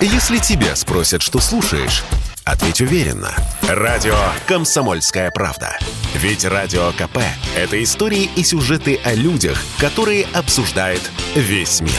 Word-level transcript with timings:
Если 0.00 0.38
тебя 0.38 0.76
спросят, 0.76 1.22
что 1.22 1.40
слушаешь, 1.40 2.04
ответь 2.44 2.82
уверенно. 2.82 3.34
Радио 3.62 4.14
«Комсомольская 4.46 5.30
правда». 5.30 5.78
Ведь 6.14 6.44
Радио 6.44 6.92
КП– 6.92 7.18
это 7.56 7.82
истории 7.82 8.28
и 8.36 8.44
сюжеты 8.44 9.00
о 9.04 9.14
людях, 9.14 9.58
которые 9.78 10.26
обсуждает 10.34 11.00
весь 11.34 11.80
мир. 11.80 11.92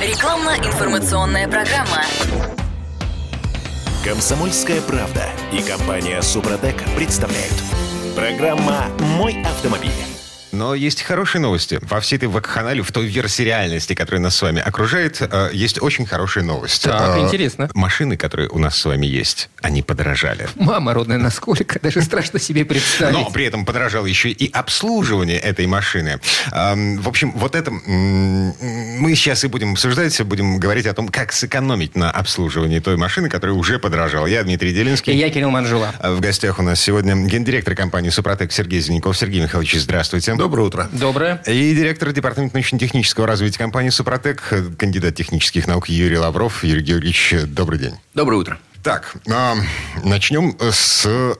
Рекламно-информационная 0.00 1.46
программа. 1.46 2.02
«Комсомольская 4.04 4.80
правда» 4.80 5.24
и 5.52 5.62
компания 5.62 6.20
«Супротек» 6.22 6.82
представляют. 6.96 7.54
Программа 8.16 8.88
«Мой 8.98 9.40
автомобиль». 9.44 10.11
Но 10.52 10.74
есть 10.74 11.02
хорошие 11.02 11.40
новости. 11.40 11.78
Во 11.82 12.00
всей 12.00 12.16
этой 12.16 12.28
вакханале, 12.28 12.82
в 12.82 12.92
той 12.92 13.06
версии 13.06 13.42
реальности, 13.42 13.94
которая 13.94 14.20
нас 14.20 14.36
с 14.36 14.42
вами 14.42 14.60
окружает, 14.60 15.18
э, 15.20 15.50
есть 15.52 15.80
очень 15.82 16.04
хорошая 16.06 16.44
новость. 16.44 16.82
Так, 16.82 17.16
Э, 17.16 17.20
интересно. 17.20 17.70
Машины, 17.74 18.16
которые 18.18 18.48
у 18.50 18.58
нас 18.58 18.76
с 18.78 18.84
вами 18.84 19.06
есть, 19.06 19.48
они 19.62 19.82
подорожали. 19.82 20.48
Мама 20.56 20.92
родная, 20.94 21.18
насколько? 21.18 21.78
Даже 21.80 22.02
страшно 22.02 22.38
себе 22.38 22.64
представить. 22.66 23.14
Но 23.16 23.30
при 23.30 23.46
этом 23.46 23.64
подорожало 23.64 24.04
еще 24.06 24.30
и 24.30 24.50
обслуживание 24.52 25.38
этой 25.38 25.66
машины. 25.66 26.20
Эм, 26.52 26.98
В 27.00 27.08
общем, 27.08 27.32
вот 27.32 27.54
это 27.56 27.70
мы 27.70 29.14
сейчас 29.14 29.44
и 29.44 29.48
будем 29.48 29.72
обсуждать, 29.72 30.20
будем 30.22 30.58
говорить 30.58 30.86
о 30.86 30.92
том, 30.92 31.08
как 31.08 31.32
сэкономить 31.32 31.96
на 31.96 32.10
обслуживании 32.10 32.78
той 32.78 32.96
машины, 32.96 33.28
которая 33.30 33.56
уже 33.56 33.78
подорожала. 33.78 34.26
Я 34.26 34.42
Дмитрий 34.42 34.70
И 34.70 34.74
Делинский. 34.74 35.14
я 35.16 35.30
Кирилл 35.30 35.50
Манжула. 35.50 35.94
А 35.98 36.12
В 36.12 36.20
гостях 36.20 36.58
у 36.58 36.62
нас 36.62 36.80
сегодня 36.80 37.14
гендиректор 37.26 37.74
компании 37.74 38.10
«Супротек» 38.10 38.52
Сергей 38.52 38.80
Зеленяков. 38.80 39.16
Сергей 39.16 39.40
Михайлович, 39.40 39.74
здравствуйте. 39.78 40.34
Доброе 40.42 40.62
утро. 40.66 40.88
Доброе. 40.90 41.40
И 41.46 41.72
директор 41.72 42.10
департамента 42.12 42.56
научно-технического 42.56 43.28
развития 43.28 43.58
компании 43.58 43.90
«Супротек», 43.90 44.42
кандидат 44.76 45.14
технических 45.14 45.68
наук 45.68 45.88
Юрий 45.88 46.18
Лавров. 46.18 46.64
Юрий 46.64 46.82
Георгиевич, 46.82 47.34
добрый 47.46 47.78
день. 47.78 47.94
Доброе 48.12 48.38
утро. 48.38 48.58
Так, 48.82 49.14
а, 49.30 49.54
начнем 50.02 50.56
с... 50.58 51.06
э, 51.06 51.34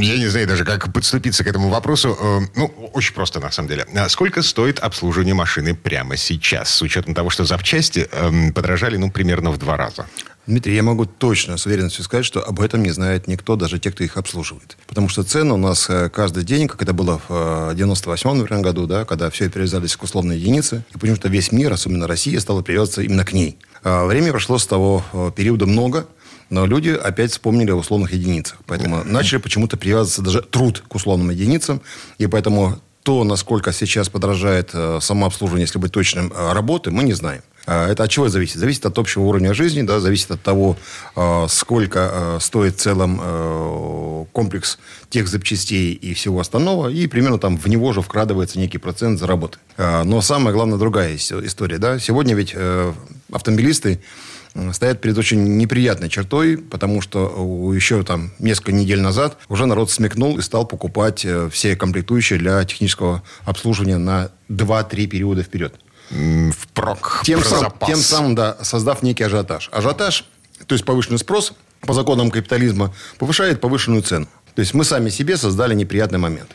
я 0.00 0.16
не 0.16 0.26
знаю 0.28 0.48
даже, 0.48 0.64
как 0.64 0.90
подступиться 0.90 1.44
к 1.44 1.46
этому 1.46 1.68
вопросу. 1.68 2.16
Э, 2.18 2.40
ну, 2.56 2.66
очень 2.94 3.12
просто, 3.12 3.40
на 3.40 3.50
самом 3.50 3.68
деле. 3.68 3.86
А 3.94 4.08
Сколько 4.08 4.40
стоит 4.40 4.78
обслуживание 4.78 5.34
машины 5.34 5.74
прямо 5.74 6.16
сейчас, 6.16 6.70
с 6.70 6.80
учетом 6.80 7.14
того, 7.14 7.28
что 7.28 7.44
запчасти 7.44 8.08
эм, 8.10 8.54
подорожали, 8.54 8.96
ну, 8.96 9.10
примерно 9.10 9.50
в 9.50 9.58
два 9.58 9.76
раза? 9.76 10.06
Дмитрий, 10.46 10.74
я 10.74 10.82
могу 10.82 11.04
точно 11.04 11.58
с 11.58 11.66
уверенностью 11.66 12.04
сказать, 12.04 12.24
что 12.24 12.42
об 12.42 12.58
этом 12.58 12.82
не 12.82 12.90
знает 12.90 13.28
никто, 13.28 13.56
даже 13.56 13.78
те, 13.78 13.90
кто 13.90 14.02
их 14.02 14.16
обслуживает. 14.16 14.78
Потому 14.86 15.10
что 15.10 15.24
цены 15.24 15.52
у 15.52 15.58
нас 15.58 15.90
э, 15.90 16.08
каждый 16.08 16.42
день, 16.42 16.68
как 16.68 16.80
это 16.80 16.94
было 16.94 17.20
в 17.28 17.74
98 17.74 18.32
например, 18.32 18.62
году, 18.62 18.86
да, 18.86 19.04
когда 19.04 19.28
все 19.28 19.50
привязались 19.50 19.94
к 19.94 20.02
условной 20.02 20.38
единице, 20.38 20.84
и 20.94 20.98
почему-то 20.98 21.28
весь 21.28 21.52
мир, 21.52 21.70
особенно 21.70 22.06
Россия, 22.06 22.40
стала 22.40 22.62
привязываться 22.62 23.02
именно 23.02 23.26
к 23.26 23.34
ней. 23.34 23.58
А 23.84 24.06
Времени 24.06 24.30
прошло 24.30 24.56
с 24.56 24.66
того 24.66 25.04
э, 25.12 25.32
периода 25.36 25.66
много, 25.66 26.06
но 26.52 26.66
люди 26.66 26.90
опять 26.90 27.32
вспомнили 27.32 27.70
о 27.70 27.76
условных 27.76 28.12
единицах. 28.12 28.58
Поэтому 28.66 29.02
начали 29.04 29.38
почему-то 29.38 29.78
привязываться 29.78 30.20
даже 30.20 30.42
труд 30.42 30.84
к 30.86 30.94
условным 30.94 31.30
единицам. 31.30 31.80
И 32.18 32.26
поэтому 32.26 32.78
то, 33.02 33.24
насколько 33.24 33.72
сейчас 33.72 34.10
подорожает 34.10 34.70
э, 34.74 34.98
самообслуживание, 35.00 35.64
если 35.64 35.78
быть 35.78 35.92
точным, 35.92 36.30
э, 36.30 36.52
работы, 36.52 36.90
мы 36.90 37.04
не 37.04 37.14
знаем. 37.14 37.40
А 37.64 37.88
Это 37.88 38.04
от 38.04 38.10
чего 38.10 38.28
зависит? 38.28 38.58
Зависит 38.58 38.84
от 38.84 38.98
общего 38.98 39.22
уровня 39.22 39.54
жизни, 39.54 39.80
да, 39.82 39.98
зависит 39.98 40.30
от 40.30 40.42
того, 40.42 40.76
э, 41.16 41.46
сколько 41.48 42.10
э, 42.12 42.38
стоит 42.40 42.76
в 42.76 42.80
целом 42.80 43.18
э, 43.22 44.24
комплекс 44.32 44.78
тех 45.08 45.28
запчастей 45.28 45.94
и 45.94 46.12
всего 46.12 46.38
остального, 46.38 46.88
и 46.90 47.06
примерно 47.06 47.38
там 47.38 47.56
в 47.56 47.66
него 47.66 47.92
же 47.92 48.02
вкрадывается 48.02 48.58
некий 48.58 48.78
процент 48.78 49.18
за 49.18 49.26
работы. 49.26 49.58
А, 49.78 50.04
Но 50.04 50.20
самое 50.20 50.54
главное 50.54 50.78
другая 50.78 51.14
ис- 51.14 51.46
история. 51.46 51.78
Да? 51.78 51.98
Сегодня 51.98 52.34
ведь 52.34 52.52
э, 52.54 52.92
автомобилисты 53.32 54.00
стоят 54.72 55.00
перед 55.00 55.16
очень 55.16 55.56
неприятной 55.56 56.08
чертой, 56.08 56.56
потому 56.58 57.00
что 57.00 57.26
у- 57.28 57.72
еще 57.72 58.02
там 58.02 58.30
несколько 58.38 58.72
недель 58.72 59.00
назад 59.00 59.38
уже 59.48 59.66
народ 59.66 59.90
смекнул 59.90 60.38
и 60.38 60.42
стал 60.42 60.66
покупать 60.66 61.24
э, 61.24 61.48
все 61.50 61.74
комплектующие 61.76 62.38
для 62.38 62.62
технического 62.64 63.22
обслуживания 63.44 63.98
на 63.98 64.30
2-3 64.50 65.06
периода 65.06 65.42
вперед. 65.42 65.74
Впрок, 66.56 67.22
Тем, 67.24 67.42
сам- 67.42 67.60
запас. 67.60 67.88
тем 67.88 67.98
самым, 67.98 68.34
да, 68.34 68.56
создав 68.62 69.02
некий 69.02 69.24
ажиотаж. 69.24 69.70
Ажиотаж, 69.72 70.24
то 70.66 70.74
есть 70.74 70.84
повышенный 70.84 71.18
спрос, 71.18 71.52
по 71.80 71.94
законам 71.94 72.30
капитализма, 72.30 72.92
повышает 73.18 73.60
повышенную 73.60 74.02
цену. 74.02 74.26
То 74.54 74.60
есть 74.60 74.74
мы 74.74 74.84
сами 74.84 75.08
себе 75.08 75.36
создали 75.36 75.74
неприятный 75.74 76.18
момент. 76.18 76.50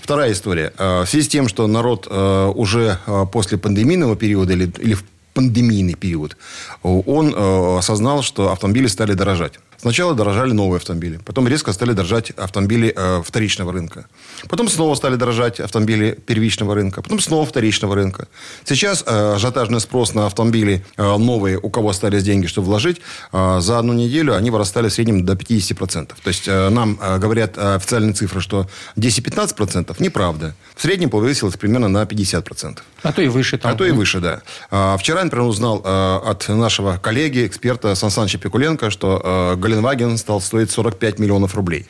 Вторая 0.00 0.32
история. 0.32 0.72
Э, 0.78 1.02
В 1.02 1.06
связи 1.08 1.24
с 1.24 1.28
тем, 1.28 1.48
что 1.48 1.66
народ 1.66 2.06
э, 2.08 2.52
уже 2.54 2.98
э, 3.06 3.26
после 3.32 3.58
пандемийного 3.58 4.14
периода 4.16 4.52
или, 4.52 4.70
или 4.78 4.94
в 4.94 5.04
пандемийный 5.34 5.94
период, 5.94 6.36
он 6.82 7.34
э, 7.34 7.78
осознал, 7.78 8.22
что 8.22 8.52
автомобили 8.52 8.86
стали 8.88 9.14
дорожать. 9.14 9.58
Сначала 9.80 10.14
дорожали 10.14 10.52
новые 10.52 10.76
автомобили, 10.76 11.18
потом 11.24 11.48
резко 11.48 11.72
стали 11.72 11.92
дорожать 11.92 12.30
автомобили 12.32 12.92
э, 12.94 13.22
вторичного 13.24 13.72
рынка. 13.72 14.06
Потом 14.46 14.68
снова 14.68 14.94
стали 14.94 15.16
дорожать 15.16 15.58
автомобили 15.58 16.18
первичного 16.26 16.74
рынка, 16.74 17.00
потом 17.00 17.18
снова 17.18 17.46
вторичного 17.46 17.94
рынка. 17.94 18.28
Сейчас 18.64 19.02
э, 19.06 19.32
ажиотажный 19.36 19.80
спрос 19.80 20.12
на 20.12 20.26
автомобили 20.26 20.84
э, 20.98 21.16
новые, 21.16 21.58
у 21.58 21.70
кого 21.70 21.88
остались 21.88 22.24
деньги, 22.24 22.46
чтобы 22.46 22.66
вложить, 22.66 23.00
э, 23.32 23.60
за 23.60 23.78
одну 23.78 23.94
неделю 23.94 24.36
они 24.36 24.50
выростали 24.50 24.88
в 24.88 24.92
среднем 24.92 25.24
до 25.24 25.32
50%. 25.32 26.08
То 26.08 26.28
есть 26.28 26.46
э, 26.46 26.68
нам 26.68 26.98
э, 27.00 27.16
говорят 27.16 27.56
э, 27.56 27.76
официальные 27.76 28.12
цифры, 28.12 28.42
что 28.42 28.68
10-15%, 28.96 29.96
неправда. 29.98 30.54
В 30.76 30.82
среднем 30.82 31.08
повысилось 31.08 31.56
примерно 31.56 31.88
на 31.88 32.02
50%. 32.02 32.80
А 33.02 33.12
то 33.12 33.22
и 33.22 33.28
выше 33.28 33.56
там. 33.56 33.72
А 33.72 33.74
то 33.74 33.86
и 33.86 33.92
выше, 33.92 34.20
да. 34.20 34.42
А, 34.70 34.96
Вчера, 34.98 35.24
например, 35.24 35.46
узнал 35.46 35.80
э, 35.82 36.20
от 36.24 36.48
нашего 36.48 36.98
коллеги, 36.98 37.46
эксперта 37.46 37.94
Сан 37.94 38.10
Саныча 38.10 38.36
Пикуленко, 38.38 38.90
что 38.90 39.20
э, 39.24 39.56
Голенваген 39.74 40.18
стал 40.18 40.40
стоить 40.40 40.70
45 40.70 41.18
миллионов 41.18 41.54
рублей. 41.54 41.86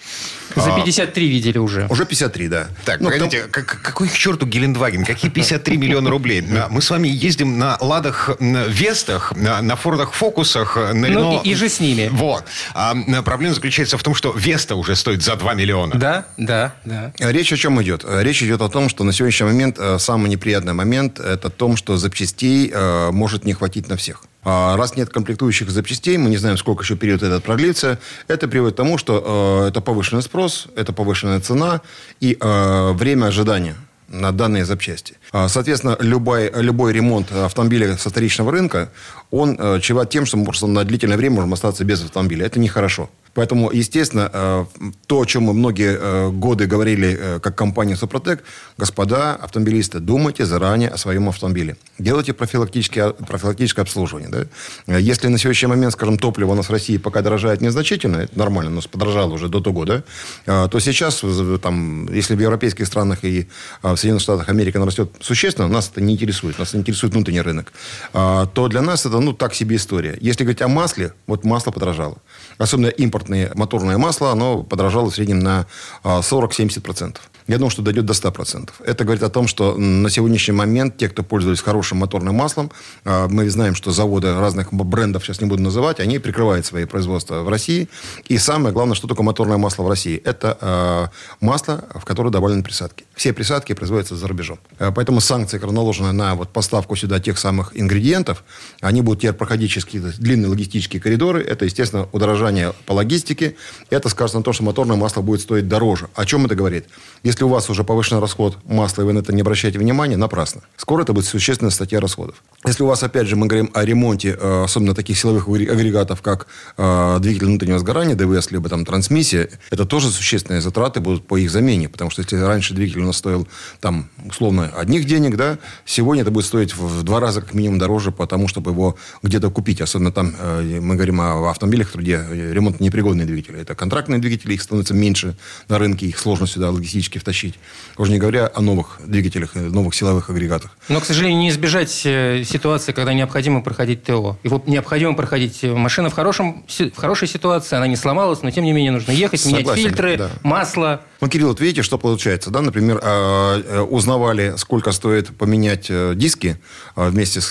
За 0.56 0.72
53 0.74 1.28
видели 1.28 1.58
уже. 1.58 1.86
Уже 1.88 2.04
53, 2.04 2.48
да. 2.48 2.66
Так, 2.84 3.00
Ну, 3.00 3.10
погодите, 3.10 3.42
как- 3.50 3.80
какой 3.82 4.08
к 4.08 4.12
черту 4.12 4.46
Гелендваген? 4.46 5.04
Какие 5.04 5.30
53 5.30 5.76
миллиона 5.76 6.10
рублей? 6.10 6.42
А, 6.60 6.68
Мы 6.68 6.82
с 6.82 6.90
вами 6.90 7.08
ездим 7.08 7.58
на 7.58 7.78
Ладах 7.80 8.30
м, 8.40 8.68
Вестах, 8.68 9.32
на, 9.36 9.62
на 9.62 9.76
Фордах 9.76 10.12
Фокусах, 10.12 10.76
на 10.76 10.92
Ну, 10.92 11.06
Рено... 11.06 11.40
и- 11.44 11.50
и 11.50 11.54
же 11.54 11.68
с 11.68 11.80
ними. 11.80 12.08
Вот. 12.12 12.44
А 12.74 12.94
проблема 13.24 13.54
заключается 13.54 13.96
в 13.96 14.02
том, 14.02 14.14
что 14.14 14.32
Веста 14.32 14.74
уже 14.76 14.94
стоит 14.96 15.22
за 15.22 15.36
2 15.36 15.54
миллиона. 15.54 15.94
Да, 15.96 16.26
да, 16.36 16.74
да. 16.84 17.12
Речь 17.18 17.52
о 17.52 17.56
чем 17.56 17.80
идет? 17.82 18.04
Речь 18.06 18.42
идет 18.42 18.60
о 18.60 18.68
том, 18.68 18.88
что 18.88 19.04
на 19.04 19.12
сегодняшний 19.12 19.46
момент 19.46 19.76
э, 19.78 19.98
самый 19.98 20.28
неприятный 20.28 20.72
момент– 20.74 21.18
это 21.20 21.48
том, 21.48 21.76
что 21.76 21.96
запчастей 21.96 22.70
э, 22.74 23.10
может 23.12 23.44
не 23.44 23.52
хватить 23.54 23.88
на 23.88 23.96
всех. 23.96 24.22
А 24.42 24.76
Раз 24.76 24.96
нет 24.96 25.10
комплектующих 25.10 25.70
запчастей, 25.70 26.16
мы 26.16 26.30
не 26.30 26.38
знаем, 26.38 26.56
сколько 26.56 26.82
еще 26.82 26.96
период 26.96 27.22
этот 27.22 27.44
продлится, 27.44 27.98
это 28.26 28.48
приводит 28.48 28.74
к 28.74 28.76
тому, 28.78 28.96
что 28.96 29.62
э, 29.64 29.68
это 29.68 29.80
повышенный 29.80 30.22
спрос, 30.22 30.66
это 30.76 30.92
повышенная 30.92 31.40
цена 31.40 31.82
и 32.20 32.36
э, 32.40 32.92
время 32.92 33.26
ожидания 33.26 33.76
на 34.10 34.32
данные 34.32 34.64
запчасти. 34.64 35.14
А, 35.32 35.48
Соответственно, 35.48 35.96
любой, 36.00 36.50
любой 36.54 36.92
ремонт 36.92 37.30
автомобиля 37.32 37.96
со 37.96 38.10
вторичного 38.10 38.50
рынка, 38.50 38.90
он 39.30 39.56
э, 39.58 39.80
чреват 39.80 40.10
тем, 40.10 40.26
что 40.26 40.42
просто 40.44 40.66
на 40.66 40.84
длительное 40.84 41.16
время 41.16 41.36
можем 41.36 41.52
остаться 41.52 41.84
без 41.84 42.02
автомобиля. 42.02 42.46
Это 42.46 42.58
нехорошо. 42.58 43.08
Поэтому, 43.34 43.70
естественно, 43.70 44.28
э, 44.32 44.64
то, 45.06 45.20
о 45.20 45.24
чем 45.24 45.44
мы 45.44 45.54
многие 45.54 45.96
э, 45.98 46.30
годы 46.30 46.66
говорили, 46.66 47.16
э, 47.18 47.40
как 47.40 47.54
компания 47.54 47.96
«Супротек», 47.96 48.42
господа 48.76 49.36
автомобилисты, 49.36 50.00
думайте 50.00 50.44
заранее 50.46 50.88
о 50.88 50.96
своем 50.96 51.28
автомобиле. 51.28 51.76
Делайте 51.98 52.32
профилактическое, 52.32 53.10
профилактическое 53.10 53.84
обслуживание. 53.84 54.28
Да? 54.28 54.98
Если 54.98 55.28
на 55.28 55.38
сегодняшний 55.38 55.68
момент, 55.68 55.92
скажем, 55.92 56.18
топливо 56.18 56.52
у 56.52 56.54
нас 56.54 56.68
в 56.68 56.72
России 56.72 56.96
пока 56.96 57.22
дорожает 57.22 57.60
незначительно, 57.60 58.16
это 58.16 58.36
нормально, 58.36 58.72
у 58.72 58.74
нас 58.74 58.86
подорожало 58.88 59.34
уже 59.34 59.48
до 59.48 59.60
того, 59.60 59.84
да, 59.84 60.02
э, 60.46 60.68
то 60.68 60.80
сейчас, 60.80 61.22
там, 61.62 62.12
если 62.12 62.34
в 62.34 62.40
европейских 62.40 62.86
странах 62.86 63.24
и 63.24 63.46
э, 63.82 63.92
в 63.92 63.96
Соединенных 63.96 64.22
Штатах 64.22 64.48
Америки 64.48 64.76
она 64.76 64.86
растет 64.86 65.10
существенно, 65.20 65.68
нас 65.68 65.88
это 65.92 66.00
не 66.00 66.14
интересует, 66.14 66.58
нас 66.58 66.74
интересует 66.74 67.14
внутренний 67.14 67.42
рынок, 67.42 67.72
а, 68.12 68.46
то 68.46 68.66
для 68.66 68.82
нас 68.82 69.06
это, 69.06 69.19
ну, 69.20 69.32
так 69.32 69.54
себе 69.54 69.76
история. 69.76 70.16
Если 70.20 70.44
говорить 70.44 70.62
о 70.62 70.68
масле, 70.68 71.12
вот 71.26 71.44
масло 71.44 71.70
подорожало. 71.70 72.18
Особенно 72.58 72.88
импортное 72.88 73.52
моторное 73.54 73.98
масло, 73.98 74.30
оно 74.32 74.62
подорожало 74.62 75.10
в 75.10 75.14
среднем 75.14 75.40
на 75.40 75.66
а, 76.02 76.20
40-70%. 76.20 77.16
Я 77.46 77.56
думаю, 77.58 77.70
что 77.70 77.82
дойдет 77.82 78.06
до 78.06 78.12
100%. 78.12 78.70
Это 78.84 79.04
говорит 79.04 79.22
о 79.22 79.30
том, 79.30 79.46
что 79.48 79.76
на 79.76 80.10
сегодняшний 80.10 80.54
момент 80.54 80.96
те, 80.96 81.08
кто 81.08 81.22
пользовались 81.22 81.60
хорошим 81.60 81.98
моторным 81.98 82.34
маслом, 82.34 82.70
а, 83.04 83.28
мы 83.28 83.48
знаем, 83.50 83.74
что 83.74 83.90
заводы 83.90 84.34
разных 84.34 84.72
брендов, 84.72 85.24
сейчас 85.24 85.40
не 85.40 85.46
буду 85.48 85.62
называть, 85.62 86.00
они 86.00 86.18
прикрывают 86.18 86.66
свои 86.66 86.84
производства 86.84 87.42
в 87.42 87.48
России. 87.48 87.88
И 88.28 88.38
самое 88.38 88.72
главное, 88.72 88.94
что 88.94 89.08
такое 89.08 89.24
моторное 89.24 89.58
масло 89.58 89.82
в 89.82 89.88
России? 89.88 90.20
Это 90.24 90.56
а, 90.60 91.10
масло, 91.40 91.84
в 91.94 92.04
которое 92.04 92.30
добавлены 92.30 92.62
присадки. 92.62 93.04
Все 93.14 93.32
присадки 93.32 93.72
производятся 93.72 94.16
за 94.16 94.26
рубежом. 94.28 94.58
А, 94.78 94.92
Поэтому 94.92 95.20
санкции, 95.20 95.56
которые 95.56 95.74
наложены 95.74 96.12
на 96.12 96.34
вот 96.34 96.50
поставку 96.50 96.94
сюда 96.96 97.20
тех 97.20 97.38
самых 97.38 97.78
ингредиентов, 97.78 98.44
они 98.80 99.02
будут 99.02 99.20
теперь 99.20 99.32
проходить 99.32 99.70
через 99.70 100.18
длинные 100.18 100.48
логистические 100.48 101.00
коридоры. 101.00 101.42
Это, 101.42 101.64
естественно, 101.64 102.08
удорожание 102.12 102.74
по 102.86 102.92
логистике. 102.92 103.56
Это 103.88 104.08
скажется 104.08 104.38
на 104.38 104.44
то, 104.44 104.52
что 104.52 104.62
моторное 104.62 104.96
масло 104.96 105.22
будет 105.22 105.40
стоить 105.40 105.68
дороже. 105.68 106.08
О 106.14 106.24
чем 106.26 106.46
это 106.46 106.54
говорит? 106.54 106.86
Если 107.30 107.44
у 107.44 107.48
вас 107.48 107.70
уже 107.70 107.84
повышенный 107.84 108.20
расход 108.20 108.58
масла, 108.64 109.02
и 109.02 109.04
вы 109.04 109.12
на 109.12 109.20
это 109.20 109.32
не 109.32 109.42
обращаете 109.42 109.78
внимания, 109.78 110.16
напрасно. 110.16 110.62
Скоро 110.76 111.02
это 111.02 111.12
будет 111.12 111.26
существенная 111.26 111.70
статья 111.70 112.00
расходов. 112.00 112.42
Если 112.66 112.82
у 112.82 112.86
вас, 112.86 113.04
опять 113.04 113.28
же, 113.28 113.36
мы 113.36 113.46
говорим 113.46 113.70
о 113.72 113.84
ремонте, 113.84 114.36
э, 114.36 114.64
особенно 114.64 114.96
таких 114.96 115.16
силовых 115.16 115.46
агре- 115.46 115.70
агрегатов, 115.70 116.22
как 116.22 116.48
э, 116.76 117.18
двигатель 117.20 117.46
внутреннего 117.46 117.78
сгорания, 117.78 118.16
ДВС, 118.16 118.50
либо 118.50 118.68
там 118.68 118.84
трансмиссия, 118.84 119.48
это 119.70 119.84
тоже 119.84 120.10
существенные 120.10 120.60
затраты 120.60 120.98
будут 120.98 121.24
по 121.24 121.36
их 121.36 121.52
замене. 121.52 121.88
Потому 121.88 122.10
что 122.10 122.20
если 122.20 122.34
раньше 122.34 122.74
двигатель 122.74 123.02
у 123.02 123.06
нас 123.06 123.18
стоил 123.18 123.46
там, 123.78 124.10
условно, 124.28 124.72
одних 124.76 125.04
денег, 125.04 125.36
да, 125.36 125.58
сегодня 125.84 126.22
это 126.22 126.32
будет 126.32 126.46
стоить 126.46 126.74
в 126.74 127.04
два 127.04 127.20
раза 127.20 127.42
как 127.42 127.54
минимум 127.54 127.78
дороже, 127.78 128.10
потому 128.10 128.48
чтобы 128.48 128.72
его 128.72 128.96
где-то 129.22 129.50
купить. 129.50 129.80
Особенно 129.80 130.10
там 130.10 130.34
э, 130.36 130.80
мы 130.80 130.96
говорим 130.96 131.20
о 131.20 131.48
автомобилях, 131.48 131.94
где 131.94 132.26
ремонт 132.28 132.80
непригодные 132.80 133.24
двигатели. 133.24 133.60
Это 133.60 133.76
контрактные 133.76 134.18
двигатели, 134.18 134.54
их 134.54 134.62
становится 134.62 134.94
меньше 134.94 135.36
на 135.68 135.78
рынке, 135.78 136.06
их 136.06 136.18
сложно 136.18 136.48
сюда 136.48 136.72
логистически 136.72 137.19
втащить. 137.20 137.54
Уже 137.96 138.10
не 138.10 138.18
говоря 138.18 138.50
о 138.52 138.60
новых 138.60 138.98
двигателях, 139.04 139.50
э, 139.54 139.60
новых 139.60 139.94
силовых 139.94 140.30
агрегатах. 140.30 140.76
Но, 140.88 141.00
к 141.00 141.04
сожалению, 141.04 141.38
не 141.38 141.50
избежать 141.50 142.02
э, 142.04 142.42
ситуации, 142.44 142.92
когда 142.92 143.12
необходимо 143.12 143.62
проходить 143.62 144.02
ТО. 144.02 144.38
Его 144.42 144.62
необходимо 144.66 145.14
проходить. 145.14 145.62
э, 145.62 145.72
Машина 145.74 146.10
в, 146.10 146.14
хорошем, 146.14 146.64
в 146.68 146.96
хорошей 146.96 147.28
ситуации, 147.28 147.76
она 147.76 147.86
не 147.86 147.96
сломалась, 147.96 148.42
но 148.42 148.50
тем 148.50 148.64
не 148.64 148.72
менее 148.72 148.92
нужно 148.92 149.12
ехать, 149.12 149.44
менять 149.46 149.60
Согласен, 149.60 149.82
фильтры, 149.84 150.16
да. 150.16 150.30
масло. 150.42 151.02
Ну, 151.20 151.28
Кирилл, 151.28 151.48
вот 151.48 151.60
видите, 151.60 151.82
что 151.82 151.98
получается, 151.98 152.50
да? 152.50 152.62
Например, 152.62 152.98
э, 153.02 153.80
узнавали, 153.82 154.54
сколько 154.56 154.90
стоит 154.92 155.36
поменять 155.36 155.90
диски 156.16 156.58
э, 156.96 157.08
вместе 157.08 157.40
с, 157.40 157.50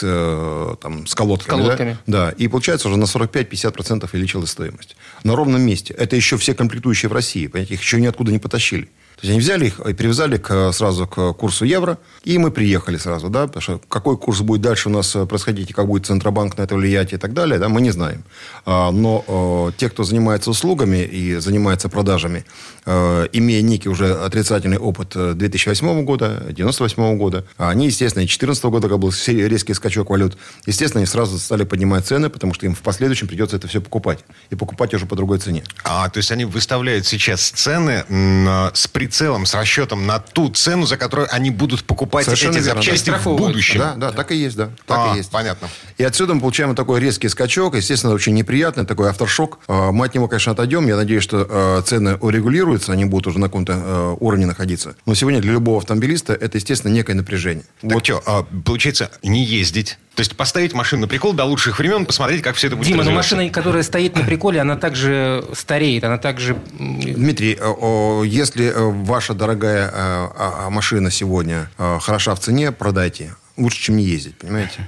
там, 0.81 1.06
с 1.06 1.16
колодками. 1.16 1.57
С 1.57 1.62
колодками. 1.63 1.98
Да? 2.07 2.25
да, 2.27 2.30
и 2.31 2.48
получается 2.48 2.88
уже 2.88 2.98
на 2.98 3.04
45-50% 3.06 4.10
увеличилась 4.12 4.50
стоимость. 4.51 4.95
На 5.24 5.36
ровном 5.36 5.62
месте. 5.62 5.94
Это 5.94 6.16
еще 6.16 6.38
все 6.38 6.54
комплектующие 6.54 7.10
в 7.10 7.13
России, 7.13 7.48
понимаете, 7.48 7.75
их 7.75 7.81
еще 7.81 8.00
ниоткуда 8.01 8.31
не 8.31 8.39
потащили. 8.39 8.89
То 9.19 9.27
есть 9.27 9.31
они 9.31 9.39
взяли 9.42 9.66
их 9.66 9.81
и 9.81 9.94
привязали 9.94 10.38
к, 10.38 10.71
сразу 10.71 11.06
к 11.06 11.33
курсу 11.33 11.66
евро, 11.66 11.98
и 12.24 12.38
мы 12.38 12.51
приехали 12.51 12.98
сразу, 12.98 13.30
да, 13.30 13.48
потому 13.48 13.62
что 13.62 13.81
какой 13.89 14.18
курс 14.18 14.39
будет 14.39 14.62
дальше 14.62 14.88
у 14.88 14.92
нас 14.94 15.13
э, 15.13 15.25
происходить, 15.25 15.69
и 15.71 15.74
как 15.74 15.88
будет 15.88 16.06
Центробанк 16.06 16.57
на 16.57 16.62
это 16.62 16.75
влиять 16.75 17.12
и 17.12 17.18
так 17.18 17.33
далее, 17.33 17.60
да, 17.60 17.68
мы 17.68 17.81
не 17.81 17.92
знаем. 17.92 18.24
А, 18.66 18.92
но 18.92 19.25
э, 19.27 19.77
те, 19.77 19.89
кто 19.89 20.06
занимается 20.06 20.50
услугами 20.50 21.04
и 21.04 21.36
занимается 21.36 21.89
продажами, 21.89 22.45
э, 22.86 23.27
имея 23.33 23.62
некий 23.62 23.89
уже 23.89 24.13
отрицательный 24.13 24.77
опыт 24.77 25.12
э, 25.16 25.33
2008 25.33 26.06
года, 26.06 26.45
98 26.51 27.18
года, 27.18 27.45
а 27.57 27.71
они, 27.71 27.88
естественно, 27.88 28.21
и 28.21 28.25
2014 28.25 28.63
года, 28.66 28.88
когда 28.88 28.98
был 28.98 29.13
резкий 29.27 29.74
скачок 29.74 30.12
валют, 30.12 30.38
естественно, 30.66 31.00
они 31.00 31.07
сразу 31.07 31.38
стали 31.39 31.66
поднимать 31.66 32.06
цены, 32.06 32.30
потому 32.30 32.54
что 32.54 32.66
им 32.66 32.74
в 32.74 32.80
последующем 32.80 33.27
придется 33.27 33.57
это 33.57 33.68
все 33.68 33.81
покупать. 33.81 34.19
И 34.50 34.56
покупать 34.56 34.94
уже 34.94 35.06
по 35.06 35.18
другой 35.18 35.39
цене. 35.39 35.63
А, 35.83 36.10
то 36.10 36.19
есть 36.19 36.31
они 36.31 36.45
выставляют 36.45 37.06
сейчас 37.06 37.42
цены 37.50 38.06
м, 38.07 38.69
с 38.74 38.88
прицелом, 39.10 39.48
с 39.48 39.56
расчетом 39.56 40.06
на 40.06 40.20
ту 40.20 40.50
цену, 40.50 40.86
за 40.86 40.96
которую 40.96 41.28
они 41.34 41.50
будут 41.50 41.84
покупать 41.84 42.26
Совершенно 42.26 42.52
эти 42.58 42.66
верно, 42.66 42.76
да. 42.76 42.82
запчасти 42.82 43.10
в 43.10 43.24
будущем. 43.36 43.80
Да, 43.80 43.94
да, 43.96 44.12
так 44.12 44.32
и 44.32 44.36
есть, 44.36 44.56
да. 44.56 44.70
Так 44.86 45.00
А, 45.00 45.14
и 45.14 45.18
есть. 45.18 45.32
понятно. 45.32 45.68
И 45.98 46.04
отсюда 46.04 46.36
мы 46.36 46.42
получаем 46.42 46.76
такой 46.76 47.00
резкий 47.00 47.28
скачок. 47.28 47.76
Естественно, 47.76 48.14
очень 48.14 48.36
неприятный, 48.36 48.86
такой 48.86 49.10
авторшок. 49.10 49.60
Э, 49.68 49.90
Мы 49.92 50.06
от 50.06 50.14
него, 50.14 50.28
конечно, 50.28 50.52
отойдем. 50.52 50.88
Я 50.88 50.96
надеюсь, 50.96 51.24
что 51.24 51.48
э, 51.50 51.82
цены 51.88 52.18
урегулируются, 52.18 52.92
они 52.94 53.06
будут 53.06 53.28
уже 53.28 53.40
на 53.40 53.48
каком-то 53.48 53.74
э, 53.74 54.16
уровне 54.20 54.46
находиться. 54.46 54.96
Но 55.08 55.16
сегодня 55.16 55.42
для 55.42 55.54
любого 55.54 55.80
автомобилиста 55.80 56.34
это, 56.34 56.60
естественно, 56.60 56.92
некое 56.92 57.16
напряжение. 57.16 57.64
Так 57.82 58.06
что, 58.06 58.22
а, 58.28 58.44
получается, 58.64 59.10
не 59.24 59.44
ездить. 59.44 59.98
То 60.19 60.21
есть 60.21 60.36
поставить 60.36 60.74
машину 60.74 61.04
на 61.04 61.07
прикол 61.07 61.31
до 61.31 61.45
лучших 61.45 61.80
времен, 61.80 62.06
посмотреть, 62.06 62.42
как 62.42 62.57
все 62.57 62.68
это 62.68 62.75
будет 62.75 62.88
Дима, 62.88 62.98
но 62.98 63.01
развиваться. 63.04 63.36
машина, 63.38 63.50
которая 63.50 63.83
стоит 63.83 64.18
на 64.18 64.24
приколе, 64.25 64.60
она 64.60 64.75
также 64.75 65.45
стареет, 65.54 66.04
она 66.04 66.18
также... 66.18 66.57
Дмитрий, 66.77 67.54
э, 67.57 67.63
о, 67.66 68.24
если 68.25 68.66
э, 68.66 68.74
ваша 68.77 69.33
дорогая 69.33 69.88
э, 69.88 69.92
а- 69.94 70.66
а 70.66 70.69
машина 70.69 71.10
сегодня 71.10 71.69
хороша 71.77 72.36
в 72.36 72.39
цене, 72.42 72.74
продайте. 72.74 73.36
Лучше, 73.60 73.82
чем 73.82 73.98
не 73.98 74.04
ездить, 74.04 74.38
понимаете? 74.38 74.88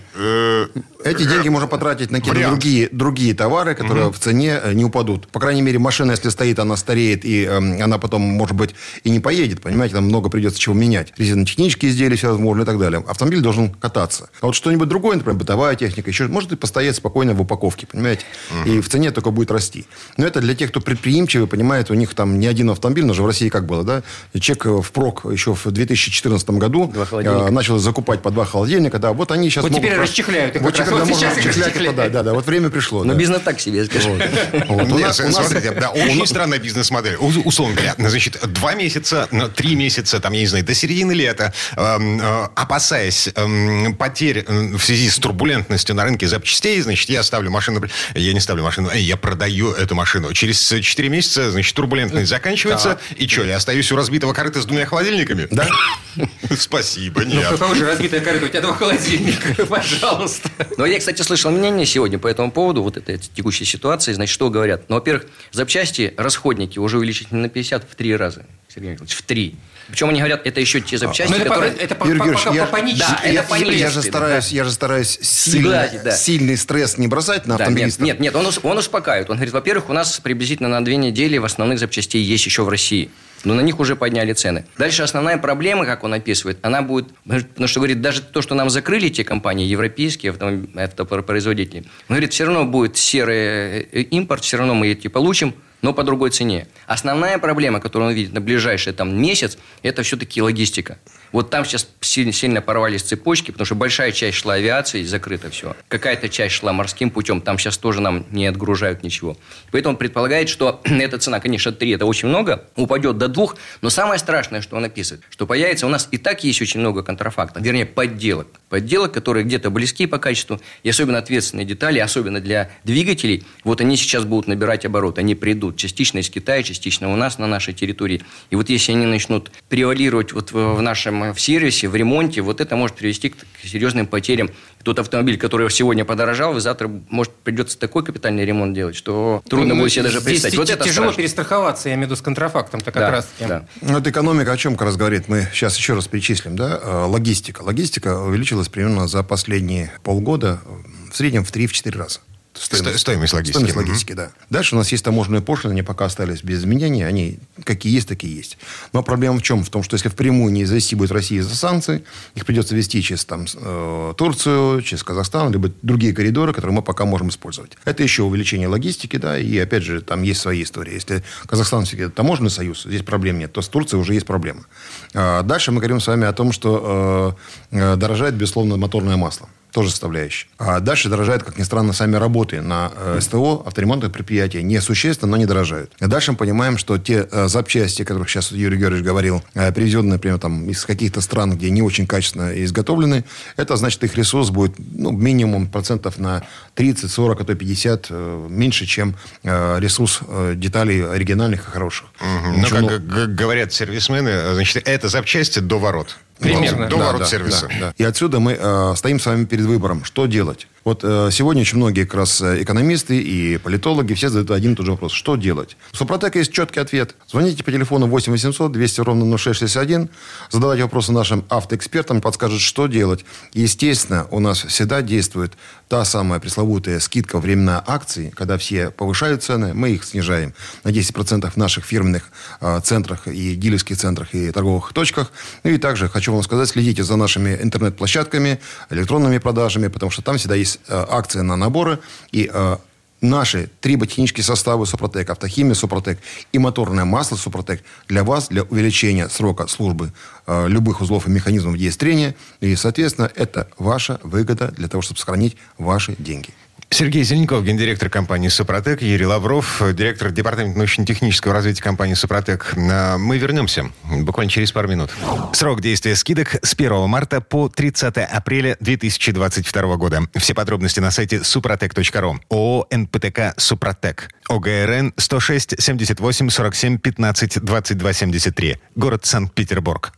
Эти 1.03 1.27
деньги 1.27 1.49
можно 1.49 1.67
потратить 1.67 2.11
на 2.11 2.19
какие-то 2.19 2.47
другие, 2.47 2.89
другие 2.91 3.33
товары, 3.33 3.75
которые 3.75 4.11
в 4.11 4.19
цене 4.19 4.59
э, 4.63 4.73
не 4.73 4.85
упадут. 4.85 5.27
По 5.27 5.39
крайней 5.39 5.61
мере, 5.61 5.79
машина, 5.79 6.11
если 6.11 6.29
стоит, 6.29 6.59
она 6.59 6.77
стареет, 6.77 7.25
и 7.25 7.43
эм, 7.43 7.81
она 7.81 7.97
потом, 7.97 8.21
может 8.21 8.55
быть, 8.55 8.75
и 9.03 9.09
не 9.09 9.19
поедет, 9.19 9.61
понимаете, 9.61 9.95
там 9.95 10.05
много 10.05 10.29
придется 10.29 10.59
чего 10.59 10.75
менять. 10.75 11.13
Резинотехнические 11.17 11.91
изделия 11.91 12.15
всевозможные 12.15 12.63
и 12.63 12.65
так 12.65 12.79
далее. 12.79 13.03
Автомобиль 13.07 13.41
должен 13.41 13.71
кататься. 13.71 14.29
А 14.41 14.45
вот 14.45 14.55
что-нибудь 14.55 14.87
другое, 14.87 15.17
например, 15.17 15.37
бытовая 15.37 15.75
техника, 15.75 16.09
еще 16.09 16.27
может 16.27 16.51
и 16.51 16.55
постоять 16.55 16.95
спокойно 16.95 17.33
в 17.33 17.41
упаковке, 17.41 17.87
понимаете? 17.87 18.23
И 18.65 18.79
в 18.79 18.89
цене 18.89 19.11
только 19.11 19.31
будет 19.31 19.51
расти. 19.51 19.85
Но 20.17 20.25
это 20.25 20.39
для 20.39 20.55
тех, 20.55 20.69
кто 20.69 20.81
предприимчивый, 20.81 21.47
понимает, 21.47 21.91
у 21.91 21.93
них 21.93 22.13
там 22.13 22.39
не 22.39 22.47
один 22.47 22.69
автомобиль, 22.69 23.05
но 23.05 23.13
же 23.13 23.23
в 23.23 23.25
России 23.25 23.49
как 23.49 23.65
было, 23.65 23.83
да? 23.83 24.03
Человек 24.39 24.65
э, 24.65 24.81
впрок 24.81 25.25
еще 25.31 25.55
в 25.55 25.69
2014 25.69 26.49
году 26.51 26.93
э, 26.93 27.49
начал 27.49 27.79
закупать 27.79 28.21
по 28.21 28.31
два 28.31 28.45
холодильника, 28.45 28.60
да, 28.99 29.13
вот 29.13 29.31
они 29.31 29.49
сейчас 29.49 29.63
Вот 29.63 29.71
могут 29.71 29.83
теперь 29.85 29.97
просто- 29.97 30.11
расчехляют 30.13 30.55
их 30.55 30.61
Вот 30.61 30.71
как 30.75 30.79
раз. 30.79 30.87
теперь 30.87 30.99
Вот 30.99 31.09
можно 31.09 31.15
сейчас 31.27 31.37
их 31.37 31.45
расчехлять, 31.45 31.67
расчехляют. 31.75 31.95
да, 31.95 32.09
да, 32.09 32.23
да, 32.23 32.33
вот 32.33 32.45
время 32.45 32.69
пришло. 32.69 33.03
Но 33.03 33.13
да. 33.13 33.19
бизнес 33.19 33.41
так 33.41 33.59
себе, 33.59 33.85
скажем. 33.85 34.19
Вот. 34.67 34.83
У 34.91 34.97
Нет, 34.97 35.07
нас- 35.07 35.19
у 35.19 35.23
нас- 35.23 35.35
смотрите, 35.35 35.71
да, 35.71 35.89
очень 35.89 36.25
странная 36.27 36.59
бизнес-модель. 36.59 37.15
У- 37.15 37.31
Условно 37.47 37.75
говоря, 37.75 37.95
значит, 37.97 38.39
два 38.53 38.73
месяца, 38.75 39.27
ну, 39.31 39.49
три 39.49 39.75
месяца, 39.75 40.19
там, 40.19 40.33
я 40.33 40.39
не 40.41 40.47
знаю, 40.47 40.63
до 40.65 40.73
середины 40.73 41.11
лета, 41.13 41.53
эм, 41.75 42.19
э, 42.21 42.47
опасаясь 42.55 43.29
эм, 43.35 43.95
потерь 43.95 44.45
э, 44.47 44.75
в 44.75 44.79
связи 44.83 45.09
с 45.09 45.17
турбулентностью 45.17 45.95
на 45.95 46.03
рынке 46.03 46.27
запчастей, 46.27 46.79
значит, 46.81 47.09
я 47.09 47.23
ставлю 47.23 47.51
машину, 47.51 47.81
я 48.15 48.33
не 48.33 48.39
ставлю 48.39 48.63
машину, 48.63 48.89
э, 48.93 48.99
я 48.99 49.17
продаю 49.17 49.71
эту 49.71 49.95
машину. 49.95 50.31
Через 50.33 50.61
четыре 50.81 51.09
месяца, 51.09 51.51
значит, 51.51 51.75
турбулентность 51.75 52.29
заканчивается, 52.29 52.99
и 53.15 53.27
что, 53.27 53.43
я 53.43 53.57
остаюсь 53.57 53.91
у 53.91 53.95
разбитого 53.95 54.33
корыта 54.33 54.61
с 54.61 54.65
двумя 54.65 54.85
холодильниками? 54.85 55.47
Да. 55.51 55.67
Спасибо, 56.57 57.21
Ну, 57.21 57.35
нет. 57.35 57.47
какого 57.49 57.75
же 57.75 57.85
разбитая 57.85 58.19
корыто? 58.21 58.47
У 58.51 58.53
тебя 58.53 58.61
два 58.61 58.73
холодильника, 58.73 59.65
пожалуйста. 59.69 60.49
Но 60.77 60.85
я, 60.85 60.99
кстати, 60.99 61.21
слышал 61.21 61.51
мнение 61.51 61.85
сегодня 61.85 62.19
по 62.19 62.27
этому 62.27 62.51
поводу, 62.51 62.83
вот 62.83 62.97
этой 62.97 63.17
текущей 63.17 63.63
ситуации. 63.65 64.11
Значит, 64.13 64.33
что 64.33 64.49
говорят? 64.49 64.83
Ну, 64.89 64.95
во-первых, 64.95 65.25
запчасти, 65.51 66.13
расходники 66.17 66.77
уже 66.79 66.97
увеличить 66.97 67.31
на 67.31 67.47
50 67.47 67.89
в 67.89 67.95
три 67.95 68.15
раза, 68.15 68.45
Сергей 68.67 68.91
Николаевич, 68.91 69.15
в 69.17 69.21
три. 69.21 69.55
Причем 69.87 70.09
они 70.09 70.19
говорят, 70.19 70.45
это 70.45 70.59
еще 70.61 70.79
те 70.81 70.97
запчасти, 70.97 71.31
Ну, 71.31 71.37
это, 71.37 71.49
по- 71.49 71.55
которые... 71.55 71.73
это 71.75 71.95
по, 71.95 72.05
Юрий 72.05 72.19
по- 72.19 72.25
Георгиевич, 72.25 72.55
я-. 72.55 72.97
Да, 73.07 73.19
это 73.23 73.33
я, 73.33 73.43
по-английски, 73.43 73.79
я 73.81 73.89
же 73.89 74.01
да. 74.01 74.07
стараюсь, 74.07 74.51
я 74.51 74.63
же 74.63 74.71
стараюсь 74.71 75.19
глазить, 75.61 76.03
да. 76.03 76.11
сильный 76.11 76.57
стресс 76.57 76.97
не 76.97 77.07
бросать 77.07 77.45
на 77.47 77.57
Да, 77.57 77.63
нет, 77.65 77.69
автомобилистов. 77.69 78.05
нет, 78.05 78.19
нет, 78.19 78.35
он, 78.35 78.45
ус- 78.47 78.59
он 78.63 78.77
успокаивает. 78.77 79.29
Он 79.29 79.35
говорит, 79.37 79.53
во-первых, 79.53 79.89
у 79.89 79.93
нас 79.93 80.19
приблизительно 80.19 80.69
на 80.69 80.83
две 80.83 80.95
недели 80.97 81.37
в 81.37 81.45
основных 81.45 81.79
запчастей 81.79 82.21
есть 82.21 82.45
еще 82.45 82.63
в 82.63 82.69
России. 82.69 83.09
Но 83.43 83.53
на 83.53 83.61
них 83.61 83.79
уже 83.79 83.95
подняли 83.95 84.33
цены. 84.33 84.65
Дальше 84.77 85.03
основная 85.03 85.37
проблема, 85.37 85.85
как 85.85 86.03
он 86.03 86.13
описывает, 86.13 86.59
она 86.61 86.81
будет... 86.81 87.07
Потому 87.25 87.67
что, 87.67 87.79
говорит, 87.79 88.01
даже 88.01 88.21
то, 88.21 88.41
что 88.41 88.55
нам 88.55 88.69
закрыли 88.69 89.09
те 89.09 89.23
компании, 89.23 89.65
европейские 89.65 90.33
автопроизводители, 90.75 91.79
он 91.79 92.15
говорит, 92.15 92.33
все 92.33 92.45
равно 92.45 92.65
будет 92.65 92.97
серый 92.97 93.81
э, 93.81 94.01
импорт, 94.11 94.43
все 94.43 94.57
равно 94.57 94.75
мы 94.75 94.89
эти 94.89 95.07
получим, 95.07 95.55
но 95.81 95.93
по 95.93 96.03
другой 96.03 96.29
цене. 96.29 96.67
Основная 96.85 97.37
проблема, 97.39 97.79
которую 97.79 98.09
он 98.09 98.15
видит 98.15 98.33
на 98.33 98.41
ближайший 98.41 98.93
там, 98.93 99.19
месяц, 99.19 99.57
это 99.81 100.03
все-таки 100.03 100.41
логистика. 100.41 100.99
Вот 101.31 101.49
там 101.49 101.65
сейчас 101.65 101.87
сильно, 102.01 102.33
сильно 102.33 102.61
порвались 102.61 103.03
цепочки, 103.03 103.51
потому 103.51 103.65
что 103.65 103.75
большая 103.75 104.11
часть 104.11 104.37
шла 104.37 104.55
авиацией, 104.55 105.05
закрыто 105.05 105.49
все. 105.49 105.75
Какая-то 105.87 106.29
часть 106.29 106.55
шла 106.55 106.73
морским 106.73 107.09
путем, 107.09 107.41
там 107.41 107.57
сейчас 107.57 107.77
тоже 107.77 108.01
нам 108.01 108.25
не 108.31 108.47
отгружают 108.47 109.03
ничего. 109.03 109.37
Поэтому 109.71 109.95
предполагает, 109.95 110.49
что 110.49 110.81
эта 110.85 111.17
цена, 111.17 111.39
конечно, 111.39 111.71
3, 111.71 111.91
это 111.91 112.05
очень 112.05 112.27
много, 112.27 112.65
упадет 112.75 113.17
до 113.17 113.27
2, 113.27 113.47
но 113.81 113.89
самое 113.89 114.19
страшное, 114.19 114.61
что 114.61 114.75
он 114.75 114.85
описывает, 114.85 115.23
что 115.29 115.45
появится, 115.45 115.85
у 115.85 115.89
нас 115.89 116.07
и 116.11 116.17
так 116.17 116.43
есть 116.43 116.61
очень 116.61 116.79
много 116.79 117.03
контрафактов, 117.03 117.63
вернее, 117.63 117.85
подделок. 117.85 118.47
Подделок, 118.69 119.11
которые 119.13 119.43
где-то 119.43 119.69
близки 119.69 120.05
по 120.05 120.17
качеству, 120.17 120.61
и 120.83 120.89
особенно 120.89 121.17
ответственные 121.17 121.65
детали, 121.65 121.99
особенно 121.99 122.39
для 122.39 122.69
двигателей, 122.83 123.43
вот 123.63 123.81
они 123.81 123.95
сейчас 123.95 124.25
будут 124.25 124.47
набирать 124.47 124.85
оборот, 124.85 125.17
они 125.17 125.35
придут 125.35 125.77
частично 125.77 126.19
из 126.19 126.29
Китая, 126.29 126.63
частично 126.63 127.11
у 127.11 127.15
нас 127.15 127.37
на 127.37 127.47
нашей 127.47 127.73
территории. 127.73 128.21
И 128.49 128.55
вот 128.55 128.69
если 128.69 128.91
они 128.93 129.05
начнут 129.05 129.51
превалировать 129.69 130.33
вот 130.33 130.51
в, 130.51 130.75
в 130.75 130.81
нашем 130.81 131.20
в 131.33 131.39
сервисе, 131.39 131.87
в 131.87 131.95
ремонте, 131.95 132.41
вот 132.41 132.59
это 132.61 132.75
может 132.75 132.95
привести 132.95 133.29
к, 133.29 133.37
к 133.37 133.67
серьезным 133.67 134.07
потерям. 134.07 134.49
Тот 134.83 134.97
автомобиль, 134.99 135.37
который 135.37 135.69
сегодня 135.69 136.03
подорожал, 136.05 136.57
и 136.57 136.59
завтра, 136.59 136.89
может, 137.09 137.31
придется 137.33 137.77
такой 137.77 138.03
капитальный 138.03 138.43
ремонт 138.45 138.73
делать, 138.73 138.95
что 138.95 139.43
трудно 139.47 139.75
Ну, 139.75 139.81
будет 139.81 139.93
себе 139.93 140.03
даже 140.03 140.19
здесь 140.19 140.31
представить. 140.41 140.57
Вот 140.57 140.69
это 140.69 140.83
тяжело 140.83 141.05
страшно. 141.07 141.21
перестраховаться, 141.21 141.89
я 141.89 141.95
имею 141.95 142.07
в 142.07 142.11
виду 142.11 142.17
с 142.17 142.21
контрафактом-то 142.23 142.91
как 142.91 143.01
Да, 143.01 143.11
раз. 143.11 143.27
да. 143.39 143.65
Ну, 143.81 143.97
это 143.99 144.09
экономика 144.09 144.51
о 144.51 144.57
чем 144.57 144.75
как 144.75 144.87
раз 144.87 144.97
говорит? 144.97 145.27
Мы 145.27 145.47
сейчас 145.53 145.77
еще 145.77 145.93
раз 145.93 146.07
перечислим, 146.07 146.55
да? 146.55 146.79
Э, 146.81 147.05
Логистика. 147.05 147.61
Логистика 147.61 148.19
увеличилась 148.19 148.69
примерно 148.69 149.07
за 149.07 149.21
последние 149.23 149.91
полгода 150.03 150.59
э, 150.65 151.11
в 151.11 151.15
среднем 151.17 151.43
в 151.43 151.51
3-4 151.53 151.97
раза. 151.97 152.19
Сто- 152.53 152.97
стоимость 152.97 153.33
логистики. 153.33 153.63
Стоимость 153.63 153.75
логистики, 153.75 154.13
да. 154.13 154.31
Дальше 154.49 154.75
у 154.75 154.77
нас 154.77 154.91
есть 154.91 155.05
таможенные 155.05 155.41
пошлины, 155.41 155.71
они 155.71 155.83
пока 155.83 156.05
остались 156.05 156.43
без 156.43 156.59
изменений, 156.59 157.03
они 157.03 157.39
какие 157.63 157.93
есть, 157.93 158.07
такие 158.07 158.35
есть. 158.35 158.57
Но 158.91 159.03
проблема 159.03 159.39
в 159.39 159.41
чем? 159.41 159.63
В 159.63 159.69
том, 159.69 159.83
что 159.83 159.95
если 159.95 160.09
впрямую 160.09 160.51
не 160.51 160.65
завести 160.65 160.95
будет 160.95 161.11
Россия 161.11 161.39
из-за 161.39 161.55
санкций, 161.55 162.03
их 162.35 162.45
придется 162.45 162.75
вести 162.75 163.01
через 163.01 163.23
там, 163.23 163.45
э, 163.53 164.13
Турцию, 164.17 164.81
через 164.81 165.03
Казахстан, 165.03 165.51
либо 165.51 165.71
другие 165.81 166.13
коридоры, 166.13 166.53
которые 166.53 166.75
мы 166.75 166.81
пока 166.81 167.05
можем 167.05 167.29
использовать. 167.29 167.77
Это 167.85 168.03
еще 168.03 168.23
увеличение 168.23 168.67
логистики, 168.67 169.15
да, 169.15 169.39
и 169.39 169.57
опять 169.57 169.83
же, 169.83 170.01
там 170.01 170.21
есть 170.23 170.41
свои 170.41 170.63
истории. 170.63 170.93
Если 170.93 171.23
Казахстан 171.47 171.85
все-таки 171.85 172.11
таможенный 172.11 172.49
союз, 172.49 172.83
здесь 172.83 173.03
проблем 173.03 173.39
нет, 173.39 173.53
то 173.53 173.61
с 173.61 173.69
Турцией 173.69 174.01
уже 174.01 174.13
есть 174.13 174.25
проблема. 174.25 174.65
Дальше 175.13 175.71
мы 175.71 175.77
говорим 175.77 175.99
с 176.01 176.07
вами 176.07 176.27
о 176.27 176.33
том, 176.33 176.51
что 176.51 177.37
э, 177.71 177.77
э, 177.77 177.95
дорожает, 177.95 178.35
безусловно, 178.35 178.77
моторное 178.77 179.15
масло 179.15 179.47
тоже 179.71 179.89
составляющая. 179.89 180.47
А 180.57 180.79
дальше 180.79 181.09
дорожают, 181.09 181.43
как 181.43 181.57
ни 181.57 181.63
странно, 181.63 181.93
сами 181.93 182.15
работы 182.15 182.61
на 182.61 182.91
э, 182.95 183.19
СТО, 183.21 183.63
авторемонтных 183.65 184.11
предприятий. 184.11 184.61
Не 184.61 184.81
существенно, 184.81 185.31
но 185.31 185.37
не 185.37 185.45
дорожают. 185.45 185.93
И 185.99 186.05
дальше 186.05 186.31
мы 186.31 186.37
понимаем, 186.37 186.77
что 186.77 186.97
те 186.97 187.27
э, 187.31 187.47
запчасти, 187.47 188.01
о 188.01 188.05
которых 188.05 188.29
сейчас 188.29 188.51
Юрий 188.51 188.77
Георгиевич 188.77 189.05
говорил, 189.05 189.43
э, 189.53 189.71
привезенные, 189.71 190.13
например, 190.13 190.39
там, 190.39 190.69
из 190.69 190.85
каких-то 190.85 191.21
стран, 191.21 191.55
где 191.55 191.69
не 191.69 191.81
очень 191.81 192.05
качественно 192.05 192.51
изготовлены, 192.63 193.23
это 193.55 193.75
значит, 193.77 194.03
их 194.03 194.15
ресурс 194.15 194.49
будет 194.49 194.73
ну, 194.77 195.11
минимум 195.11 195.67
процентов 195.67 196.19
на 196.19 196.43
30, 196.75 197.09
40, 197.09 197.41
а 197.41 197.43
то 197.45 197.55
50 197.55 198.07
э, 198.09 198.47
меньше, 198.49 198.85
чем 198.85 199.15
ресурс 199.43 200.21
деталей 200.55 201.05
оригинальных 201.05 201.67
и 201.67 201.71
хороших. 201.71 202.07
Ну, 202.19 202.57
Ничего 202.57 202.87
как 202.87 203.07
г- 203.07 203.27
говорят 203.27 203.73
сервисмены, 203.73 204.53
значит, 204.53 204.87
это 204.87 205.07
запчасти 205.07 205.59
до 205.59 205.79
ворот. 205.79 206.17
Примерно. 206.41 206.87
До 206.89 206.97
Да, 206.97 207.05
ворот 207.05 207.21
да, 207.21 207.27
сервиса. 207.27 207.67
да, 207.67 207.73
да. 207.79 207.93
И 207.97 208.03
отсюда 208.03 208.39
мы 208.39 208.57
э, 208.59 208.93
стоим 208.95 209.19
с 209.19 209.25
вами 209.25 209.45
перед 209.45 209.65
выбором, 209.65 210.03
что 210.03 210.25
делать. 210.25 210.67
Вот 210.83 211.01
э, 211.03 211.29
сегодня 211.31 211.61
очень 211.61 211.77
многие 211.77 212.05
как 212.05 212.15
раз 212.15 212.41
э, 212.41 212.63
экономисты 212.63 213.19
и 213.19 213.57
политологи 213.57 214.15
все 214.15 214.29
задают 214.29 214.49
один 214.51 214.73
и 214.73 214.75
тот 214.75 214.85
же 214.85 214.91
вопрос. 214.93 215.11
Что 215.11 215.35
делать? 215.35 215.77
У 215.93 215.95
Супротека 215.95 216.39
есть 216.39 216.51
четкий 216.51 216.79
ответ. 216.79 217.15
Звоните 217.29 217.63
по 217.63 217.71
телефону 217.71 218.07
8 218.07 218.31
800 218.31 218.71
200 218.71 219.01
ровно 219.01 219.37
0661. 219.37 220.09
Задавайте 220.49 220.83
вопросы 220.83 221.11
нашим 221.11 221.45
автоэкспертам, 221.49 222.19
подскажут, 222.19 222.61
что 222.61 222.87
делать. 222.87 223.25
Естественно, 223.53 224.27
у 224.31 224.39
нас 224.39 224.63
всегда 224.63 225.03
действует 225.03 225.53
та 225.87 226.03
самая 226.03 226.39
пресловутая 226.39 226.99
скидка 226.99 227.37
времена 227.39 227.83
акции, 227.85 228.31
когда 228.35 228.57
все 228.57 228.89
повышают 228.89 229.43
цены, 229.43 229.73
мы 229.73 229.91
их 229.91 230.03
снижаем 230.03 230.53
на 230.83 230.89
10% 230.89 231.51
в 231.51 231.57
наших 231.57 231.85
фирменных 231.85 232.31
э, 232.59 232.79
центрах 232.83 233.27
и 233.27 233.55
дилерских 233.55 233.97
центрах 233.97 234.33
и 234.33 234.51
торговых 234.51 234.93
точках. 234.93 235.31
Ну 235.63 235.71
и 235.71 235.77
также 235.77 236.09
хочу 236.09 236.33
вам 236.33 236.41
сказать, 236.43 236.69
следите 236.69 237.03
за 237.03 237.17
нашими 237.17 237.59
интернет-площадками, 237.61 238.59
электронными 238.89 239.37
продажами, 239.37 239.89
потому 239.89 240.11
что 240.11 240.21
там 240.21 240.37
всегда 240.37 240.55
есть 240.55 240.70
э, 240.87 241.05
акции 241.09 241.41
на 241.41 241.55
наборы 241.55 241.99
и 242.31 242.49
э, 242.51 242.77
Наши 243.21 243.69
три 243.81 243.97
ботанические 243.97 244.43
составы 244.43 244.87
Супротек, 244.87 245.29
автохимия 245.29 245.75
Супротек 245.75 246.17
и 246.51 246.57
моторное 246.57 247.05
масло 247.05 247.35
Супротек 247.35 247.83
для 248.07 248.23
вас, 248.23 248.47
для 248.47 248.63
увеличения 248.63 249.29
срока 249.29 249.67
службы 249.67 250.11
э, 250.47 250.67
любых 250.67 251.01
узлов 251.01 251.27
и 251.27 251.29
механизмов 251.29 251.77
действия. 251.77 252.35
И, 252.61 252.75
соответственно, 252.75 253.31
это 253.35 253.67
ваша 253.77 254.19
выгода 254.23 254.71
для 254.71 254.87
того, 254.87 255.03
чтобы 255.03 255.19
сохранить 255.19 255.55
ваши 255.77 256.15
деньги. 256.17 256.49
Сергей 256.93 257.23
Зеленков, 257.23 257.63
гендиректор 257.63 258.09
компании 258.09 258.49
«Супротек», 258.49 259.01
Юрий 259.01 259.25
Лавров, 259.25 259.81
директор 259.93 260.29
департамента 260.29 260.77
научно-технического 260.77 261.53
развития 261.53 261.81
компании 261.81 262.15
«Супротек». 262.15 262.73
А, 262.77 263.17
Мы 263.17 263.37
вернемся 263.37 263.89
буквально 264.03 264.51
через 264.51 264.73
пару 264.73 264.89
минут. 264.89 265.09
Срок 265.53 265.79
действия 265.79 266.17
скидок 266.17 266.57
с 266.61 266.73
1 266.73 267.07
марта 267.07 267.39
по 267.39 267.69
30 267.69 268.17
апреля 268.17 268.75
2022 268.81 269.95
года. 269.95 270.27
Все 270.35 270.53
подробности 270.53 270.99
на 270.99 271.11
сайте 271.11 271.37
suprotec.ru. 271.37 272.39
ООО 272.49 272.87
«НПТК 272.91 273.53
Супротек». 273.55 274.29
ОГРН 274.49 275.13
106 275.15 275.81
78 275.81 276.49
47 276.49 276.97
15 276.97 277.63
22 277.63 278.13
73. 278.13 278.77
Город 278.95 279.25
Санкт-Петербург. 279.25 280.11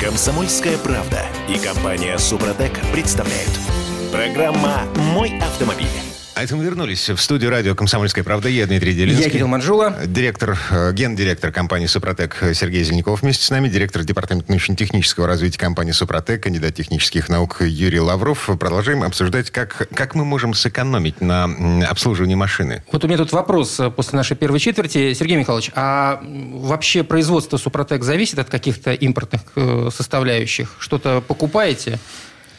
Комсомольская 0.00 0.76
правда 0.78 1.24
и 1.48 1.56
компания 1.58 2.18
Супротек 2.18 2.72
представляют. 2.92 3.50
Программа 4.14 4.82
«Мой 5.12 5.36
автомобиль». 5.40 5.88
А 6.36 6.44
это 6.44 6.54
мы 6.54 6.62
вернулись 6.64 7.10
в 7.10 7.18
студию 7.18 7.50
радио 7.50 7.74
«Комсомольская 7.74 8.22
правда». 8.22 8.48
Я 8.48 8.64
Дмитрий 8.66 8.94
Делинский. 8.94 9.24
Я 9.24 9.30
Кирилл 9.30 9.48
Манжула. 9.48 9.96
Директор, 10.06 10.56
э, 10.70 10.92
гендиректор 10.92 11.50
компании 11.50 11.86
«Супротек» 11.86 12.36
Сергей 12.54 12.84
Зеленков 12.84 13.22
вместе 13.22 13.44
с 13.44 13.50
нами, 13.50 13.68
директор 13.68 14.04
департамента 14.04 14.52
научно-технического 14.52 15.26
развития 15.26 15.58
компании 15.58 15.90
«Супротек», 15.90 16.44
кандидат 16.44 16.76
технических 16.76 17.28
наук 17.28 17.56
Юрий 17.62 17.98
Лавров. 17.98 18.48
Продолжаем 18.56 19.02
обсуждать, 19.02 19.50
как, 19.50 19.88
как 19.92 20.14
мы 20.14 20.24
можем 20.24 20.54
сэкономить 20.54 21.20
на 21.20 21.46
обслуживании 21.90 22.36
машины. 22.36 22.84
Вот 22.92 23.04
у 23.04 23.08
меня 23.08 23.18
тут 23.18 23.32
вопрос 23.32 23.80
э, 23.80 23.90
после 23.90 24.16
нашей 24.16 24.36
первой 24.36 24.60
четверти. 24.60 25.12
Сергей 25.12 25.36
Михайлович, 25.36 25.72
а 25.74 26.22
вообще 26.22 27.02
производство 27.02 27.56
Супротек 27.56 28.04
зависит 28.04 28.38
от 28.38 28.48
каких-то 28.48 28.92
импортных 28.92 29.40
э, 29.56 29.88
составляющих? 29.92 30.76
Что-то 30.78 31.20
покупаете? 31.20 31.98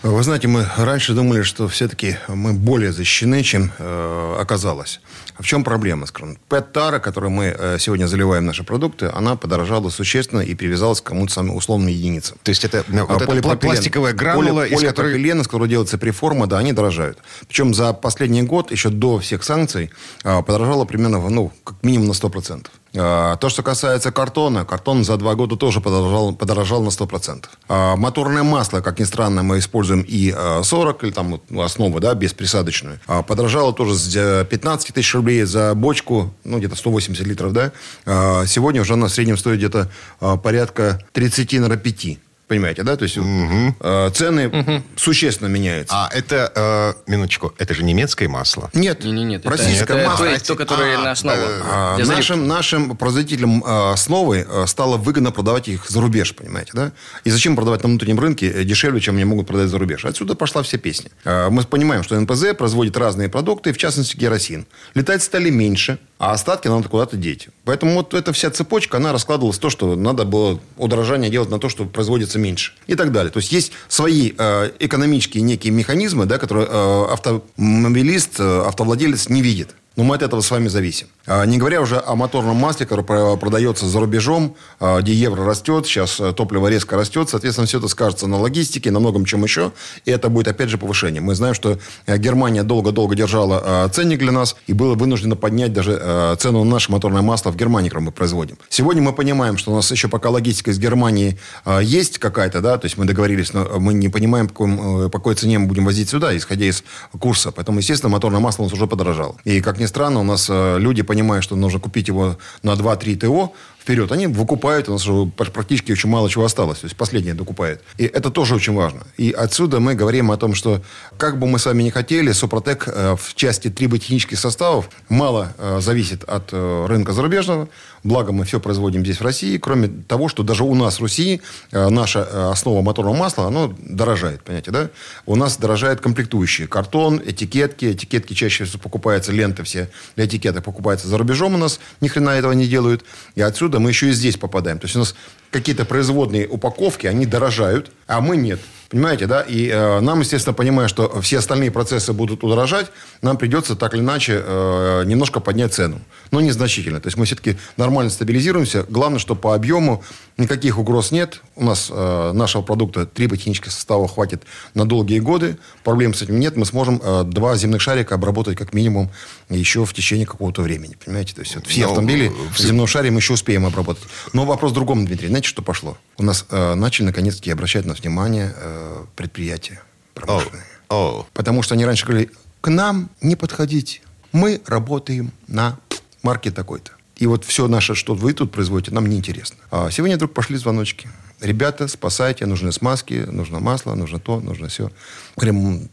Вы 0.05 0.21
знаете, 0.21 0.47
мы 0.47 0.67
раньше 0.77 1.13
думали, 1.13 1.41
что 1.41 1.67
все-таки 1.67 2.17
мы 2.27 2.53
более 2.53 2.91
защищены, 2.91 3.41
чем 3.41 3.71
э, 3.79 4.37
оказалось. 4.39 5.01
В 5.39 5.43
чем 5.43 5.63
проблема, 5.63 6.05
скажем? 6.05 6.37
ПЭТ-тара, 6.47 6.99
которой 6.99 7.31
мы 7.31 7.45
э, 7.45 7.77
сегодня 7.79 8.05
заливаем 8.05 8.43
в 8.43 8.45
наши 8.45 8.63
продукты, 8.63 9.09
она 9.11 9.35
подорожала 9.35 9.89
существенно 9.89 10.41
и 10.41 10.53
привязалась 10.53 11.01
к 11.01 11.05
кому-то 11.05 11.33
самым 11.33 11.55
условным 11.55 11.87
единицам. 11.87 12.37
То 12.43 12.49
есть 12.49 12.63
это, 12.63 12.83
ну, 12.87 13.07
А 13.09 13.13
вот 13.13 13.23
полипропилен- 13.23 13.57
пластиковая 13.57 14.13
гранула, 14.13 14.67
поли- 14.67 14.75
из 14.75 14.81
которой... 14.83 15.19
из 15.19 15.43
которого 15.47 15.67
делается 15.67 15.97
преформа, 15.97 16.45
да, 16.45 16.59
они 16.59 16.71
дорожают. 16.71 17.17
Причем 17.47 17.73
за 17.73 17.91
последний 17.93 18.43
год, 18.43 18.71
еще 18.71 18.89
до 18.89 19.17
всех 19.17 19.43
санкций, 19.43 19.89
а, 20.23 20.43
подорожало 20.43 20.85
примерно, 20.85 21.27
ну, 21.29 21.51
как 21.63 21.81
минимум 21.81 22.09
на 22.09 22.13
100%. 22.13 22.67
А, 22.97 23.35
То, 23.37 23.49
что 23.49 23.63
касается 23.63 24.11
картона, 24.11 24.65
картон 24.65 25.03
за 25.03 25.17
два 25.17 25.35
года 25.35 25.55
тоже 25.55 25.81
подорожал, 25.81 26.33
подорожал 26.33 26.83
на 26.83 26.89
100%. 26.89 27.45
А, 27.67 27.95
Моторное 27.95 28.43
масло, 28.43 28.81
как 28.81 28.99
ни 28.99 29.03
странно, 29.03 29.43
мы 29.43 29.59
используем 29.59 30.01
и 30.01 30.33
а, 30.35 30.61
40, 30.63 31.03
или 31.03 31.11
там 31.11 31.41
основу, 31.59 31.99
да, 31.99 32.13
бесприсадочную. 32.13 32.99
А, 33.07 33.21
Подорожало 33.23 33.73
тоже 33.73 33.95
с 33.95 34.15
э, 34.15 34.45
15 34.49 34.93
тысяч 34.93 35.13
рублей 35.13 35.43
за 35.43 35.73
бочку, 35.75 36.33
ну, 36.43 36.57
где-то 36.57 36.75
180 36.75 37.25
литров, 37.25 37.53
да. 37.53 37.71
А, 38.05 38.45
Сегодня 38.45 38.81
уже 38.81 38.95
на 38.95 39.09
среднем 39.09 39.37
стоит 39.37 39.57
где-то 39.57 39.89
а, 40.19 40.37
порядка 40.37 40.99
30, 41.13 41.53
наверное, 41.53 41.77
5. 41.77 42.19
Понимаете, 42.47 42.83
да? 42.83 42.95
То 42.95 43.03
есть 43.03 43.17
э, 43.17 44.09
цены 44.13 44.83
существенно 44.95 45.47
меняются. 45.47 45.95
А, 45.95 46.09
это, 46.13 46.51
э, 46.55 47.09
минуточку, 47.11 47.53
это 47.57 47.73
же 47.73 47.83
немецкое 47.83 48.29
масло. 48.29 48.69
Нет, 48.73 49.03
Не, 49.03 49.11
не, 49.11 49.23
нет. 49.23 49.41
это- 49.41 49.49
российское 49.49 49.97
это 49.97 50.07
масло. 50.09 50.25
То, 50.25 50.31
есть 50.31 50.47
то, 50.47 50.55
которое 50.55 50.97
А, 50.97 51.01
на 51.01 51.11
основу. 51.11 51.37
А, 51.63 51.95
заливки. 51.97 52.15
нашим, 52.15 52.47
нашим 52.47 52.97
производителям 52.97 53.63
э, 53.65 53.91
основы 53.93 54.45
э, 54.47 54.65
стало 54.67 54.97
выгодно 54.97 55.31
продавать 55.31 55.67
их 55.69 55.89
за 55.89 56.01
рубеж, 56.01 56.35
понимаете, 56.35 56.71
да? 56.75 56.91
И 57.23 57.31
зачем 57.31 57.55
продавать 57.55 57.81
на 57.81 57.89
внутреннем 57.89 58.19
рынке 58.19 58.51
э, 58.51 58.63
дешевле, 58.63 58.99
чем 59.01 59.15
они 59.15 59.25
могут 59.25 59.47
продать 59.47 59.69
за 59.69 59.79
рубеж? 59.79 60.05
Отсюда 60.05 60.35
пошла 60.35 60.61
вся 60.61 60.77
песня. 60.77 61.09
Э, 61.23 61.49
Мы 61.49 61.63
понимаем, 61.63 62.03
что 62.03 62.19
НПЗ 62.19 62.53
производит 62.55 62.95
разные 62.95 63.27
продукты, 63.27 63.73
в 63.73 63.77
частности, 63.77 64.15
керосин. 64.17 64.67
Летать 64.93 65.23
стали 65.23 65.49
меньше, 65.49 65.97
а 66.19 66.31
остатки 66.33 66.67
надо 66.67 66.87
куда-то 66.89 67.17
деть. 67.17 67.47
Поэтому 67.63 67.95
вот 67.95 68.13
эта 68.13 68.31
вся 68.33 68.51
цепочка, 68.51 68.97
она 68.97 69.11
раскладывалась 69.11 69.57
в 69.57 69.59
то, 69.59 69.69
что 69.71 69.95
надо 69.95 70.25
было 70.25 70.59
удорожание 70.77 71.31
делать 71.31 71.49
на 71.49 71.59
то, 71.59 71.69
что 71.69 71.85
производится 71.85 72.34
меньше. 72.39 72.73
И 72.87 72.95
так 72.95 73.11
далее. 73.11 73.31
То 73.31 73.39
есть 73.39 73.51
есть 73.51 73.71
свои 73.87 74.33
э, 74.37 74.71
экономические 74.79 75.43
некие 75.43 75.71
механизмы, 75.71 76.25
да, 76.25 76.37
которые 76.37 76.67
э, 76.67 77.05
автомобилист, 77.11 78.39
э, 78.39 78.63
автовладелец 78.65 79.29
не 79.29 79.41
видит. 79.41 79.75
Но 79.95 80.03
мы 80.03 80.15
от 80.15 80.21
этого 80.21 80.41
с 80.41 80.51
вами 80.51 80.67
зависим. 80.67 81.07
А, 81.27 81.45
Не 81.45 81.57
говоря 81.57 81.81
уже 81.81 82.01
о 82.05 82.15
моторном 82.15 82.57
масле, 82.57 82.85
которое 82.85 83.03
про- 83.03 83.37
продается 83.37 83.85
за 83.85 83.99
рубежом, 83.99 84.55
а, 84.79 85.01
где 85.01 85.13
евро 85.13 85.45
растет, 85.45 85.85
сейчас 85.85 86.19
э, 86.19 86.33
топливо 86.33 86.67
резко 86.67 86.95
растет, 86.95 87.29
соответственно, 87.29 87.67
все 87.67 87.79
это 87.79 87.87
скажется 87.87 88.27
на 88.27 88.37
логистике, 88.37 88.91
на 88.91 88.99
многом 88.99 89.25
чем 89.25 89.43
еще, 89.43 89.71
и 90.05 90.11
это 90.11 90.29
будет 90.29 90.47
опять 90.47 90.69
же 90.69 90.77
повышение. 90.77 91.21
Мы 91.21 91.35
знаем, 91.35 91.53
что 91.53 91.79
э, 92.05 92.17
Германия 92.17 92.63
долго-долго 92.63 93.15
держала 93.15 93.61
а, 93.63 93.89
ценник 93.89 94.19
для 94.19 94.31
нас 94.31 94.55
и 94.67 94.73
была 94.73 94.95
вынуждена 94.95 95.35
поднять 95.35 95.73
даже 95.73 95.99
э, 96.01 96.35
цену 96.39 96.63
на 96.63 96.71
наше 96.71 96.91
моторное 96.91 97.21
масло 97.21 97.51
в 97.51 97.55
Германии, 97.55 97.89
которое 97.89 98.05
мы 98.05 98.11
производим. 98.11 98.57
Сегодня 98.69 99.01
мы 99.01 99.13
понимаем, 99.13 99.57
что 99.57 99.71
у 99.71 99.75
нас 99.75 99.91
еще 99.91 100.07
пока 100.07 100.29
логистика 100.29 100.71
из 100.71 100.79
Германии 100.79 101.37
есть 101.81 102.19
какая-то, 102.19 102.61
да, 102.61 102.77
то 102.77 102.85
есть 102.85 102.97
мы 102.97 103.05
договорились, 103.05 103.53
но 103.53 103.79
мы 103.79 103.93
не 103.93 104.09
понимаем, 104.09 104.47
по, 104.47 104.53
каком, 104.53 105.05
э, 105.05 105.09
по 105.09 105.19
какой 105.19 105.35
цене 105.35 105.59
мы 105.59 105.67
будем 105.67 105.85
возить 105.85 106.09
сюда, 106.09 106.35
исходя 106.35 106.65
из 106.65 106.83
курса. 107.19 107.51
Поэтому, 107.51 107.79
естественно, 107.79 108.11
моторное 108.11 108.39
масло 108.39 108.63
у 108.63 108.65
нас 108.65 108.73
уже 108.73 108.87
подорожало. 108.87 109.35
И, 109.43 109.61
как 109.61 109.79
ни 109.79 109.85
странно, 109.85 110.19
у 110.19 110.23
нас 110.23 110.47
э, 110.49 110.77
люди, 110.79 111.01
понимая, 111.15 111.39
что 111.39 111.55
нужно 111.55 111.79
купить 111.79 112.09
его 112.09 112.37
на 112.61 112.73
2-3 112.73 113.15
ТО, 113.15 113.53
вперед. 113.85 114.11
Они 114.11 114.25
выкупают, 114.25 114.89
у 114.89 114.93
нас 114.93 115.07
уже 115.07 115.29
практически 115.29 115.91
очень 115.91 116.09
мало 116.09 116.27
чего 116.27 116.43
осталось. 116.43 116.79
То 116.79 116.85
есть 116.87 116.97
последнее 116.97 117.35
докупают. 117.35 117.81
И 117.99 118.05
это 118.05 118.31
тоже 118.31 118.55
очень 118.55 118.73
важно. 118.73 119.03
И 119.15 119.29
отсюда 119.29 119.79
мы 119.79 119.93
говорим 119.93 120.31
о 120.31 120.37
том, 120.37 120.55
что 120.55 120.81
как 121.17 121.37
бы 121.37 121.45
мы 121.45 121.59
с 121.59 121.67
вами 121.67 121.83
не 121.83 121.91
хотели, 121.91 122.31
Супротек 122.31 122.87
э, 122.87 123.15
в 123.15 123.35
части 123.35 123.69
триботехнических 123.69 124.39
составов 124.39 124.89
мало 125.07 125.53
э, 125.59 125.79
зависит 125.81 126.23
от 126.23 126.49
э, 126.51 126.85
рынка 126.89 127.13
зарубежного. 127.13 127.69
Благо 128.03 128.31
мы 128.31 128.45
все 128.45 128.59
производим 128.59 129.01
здесь 129.01 129.19
в 129.19 129.23
России. 129.23 129.57
Кроме 129.57 129.87
того, 129.87 130.29
что 130.29 130.41
даже 130.41 130.63
у 130.63 130.75
нас 130.75 130.99
в 130.99 131.03
России 131.03 131.41
наша 131.71 132.51
основа 132.51 132.83
моторного 132.83 133.15
масла, 133.15 133.47
оно 133.47 133.73
дорожает, 133.79 134.43
понимаете, 134.43 134.69
да? 134.69 134.89
У 135.25 135.35
нас 135.35 135.57
дорожает 135.57 136.01
комплектующие. 136.01 136.67
Картон, 136.67 137.19
этикетки. 137.25 137.93
Этикетки 137.93 138.35
чаще 138.35 138.65
всего 138.65 138.79
покупаются, 138.79 139.31
ленты 139.31 139.63
все 139.63 139.89
для 140.15 140.25
этикеток 140.25 140.63
покупаются 140.63 141.07
за 141.07 141.17
рубежом 141.17 141.55
у 141.55 141.57
нас. 141.57 141.79
Ни 141.99 142.07
хрена 142.07 142.29
этого 142.29 142.51
не 142.51 142.67
делают. 142.67 143.03
И 143.33 143.41
отсюда 143.41 143.74
мы 143.79 143.89
еще 143.89 144.09
и 144.09 144.13
здесь 144.13 144.37
попадаем. 144.37 144.79
То 144.79 144.85
есть 144.85 144.95
у 144.95 144.99
нас 144.99 145.15
какие-то 145.51 145.85
производные 145.85 146.47
упаковки, 146.47 147.07
они 147.07 147.25
дорожают, 147.25 147.91
а 148.07 148.21
мы 148.21 148.37
нет. 148.37 148.59
Понимаете, 148.89 149.25
да? 149.25 149.41
И 149.41 149.67
э, 149.67 149.99
нам, 149.99 150.19
естественно, 150.19 150.53
понимая, 150.53 150.87
что 150.87 151.19
все 151.21 151.39
остальные 151.39 151.71
процессы 151.71 152.13
будут 152.13 152.43
удорожать, 152.43 152.91
нам 153.21 153.37
придется 153.37 153.75
так 153.75 153.93
или 153.93 154.01
иначе 154.01 154.41
э, 154.45 155.03
немножко 155.05 155.39
поднять 155.39 155.73
цену. 155.73 156.01
Но 156.31 156.41
незначительно. 156.41 156.99
То 156.99 157.07
есть 157.07 157.17
мы 157.17 157.25
все-таки 157.25 157.57
нормально 157.77 158.09
стабилизируемся. 158.09 158.85
Главное, 158.89 159.19
что 159.19 159.35
по 159.35 159.55
объему 159.55 160.03
никаких 160.37 160.77
угроз 160.77 161.11
нет. 161.11 161.41
У 161.55 161.63
нас 161.63 161.89
э, 161.91 162.31
нашего 162.33 162.61
продукта 162.61 163.05
три 163.05 163.27
ботанических 163.27 163.71
состава 163.71 164.07
хватит 164.07 164.43
на 164.73 164.85
долгие 164.85 165.19
годы. 165.19 165.57
Проблем 165.83 166.13
с 166.13 166.21
этим 166.21 166.39
нет. 166.39 166.55
Мы 166.57 166.65
сможем 166.65 167.01
э, 167.03 167.23
два 167.23 167.55
земных 167.55 167.81
шарика 167.81 168.15
обработать 168.15 168.57
как 168.57 168.73
минимум 168.73 169.11
еще 169.49 169.85
в 169.85 169.93
течение 169.93 170.25
какого-то 170.25 170.61
времени. 170.61 170.97
Понимаете? 171.03 171.35
То 171.35 171.41
есть 171.41 171.55
вот, 171.55 171.67
все 171.67 171.81
Но, 171.81 171.89
автомобили 171.89 172.31
в 172.53 172.59
земном 172.59 172.87
шаре 172.87 173.11
мы 173.11 173.19
еще 173.19 173.33
успеем 173.33 173.65
обработать. 173.65 174.03
Но 174.33 174.45
вопрос 174.45 174.71
в 174.71 174.75
другом, 174.75 175.05
Дмитрий. 175.05 175.27
Знаете, 175.27 175.47
что 175.47 175.61
пошло? 175.61 175.97
У 176.17 176.23
нас 176.23 176.45
э, 176.49 176.73
начали 176.75 177.05
наконец-таки 177.05 177.51
обращать 177.51 177.85
на 177.85 177.93
внимание 177.93 178.53
э, 178.55 179.05
предприятия 179.15 179.81
промышленные. 180.13 180.63
Oh. 180.89 181.19
Oh. 181.19 181.25
Потому 181.33 181.61
что 181.61 181.75
они 181.75 181.85
раньше 181.85 182.05
говорили, 182.05 182.31
к 182.61 182.69
нам 182.69 183.09
не 183.21 183.35
подходите. 183.35 184.01
Мы 184.31 184.61
работаем 184.65 185.31
на 185.47 185.77
марке 186.25 186.51
такой-то. 186.51 186.91
И 187.15 187.27
вот 187.27 187.45
все 187.45 187.67
наше, 187.67 187.95
что 187.95 188.13
вы 188.13 188.33
тут 188.33 188.51
производите, 188.51 188.91
нам 188.91 189.05
не 189.07 189.15
интересно. 189.15 189.57
А 189.71 189.89
сегодня 189.91 190.17
вдруг 190.17 190.33
пошли 190.33 190.57
звоночки 190.57 191.07
ребята, 191.45 191.87
спасайте, 191.87 192.45
нужны 192.45 192.71
смазки, 192.71 193.25
нужно 193.31 193.59
масло, 193.59 193.95
нужно 193.95 194.19
то, 194.19 194.39
нужно 194.39 194.67
все. 194.67 194.91
Говорим, 195.35 195.89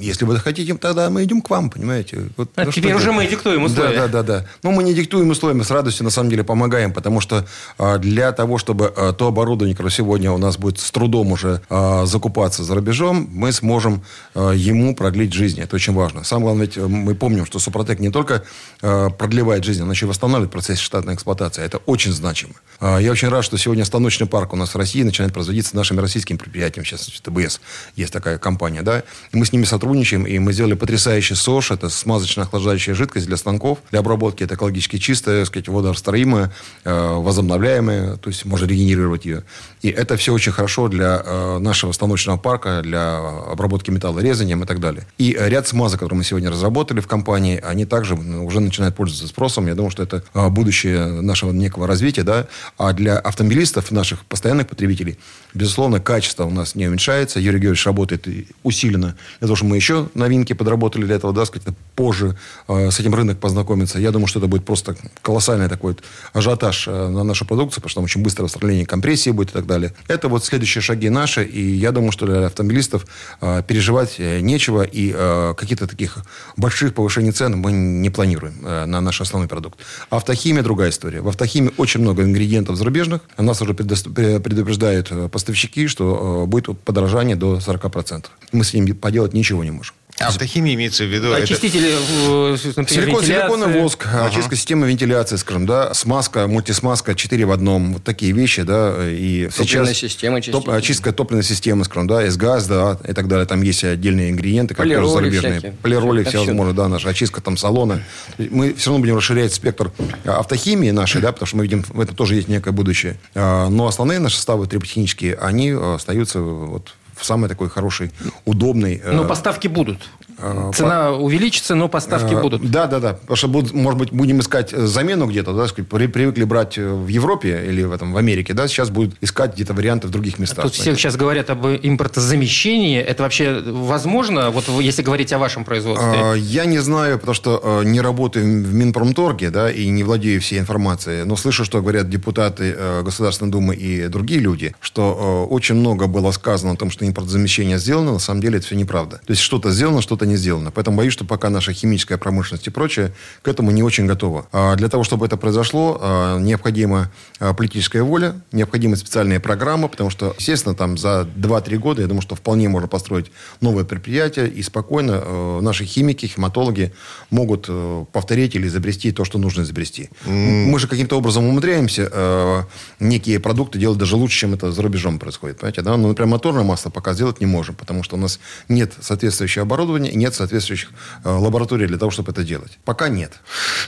если 0.00 0.24
вы 0.24 0.38
хотите, 0.38 0.74
тогда 0.74 1.10
мы 1.10 1.24
идем 1.24 1.40
к 1.40 1.50
вам, 1.50 1.70
понимаете. 1.70 2.28
Вот, 2.36 2.50
а 2.56 2.64
ну, 2.64 2.72
теперь 2.72 2.94
уже 2.94 3.12
мы 3.12 3.26
диктуем 3.26 3.64
условия. 3.64 3.96
Да, 3.96 4.08
да, 4.08 4.22
да, 4.22 4.40
да. 4.40 4.46
Но 4.62 4.72
мы 4.72 4.82
не 4.82 4.94
диктуем 4.94 5.30
условия, 5.30 5.56
мы 5.56 5.64
с 5.64 5.70
радостью 5.70 6.04
на 6.04 6.10
самом 6.10 6.30
деле 6.30 6.44
помогаем, 6.44 6.92
потому 6.92 7.20
что 7.20 7.46
а, 7.78 7.98
для 7.98 8.32
того, 8.32 8.58
чтобы 8.58 8.92
а, 8.94 9.12
то 9.12 9.28
оборудование, 9.28 9.74
которое 9.74 9.90
сегодня 9.90 10.30
у 10.32 10.38
нас 10.38 10.58
будет 10.58 10.78
с 10.78 10.90
трудом 10.90 11.32
уже 11.32 11.62
а, 11.70 12.04
закупаться 12.06 12.62
за 12.62 12.74
рубежом, 12.74 13.28
мы 13.32 13.52
сможем 13.52 14.02
ему 14.34 14.94
продлить 14.94 15.32
жизнь. 15.32 15.60
Это 15.60 15.76
очень 15.76 15.94
важно. 15.94 16.24
Самое 16.24 16.46
главное, 16.46 16.66
ведь 16.66 16.76
мы 16.76 17.14
помним, 17.14 17.46
что 17.46 17.58
Супротек 17.58 18.00
не 18.00 18.10
только 18.10 18.44
продлевает 18.80 19.64
жизнь, 19.64 19.82
он 19.82 19.90
еще 19.90 20.06
и 20.06 20.08
восстанавливает 20.08 20.52
процесс 20.52 20.78
штатной 20.78 21.14
эксплуатации. 21.14 21.64
Это 21.64 21.78
очень 21.78 22.12
значимо. 22.12 22.54
Я 22.80 23.10
очень 23.10 23.28
рад, 23.28 23.44
что 23.44 23.56
сегодня 23.58 23.84
станочный 23.84 24.26
парк 24.26 24.52
у 24.52 24.56
нас 24.56 24.67
в 24.74 24.78
России 24.78 25.02
начинает 25.02 25.32
производиться 25.32 25.76
нашими 25.76 26.00
российскими 26.00 26.36
предприятиями, 26.36 26.86
сейчас 26.86 27.06
ТБС 27.22 27.60
есть 27.96 28.12
такая 28.12 28.38
компания, 28.38 28.82
да, 28.82 29.02
и 29.32 29.36
мы 29.36 29.44
с 29.44 29.52
ними 29.52 29.64
сотрудничаем, 29.64 30.24
и 30.24 30.38
мы 30.38 30.52
сделали 30.52 30.74
потрясающий 30.74 31.34
СОЖ, 31.34 31.72
это 31.72 31.86
смазочно-охлаждающая 31.88 32.94
жидкость 32.94 33.26
для 33.26 33.36
станков, 33.36 33.78
для 33.90 34.00
обработки, 34.00 34.42
это 34.42 34.54
экологически 34.54 34.98
чистая, 34.98 35.44
сказать, 35.44 35.68
водорастроимая, 35.68 36.52
э, 36.84 37.14
возобновляемая, 37.14 38.16
то 38.16 38.28
есть 38.30 38.44
можно 38.44 38.66
регенерировать 38.66 39.24
ее. 39.24 39.44
И 39.82 39.88
это 39.88 40.16
все 40.16 40.32
очень 40.32 40.52
хорошо 40.52 40.88
для 40.88 41.22
э, 41.24 41.58
нашего 41.58 41.92
станочного 41.92 42.36
парка, 42.36 42.82
для 42.82 43.18
обработки 43.18 43.90
металла 43.90 44.20
резанием 44.20 44.62
и 44.62 44.66
так 44.66 44.80
далее. 44.80 45.06
И 45.18 45.36
ряд 45.38 45.68
смазок, 45.68 46.00
которые 46.00 46.18
мы 46.18 46.24
сегодня 46.24 46.50
разработали 46.50 47.00
в 47.00 47.06
компании, 47.06 47.60
они 47.64 47.84
также 47.84 48.14
уже 48.14 48.60
начинают 48.60 48.96
пользоваться 48.96 49.28
спросом. 49.28 49.66
Я 49.66 49.74
думаю, 49.74 49.90
что 49.90 50.02
это 50.02 50.22
э, 50.34 50.48
будущее 50.48 51.06
нашего 51.22 51.52
некого 51.52 51.86
развития, 51.86 52.22
да. 52.22 52.46
А 52.76 52.92
для 52.92 53.18
автомобилистов, 53.18 53.90
наших 53.90 54.24
постоянных 54.24 54.47
потребителей, 54.54 54.88
потребителей. 54.88 55.18
Безусловно, 55.54 55.98
качество 55.98 56.44
у 56.44 56.50
нас 56.50 56.74
не 56.74 56.86
уменьшается. 56.86 57.40
Юрий 57.40 57.58
Георгиевич 57.58 57.86
работает 57.86 58.28
усиленно 58.62 59.16
того, 59.40 59.56
чтобы 59.56 59.70
мы 59.70 59.76
еще 59.76 60.08
новинки 60.14 60.52
подработали 60.52 61.04
для 61.04 61.16
этого, 61.16 61.32
да, 61.32 61.46
сказать, 61.46 61.74
позже 61.94 62.36
э, 62.68 62.90
с 62.90 63.00
этим 63.00 63.14
рынок 63.14 63.38
познакомиться. 63.38 63.98
Я 63.98 64.10
думаю, 64.10 64.26
что 64.26 64.40
это 64.40 64.48
будет 64.48 64.64
просто 64.64 64.96
колоссальный 65.22 65.68
такой 65.68 65.92
вот 65.92 66.04
ажиотаж 66.32 66.88
э, 66.88 67.08
на 67.08 67.24
нашу 67.24 67.46
продукцию, 67.46 67.82
потому 67.82 67.88
что 67.88 67.96
там 67.96 68.04
очень 68.04 68.22
быстро 68.22 68.44
восстановление 68.44 68.86
компрессии 68.86 69.30
будет 69.30 69.50
и 69.50 69.52
так 69.52 69.66
далее. 69.66 69.94
Это 70.06 70.28
вот 70.28 70.44
следующие 70.44 70.82
шаги 70.82 71.08
наши, 71.08 71.44
и 71.44 71.60
я 71.60 71.92
думаю, 71.92 72.12
что 72.12 72.26
для 72.26 72.46
автомобилистов 72.46 73.06
э, 73.40 73.62
переживать 73.66 74.16
э, 74.18 74.40
нечего, 74.40 74.82
и 74.82 75.12
э, 75.14 75.54
каких-то 75.56 75.86
таких 75.86 76.18
больших 76.56 76.94
повышений 76.94 77.32
цен 77.32 77.56
мы 77.56 77.72
не 77.72 78.10
планируем 78.10 78.54
э, 78.64 78.84
на 78.84 79.00
наш 79.00 79.20
основной 79.20 79.48
продукт. 79.48 79.80
Автохимия 80.10 80.62
другая 80.62 80.90
история. 80.90 81.20
В 81.20 81.28
автохимии 81.28 81.72
очень 81.78 82.00
много 82.00 82.22
ингредиентов 82.22 82.76
зарубежных. 82.76 83.22
Нас 83.38 83.60
уже 83.62 83.74
предупреждали 83.74 84.37
предупреждают 84.40 85.08
э, 85.10 85.28
поставщики, 85.28 85.86
что 85.86 86.44
э, 86.44 86.46
будет 86.46 86.78
подорожание 86.80 87.36
до 87.36 87.56
40%. 87.56 88.26
Мы 88.52 88.64
с 88.64 88.74
ним 88.74 88.94
поделать 88.96 89.34
ничего 89.34 89.64
не 89.64 89.70
можем. 89.70 89.94
Автохимия 90.20 90.74
имеется 90.74 91.04
в 91.04 91.06
виду... 91.06 91.32
Очистители, 91.32 91.90
это... 91.90 92.80
например, 92.80 93.04
Силикон, 93.04 93.24
силиконовый 93.24 93.82
воск, 93.82 94.06
ага. 94.06 94.26
очистка 94.26 94.56
системы 94.56 94.88
вентиляции, 94.88 95.36
скажем, 95.36 95.66
да, 95.66 95.94
смазка, 95.94 96.46
мультисмазка 96.46 97.14
4 97.14 97.44
в 97.44 97.52
одном, 97.52 97.94
вот 97.94 98.04
такие 98.04 98.32
вещи, 98.32 98.62
да, 98.62 98.96
и 99.08 99.48
Топливная 99.48 99.94
система 99.94 100.40
топ, 100.40 100.68
очистка 100.70 101.12
топливной 101.12 101.44
системы, 101.44 101.84
скажем, 101.84 102.08
да, 102.08 102.24
S-газ, 102.24 102.66
да, 102.66 102.98
и 103.06 103.12
так 103.12 103.28
далее, 103.28 103.46
там 103.46 103.62
есть 103.62 103.84
отдельные 103.84 104.30
ингредиенты, 104.30 104.74
как 104.74 104.86
тоже 104.86 105.08
зарубежные. 105.08 105.52
Всякие. 105.52 105.72
Полироли 105.82 106.24
всевозможные, 106.24 106.74
да, 106.74 106.88
наша 106.88 107.08
очистка 107.10 107.40
там 107.40 107.56
салона. 107.56 108.02
Мы 108.38 108.74
все 108.74 108.90
равно 108.90 109.02
будем 109.02 109.16
расширять 109.16 109.52
спектр 109.52 109.92
автохимии 110.24 110.90
нашей, 110.90 111.20
да, 111.20 111.32
потому 111.32 111.46
что 111.46 111.56
мы 111.56 111.64
видим, 111.64 111.84
в 111.88 112.00
этом 112.00 112.16
тоже 112.16 112.34
есть 112.34 112.48
некое 112.48 112.72
будущее. 112.72 113.18
А, 113.34 113.68
но 113.68 113.86
основные 113.86 114.18
наши 114.18 114.36
составы 114.36 114.66
триботехнические, 114.66 115.34
они 115.34 115.70
остаются 115.70 116.40
вот 116.40 116.94
в 117.18 117.24
самый 117.24 117.48
такой 117.48 117.68
хороший, 117.68 118.12
удобный... 118.44 119.02
Но 119.04 119.24
поставки 119.24 119.68
будут. 119.68 120.08
Э, 120.38 120.70
Цена 120.74 121.10
по... 121.10 121.16
увеличится, 121.16 121.74
но 121.74 121.88
поставки 121.88 122.34
э, 122.34 122.40
будут. 122.40 122.70
Да, 122.70 122.86
да, 122.86 123.00
да. 123.00 123.14
Потому 123.14 123.36
что, 123.36 123.48
будут, 123.48 123.72
может 123.72 123.98
быть, 123.98 124.12
будем 124.12 124.40
искать 124.40 124.70
замену 124.70 125.26
где-то, 125.26 125.52
да, 125.52 125.66
сказать, 125.66 125.88
привыкли 125.88 126.44
брать 126.44 126.78
э, 126.78 126.88
в 126.88 127.08
Европе 127.08 127.64
или 127.66 127.82
в, 127.82 127.92
этом, 127.92 128.12
в 128.12 128.16
Америке, 128.16 128.54
да, 128.54 128.68
сейчас 128.68 128.90
будут 128.90 129.16
искать 129.20 129.54
где-то 129.54 129.74
варианты 129.74 130.08
в 130.08 130.10
других 130.10 130.38
местах. 130.38 130.64
Тут 130.64 130.74
все 130.74 130.94
сейчас 130.94 131.16
говорят 131.16 131.50
об 131.50 131.66
импортозамещении. 131.66 133.00
Это 133.00 133.22
вообще 133.22 133.60
возможно, 133.64 134.50
вот 134.50 134.68
если 134.80 135.02
говорить 135.02 135.32
о 135.32 135.38
вашем 135.38 135.64
производстве? 135.64 136.34
Я 136.36 136.64
не 136.64 136.78
знаю, 136.78 137.18
потому 137.18 137.34
что 137.34 137.82
не 137.84 138.00
работаю 138.00 138.44
в 138.44 138.74
Минпромторге, 138.74 139.50
да, 139.50 139.70
и 139.70 139.88
не 139.88 140.02
владею 140.02 140.40
всей 140.40 140.58
информацией, 140.58 141.24
но 141.24 141.36
слышу, 141.36 141.64
что 141.64 141.80
говорят 141.80 142.08
депутаты 142.08 142.76
Государственной 143.02 143.50
Думы 143.50 143.74
и 143.74 144.08
другие 144.08 144.40
люди, 144.40 144.74
что 144.80 145.46
очень 145.50 145.74
много 145.74 146.06
было 146.06 146.30
сказано 146.30 146.72
о 146.72 146.76
том, 146.76 146.90
что 146.90 147.06
импортозамещение 147.06 147.78
сделано, 147.78 148.12
на 148.12 148.18
самом 148.18 148.40
деле 148.40 148.58
это 148.58 148.66
все 148.66 148.76
неправда. 148.76 149.20
То 149.26 149.30
есть 149.30 149.42
что-то 149.42 149.70
сделано, 149.70 150.02
что-то 150.02 150.26
не 150.28 150.36
сделано. 150.36 150.70
Поэтому 150.70 150.96
боюсь, 150.96 151.12
что 151.12 151.24
пока 151.24 151.50
наша 151.50 151.72
химическая 151.72 152.18
промышленность 152.18 152.66
и 152.66 152.70
прочее 152.70 153.12
к 153.42 153.48
этому 153.48 153.70
не 153.70 153.82
очень 153.82 154.06
готова. 154.06 154.46
А 154.52 154.76
для 154.76 154.88
того, 154.88 155.04
чтобы 155.04 155.26
это 155.26 155.36
произошло, 155.36 155.98
а, 156.00 156.38
необходима 156.38 157.10
а, 157.40 157.54
политическая 157.54 158.02
воля, 158.02 158.40
необходимы 158.52 158.96
специальные 158.96 159.40
программы, 159.40 159.88
потому 159.88 160.10
что, 160.10 160.34
естественно, 160.38 160.74
там 160.74 160.96
за 160.98 161.28
2-3 161.36 161.76
года, 161.78 162.02
я 162.02 162.08
думаю, 162.08 162.22
что 162.22 162.34
вполне 162.34 162.68
можно 162.68 162.88
построить 162.88 163.30
новое 163.60 163.84
предприятие, 163.84 164.48
и 164.48 164.62
спокойно 164.62 165.22
э, 165.24 165.60
наши 165.62 165.84
химики, 165.84 166.26
химатологи 166.26 166.92
могут 167.30 167.68
повторить 168.12 168.54
или 168.54 168.66
изобрести 168.66 169.12
то, 169.12 169.24
что 169.24 169.38
нужно 169.38 169.62
изобрести. 169.62 170.10
Mm. 170.24 170.66
Мы 170.66 170.78
же 170.78 170.88
каким-то 170.88 171.16
образом 171.16 171.44
умудряемся 171.46 172.66
некие 173.00 173.40
продукты 173.40 173.78
делать 173.78 173.98
даже 173.98 174.16
лучше, 174.16 174.38
чем 174.38 174.54
это 174.54 174.72
за 174.72 174.82
рубежом 174.82 175.18
происходит. 175.18 175.58
Понимаете, 175.58 175.82
да? 175.82 175.96
Ну, 175.96 176.08
например, 176.08 176.30
моторное 176.30 176.64
масло 176.64 176.90
пока 176.90 177.14
сделать 177.14 177.40
не 177.40 177.46
можем, 177.46 177.74
потому 177.74 178.02
что 178.02 178.16
у 178.16 178.18
нас 178.18 178.40
нет 178.68 178.92
соответствующего 179.00 179.62
оборудования, 179.62 180.12
нет 180.18 180.34
соответствующих 180.34 180.90
э, 181.24 181.28
лабораторий 181.30 181.86
для 181.86 181.98
того, 181.98 182.10
чтобы 182.10 182.32
это 182.32 182.44
делать. 182.44 182.78
Пока 182.84 183.08
нет. 183.08 183.32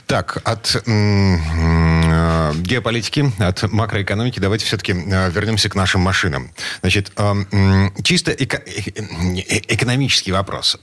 Так, 0.07 0.37
от 0.43 0.81
э, 0.85 2.53
геополитики, 2.55 3.31
от 3.39 3.71
макроэкономики 3.71 4.39
давайте 4.39 4.65
все-таки 4.65 4.93
э, 4.93 5.29
вернемся 5.31 5.69
к 5.69 5.75
нашим 5.75 6.01
машинам. 6.01 6.51
Значит, 6.81 7.11
чисто 8.03 8.31
эко- 8.31 8.63
экономический 8.65 10.31
вопрос. 10.31 10.77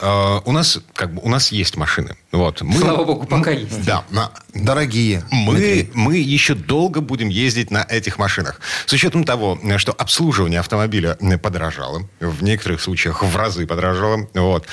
У 0.44 0.52
нас 0.52 0.78
как 0.94 1.14
бы 1.14 1.22
у 1.22 1.28
нас 1.28 1.52
есть 1.52 1.76
машины. 1.76 2.16
Вот. 2.32 2.62
Мы, 2.62 2.78
Слава 2.78 3.04
богу, 3.04 3.26
пока 3.26 3.50
есть. 3.50 3.84
Да. 3.84 4.04
На, 4.10 4.30
Дорогие. 4.54 5.22
Мы, 5.30 5.90
мы 5.94 6.16
еще 6.16 6.54
долго 6.54 7.00
будем 7.00 7.28
ездить 7.28 7.70
на 7.70 7.86
этих 7.88 8.18
машинах. 8.18 8.60
С 8.86 8.92
учетом 8.92 9.24
того, 9.24 9.58
что 9.78 9.92
обслуживание 9.92 10.60
автомобиля 10.60 11.16
подорожало, 11.42 12.08
в 12.20 12.42
некоторых 12.42 12.80
случаях 12.80 13.22
в 13.22 13.36
разы 13.36 13.66
подорожало. 13.66 14.28
Вот. 14.34 14.66